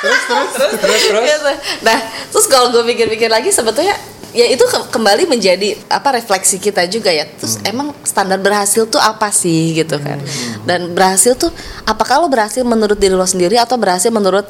[0.00, 1.58] Terus terus terus terus terus.
[1.84, 1.98] Nah,
[2.32, 3.94] terus kalau gue pikir-pikir lagi sebetulnya
[4.32, 7.26] ya itu ke- kembali menjadi apa refleksi kita juga ya.
[7.26, 10.18] Terus emang standar berhasil tuh apa sih gitu kan?
[10.62, 11.50] Dan berhasil tuh
[11.82, 14.46] apakah lo berhasil menurut diri lo sendiri atau berhasil menurut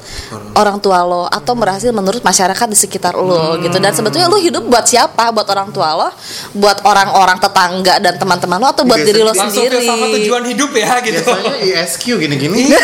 [0.53, 3.77] orang tua lo atau berhasil menurut masyarakat di sekitar lo gitu.
[3.77, 5.31] Dan sebetulnya lo hidup buat siapa?
[5.31, 6.09] Buat orang tua lo,
[6.53, 9.77] buat orang-orang tetangga dan teman-teman lo atau buat Biasanya diri lo Langsung sendiri?
[9.81, 11.21] filsafat tujuan hidup ya gitu.
[11.23, 12.83] biasanya ISQ gini-gini Iya.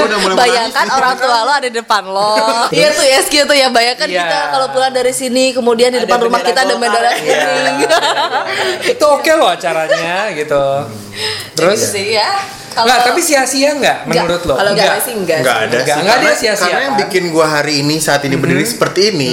[0.00, 2.34] udah mulai Bayangkan orang tua lo ada di depan lo.
[2.70, 3.68] Iya tuh ya tuh ya.
[3.68, 4.20] Bayangkan Iya.
[4.20, 7.40] kita kalau pulang dari sini kemudian di depan rumah kita ada bendera Iya.
[7.44, 7.76] kuning.
[8.88, 10.64] Itu oke loh acaranya gitu.
[11.54, 12.28] Terus Gitu sih ya.
[12.74, 14.54] Kalau Nggak, tapi sia-sia nggak menurut lo?
[14.54, 14.86] Kalau Enggak.
[14.90, 15.38] enggak sih enggak.
[15.40, 15.62] Nggak sih.
[15.62, 18.64] ada Nggak, nggak dia Karena- sia-sia, Karena yang bikin gua hari ini saat ini berdiri
[18.64, 19.32] seperti ini,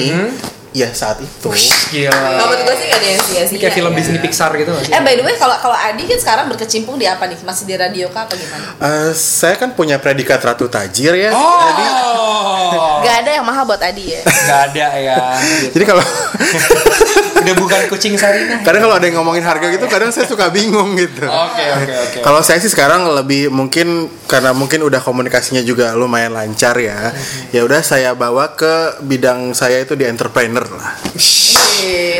[0.71, 1.49] ya saat itu.
[1.91, 2.11] Gila.
[2.11, 3.59] Kalau menurut gue sih enggak ada yang sia-sia.
[3.59, 3.97] Kayak film ya.
[3.99, 4.93] Disney Pixar gitu nggak sih?
[4.95, 7.39] Eh by the way kalau kalau Adi kan sekarang berkecimpung di apa nih?
[7.43, 8.65] Masih di radio kah apa gimana?
[8.79, 11.31] Eh, saya kan punya predikat ratu tajir ya.
[11.35, 13.03] Oh.
[13.03, 14.21] Gak ada yang mahal buat Adi ya.
[14.23, 15.17] Gak ada ya.
[15.43, 15.75] Gitu.
[15.75, 16.03] Jadi kalau
[17.41, 18.61] Udah bukan kucing Sarina.
[18.61, 21.25] kadang kalau ada yang ngomongin harga gitu, kadang saya suka bingung gitu.
[21.25, 22.19] Oke oke oke.
[22.21, 27.09] Kalau saya sih sekarang lebih mungkin karena mungkin udah komunikasinya juga lumayan lancar ya.
[27.49, 30.93] Ya udah saya bawa ke bidang saya itu di entrepreneur lah.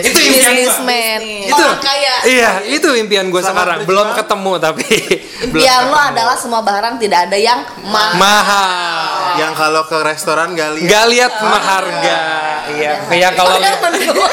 [0.01, 0.53] Itu impian.
[0.53, 1.19] Businessman.
[1.45, 2.13] Itu Orang kaya.
[2.23, 3.85] Iya, itu impian gue sekarang.
[3.85, 4.85] Belum ketemu tapi
[5.45, 8.13] Impian lo adalah semua barang tidak ada yang mahal.
[8.15, 9.37] mahal.
[9.37, 12.17] Yang kalau ke restoran gak lihat Gak lihat harga.
[12.71, 14.29] Iya, kayak kalau Oh, yang berdua.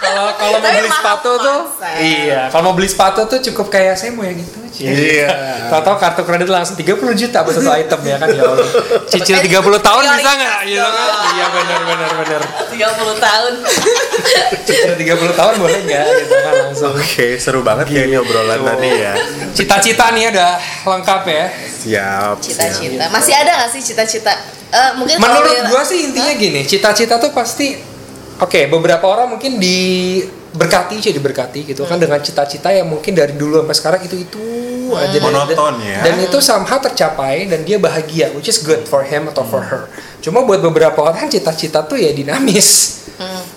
[0.00, 1.96] Kalau kalau mau beli sepatu tuh konsep.
[2.00, 4.80] iya, kalau mau beli sepatu tuh cukup kayak saya mau yang gitu aja.
[4.80, 5.28] Iya.
[5.68, 8.68] Tahu-tahu kartu kredit langsung 30 juta buat satu item ya kan ya Allah.
[9.06, 10.58] Cicil 30 tahun bisa nggak?
[10.64, 11.08] Gitu kan?
[11.30, 12.40] Iya benar benar benar.
[12.70, 12.80] 30
[13.20, 13.52] tahun.
[14.64, 16.92] Cicil 30 tahun boleh nggak gitu kan langsung.
[16.94, 18.66] Oke, seru banget ya ini obrolan Gitu.
[18.66, 19.12] tadi ya.
[19.52, 20.50] Cita-cita nih udah
[20.86, 21.44] lengkap ya.
[21.80, 22.34] Siap.
[22.40, 23.04] Cita-cita.
[23.08, 24.32] Masih ada gak sih cita-cita?
[24.70, 27.74] Eh, mungkin Menurut gua sih intinya gini, cita-cita tuh pasti
[28.40, 30.20] Oke, beberapa orang mungkin di
[30.50, 34.44] berkati aja diberkati gitu kan dengan cita-cita yang mungkin dari dulu sampai sekarang itu itu
[34.90, 35.14] aja.
[35.14, 35.98] Dan- Monoton dan, ya.
[36.02, 39.86] dan itu somehow tercapai dan dia bahagia which is good for him atau for her
[40.20, 43.00] cuma buat beberapa orang cita-cita tuh ya dinamis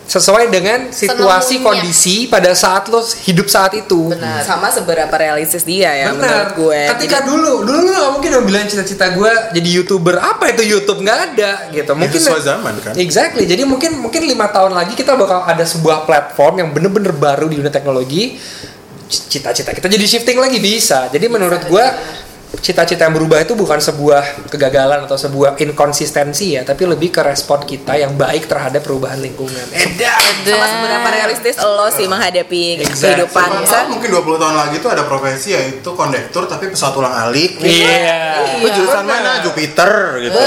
[0.03, 1.87] sesuai dengan situasi Senemungnya.
[1.87, 4.43] kondisi pada saat lo hidup saat itu Benar.
[4.43, 6.19] sama seberapa realistis dia ya Benar.
[6.19, 10.19] menurut gue Ketika Jadi- dulu, dulu lu gak mungkin dong bilang cita-cita gue jadi youtuber.
[10.19, 10.99] Apa itu YouTube?
[10.99, 11.91] Nggak ada gitu.
[11.95, 12.91] Mungkin sesuai zaman kan.
[12.99, 13.47] Exactly.
[13.47, 17.63] Jadi mungkin mungkin lima tahun lagi kita bakal ada sebuah platform yang bener-bener baru di
[17.63, 18.35] dunia teknologi.
[19.07, 21.07] Cita-cita kita jadi shifting lagi bisa.
[21.07, 21.85] Jadi menurut gue
[22.61, 27.65] cita-cita yang berubah itu bukan sebuah kegagalan atau sebuah inkonsistensi ya, tapi lebih ke respon
[27.65, 29.65] kita yang baik terhadap perubahan lingkungan.
[29.73, 30.21] Edan.
[30.43, 33.25] sama seberapa realistis lo sih menghadapi Exactly.
[33.25, 37.57] kehidupan tahu mungkin 20 tahun lagi tuh ada profesi yaitu kondektur tapi pesawat ulang alik.
[37.57, 38.61] Iya.
[38.61, 39.41] Lu jurusan mana?
[39.41, 40.37] Jupiter gitu.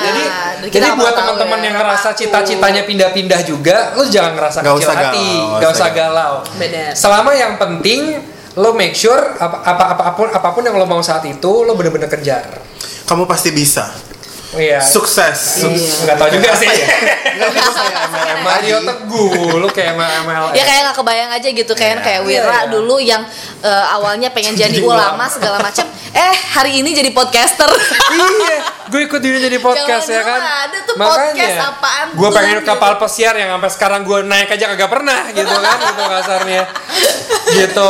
[0.00, 0.24] Jadi,
[0.60, 1.64] dan kita jadi buat teman-teman ya.
[1.68, 5.90] yang ngerasa cita-citanya pindah-pindah juga, lu jangan ngerasa Nggak kecil usah hati, galau, usah usah
[5.92, 6.34] galau.
[6.56, 6.90] Benar.
[6.96, 8.00] Selama yang penting
[8.60, 11.72] lo make sure apa, apa apa pun apa pun yang lo mau saat itu lo
[11.72, 12.60] bener-bener kejar.
[13.02, 13.88] Kamu pasti bisa.
[14.50, 14.82] Iya.
[14.82, 15.62] Sukses.
[16.02, 16.66] Nggak tahu juga sih.
[16.66, 18.76] Enggak bisa kayak MLM Mario.
[18.82, 20.44] Teguh, lu kayak ML.
[20.52, 22.02] ya kayak nggak kebayang aja gitu kayak Iya.
[22.02, 22.66] kayak Wira Iya, iya.
[22.66, 23.22] dulu yang
[23.62, 27.70] eh, awalnya pengen jadi Jadi ulama segala macam eh hari ini jadi podcaster
[28.18, 30.40] iya, gue ikut dia jadi podcast Jangan ya kan.
[30.42, 32.66] dulu ada tuh podcast apaan Gue pengen gitu.
[32.66, 36.62] kapal pesiar yang sampai sekarang gue naik aja kagak pernah gitu kan, gitu kasarnya.
[37.48, 37.88] Gitu.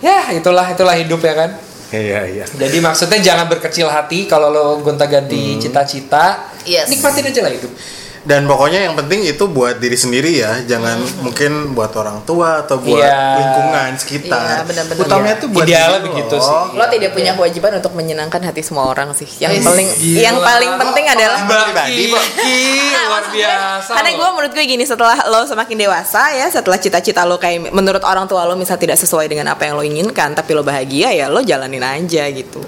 [0.00, 1.50] Ya, itulah itulah hidup ya kan.
[1.90, 2.44] Iya, iya.
[2.46, 6.54] Jadi maksudnya jangan berkecil hati kalau lo gonta-ganti cita-cita.
[6.62, 6.86] Yes.
[6.86, 7.72] Nikmatin aja lah hidup.
[8.20, 12.76] Dan pokoknya yang penting itu buat diri sendiri ya, jangan mungkin buat orang tua atau
[12.76, 13.16] buat Iya.
[13.34, 14.60] lingkungan sekitar.
[14.60, 15.00] Iya, benar-benar.
[15.00, 15.40] Utamanya Iya.
[15.40, 16.08] tuh buat Idealnya diri lo.
[16.12, 16.56] begitu sih.
[16.70, 19.64] lo tidak punya kewajiban untuk menyenangkan hati semua orang sih yang Yes.
[19.64, 20.20] paling Gila.
[20.20, 22.04] yang paling penting adalah Mbak Pribadi,
[23.08, 23.90] luar biasa.
[23.90, 28.02] karena gue menurut gue gini setelah lo semakin dewasa ya setelah cita-cita lo kayak menurut
[28.02, 31.26] orang tua lo misal tidak sesuai dengan apa yang lo inginkan tapi lo bahagia ya
[31.26, 32.60] lo jalanin aja gitu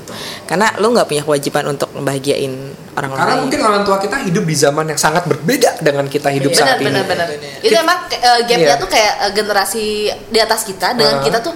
[0.44, 2.52] karena lo nggak punya kewajiban untuk membahagiain
[2.94, 6.28] orang Karena lain mungkin orang tua kita hidup di zaman yang sangat berbeda dengan kita
[6.28, 6.86] hidup benar saat ini.
[6.86, 7.26] benar benar
[7.58, 8.74] itu emang eh, gapnya Iya.
[8.76, 9.84] tuh kayak eh, generasi
[10.28, 11.22] di atas kita dengan Ah.
[11.22, 11.54] kita tuh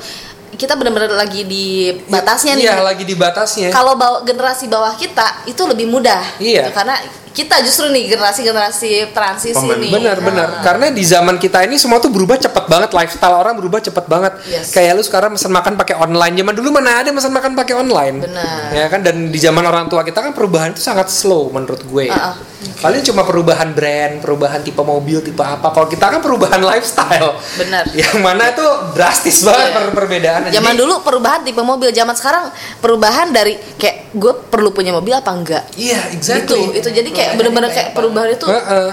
[0.52, 1.66] kita benar-benar lagi di
[2.06, 3.68] batasnya nih Iya, lagi di batasnya.
[3.68, 6.68] kalau bawa generasi bawah kita itu lebih mudah Iya.
[6.68, 6.76] gitu.
[6.76, 6.96] karena
[7.30, 10.48] kita justru nih generasi-generasi transisi Pemben- nih Benar, benar.
[10.62, 14.32] Karena di zaman kita ini semua tuh berubah cepet banget, lifestyle orang berubah cepet banget.
[14.46, 14.72] Yes.
[14.72, 16.32] Kayak lu sekarang pesan makan pakai online.
[16.34, 18.24] Zaman dulu mana ada pesan makan pakai online.
[18.24, 18.72] Benar.
[18.72, 22.08] Ya kan dan di zaman orang tua kita kan perubahan itu sangat slow menurut gue.
[22.08, 22.34] Ah, ah.
[22.78, 25.68] Paling cuma perubahan brand, perubahan tipe mobil, tipe apa.
[25.70, 27.36] Kalau kita kan perubahan lifestyle.
[27.54, 27.84] Benar.
[27.92, 29.76] Yang mana itu drastis banget Iya.
[29.76, 29.92] per-
[30.38, 30.52] perbedaannya.
[30.52, 32.44] Zaman Jadi- dulu perubahan tipe mobil, zaman sekarang
[32.76, 35.62] perubahan dari kayak gue perlu punya mobil apa enggak?
[35.74, 36.16] Iya, Gitu.
[36.16, 36.62] exactly.
[36.74, 38.88] Itu jadi kayak bener-bener kayak perubahan itu Heeh.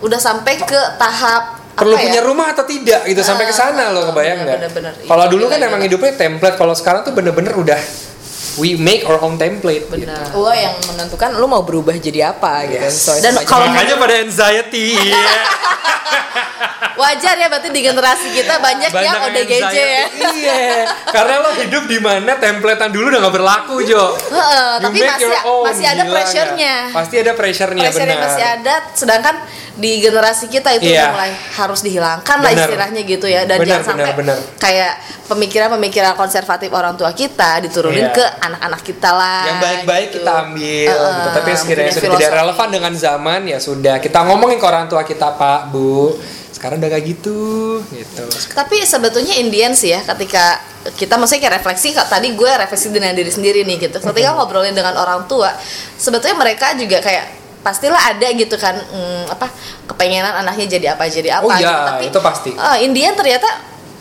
[0.00, 1.42] udah sampai ke tahap
[1.74, 2.24] perlu apa punya ya?
[2.24, 4.56] rumah atau tidak gitu sampai ke sana loh kebayang nggak?
[4.62, 4.92] bener-bener.
[5.00, 5.68] Kalau Itu dulu kan nilainya.
[5.68, 7.78] emang hidupnya template, kalau sekarang tuh bener-bener udah
[8.58, 9.86] we make our own template.
[9.88, 10.06] Gitu.
[10.06, 10.34] Benar.
[10.34, 13.00] lo yang menentukan lo mau berubah jadi apa gitu Yes.
[13.00, 14.86] Sesuai Dan sama kalau Makanya pada anxiety.
[15.04, 15.32] Iya.
[16.94, 20.04] Wajar ya berarti di generasi kita banyak, yang ODGJ ya.
[20.14, 24.14] Iya, karena lo hidup di mana templatean dulu udah nggak berlaku Jo.
[24.14, 26.74] Heeh, You tapi masih own, masih ada gila pressure-nya.
[26.94, 28.22] Pasti ada pressure-nya Pressure benar.
[28.30, 29.34] masih ada, sedangkan
[29.74, 31.02] di generasi kita itu Iya.
[31.02, 32.62] udah mulai harus dihilangkan lah Benar.
[32.62, 34.56] istilahnya gitu ya dan Benar, jangan sampai benar, benar.
[34.56, 34.92] kayak
[35.26, 38.14] pemikiran-pemikiran konservatif orang tua kita diturunin Iya.
[38.14, 39.42] ke anak-anak kita lah.
[39.44, 40.16] yang baik-baik gitu.
[40.20, 41.28] kita ambil Heeh, gitu.
[41.34, 42.38] tapi sekiranya sudah tidak filosofi.
[42.38, 46.14] relevan dengan zaman ya sudah kita ngomongin ke orang tua kita pak bu
[46.54, 47.38] sekarang udah kayak gitu
[47.90, 50.62] gitu Tapi sebetulnya Indian sih ya ketika
[50.92, 53.98] kita maksudnya kayak refleksi kak tadi gue refleksi dengan diri sendiri nih gitu.
[53.98, 55.48] Ketika ngobrolin dengan orang tua,
[55.94, 59.48] sebetulnya mereka juga kayak pastilah ada gitu kan mm, apa
[59.86, 61.64] kepengenan anaknya jadi apa jadi apa Oh gitu.
[61.64, 62.50] iya, Tapi itu pasti.
[62.52, 63.48] eh, Indian ternyata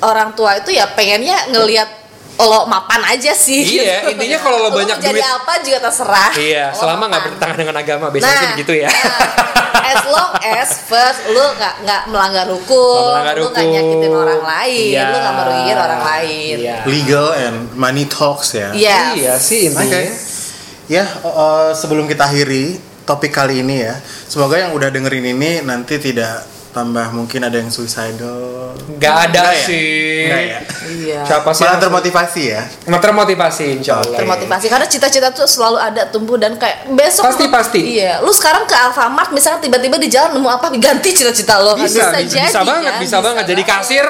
[0.01, 1.87] orang tua itu ya pengennya ngelihat
[2.35, 3.61] lo mapan aja sih.
[3.79, 4.09] Iya, gitu.
[4.13, 6.31] intinya kalau lo banyak jadi duit- apa juga terserah.
[6.35, 10.69] iya Lo selama nggak bertentangan dengan agama biasanya sih begitu ya nah, as long as
[10.81, 13.75] first lu nggak nggak melanggar hukum, melanggar lu nggak hukum.
[13.75, 15.03] nyakitin orang lain, Iya.
[15.05, 16.55] lu nggak merugiin orang lain.
[16.59, 18.69] iya Legal and money talks ya.
[18.71, 19.13] Yes.
[19.13, 20.11] iya sih intinya Oke.
[20.85, 23.95] Ya, eh, sebelum kita akhiri topik kali ini ya,
[24.25, 28.73] semoga yang udah dengerin ini nanti tidak tambah mungkin ada yang suicidal.
[28.73, 29.61] nggak ada Nggak ya?
[29.63, 30.59] sih Nggak ya?
[30.83, 31.19] Iya.
[31.21, 32.61] siapa sih Malah termotivasi ya.
[32.83, 37.45] Nggak termotivasi insya Allah Termotivasi karena cita-cita tuh selalu ada tumbuh dan kayak besok Pasti,
[37.45, 37.81] lu- pasti.
[37.93, 41.85] Iya, lu sekarang ke Alfamart misalnya tiba-tiba di jalan nemu apa ganti cita-cita lo kan
[41.85, 42.99] bisa, bisa, jadi banget, kan?
[42.99, 43.45] bisa, banget.
[43.45, 44.05] Jadi kasir,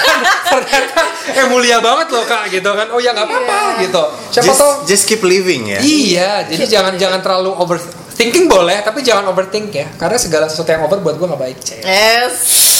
[0.52, 1.00] ternyata
[1.32, 2.86] eh mulia banget loh kak, gitu kan?
[2.90, 4.02] Oh ya nggak apa-apa, gitu.
[4.28, 4.72] Siapa Just, tahu?
[4.84, 5.80] just keep living ya.
[5.80, 7.56] Iya, jadi jangan jangan terlalu
[8.14, 11.58] overthinking boleh, tapi jangan overthink ya, karena segala sesuatu yang over buat gue nggak baik.
[11.58, 11.82] Cek.
[11.82, 12.34] Yes.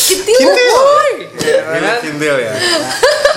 [0.06, 0.30] Kintil.
[0.38, 2.52] Kintil, kintil ya.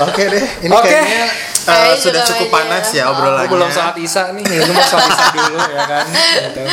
[0.05, 0.93] Oke deh, ini Oke.
[0.93, 1.25] kayaknya
[1.65, 2.53] uh, sudah cukup aja.
[2.53, 3.49] panas ya Aku obrolannya.
[3.49, 6.05] belum sholat isya nih, lu mau sholat isya dulu ya kan.
[6.37, 6.63] Gitu.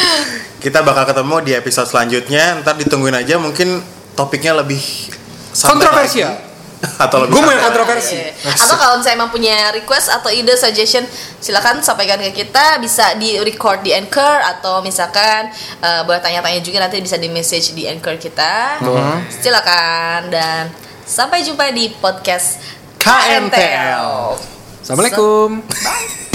[0.61, 2.45] Kita bakal ketemu di episode selanjutnya.
[2.61, 3.81] Ntar ditungguin aja mungkin
[4.13, 4.83] topiknya lebih
[5.57, 6.37] Kontroversial.
[6.37, 6.53] lagi.
[7.05, 8.17] Atau lebih Gue mau yang kontroversi.
[8.19, 8.55] Iya.
[8.55, 11.05] Atau kalau misalnya emang punya request atau ide suggestion
[11.41, 15.51] silakan sampaikan ke kita bisa di record di Anchor atau misalkan
[15.81, 18.83] eh, buat tanya-tanya juga nanti bisa di message di Anchor kita.
[19.41, 20.73] Silakan dan
[21.05, 22.61] sampai jumpa di podcast
[23.01, 24.37] KNTL.
[24.81, 25.61] Assalamualaikum.
[25.65, 26.34] Bye.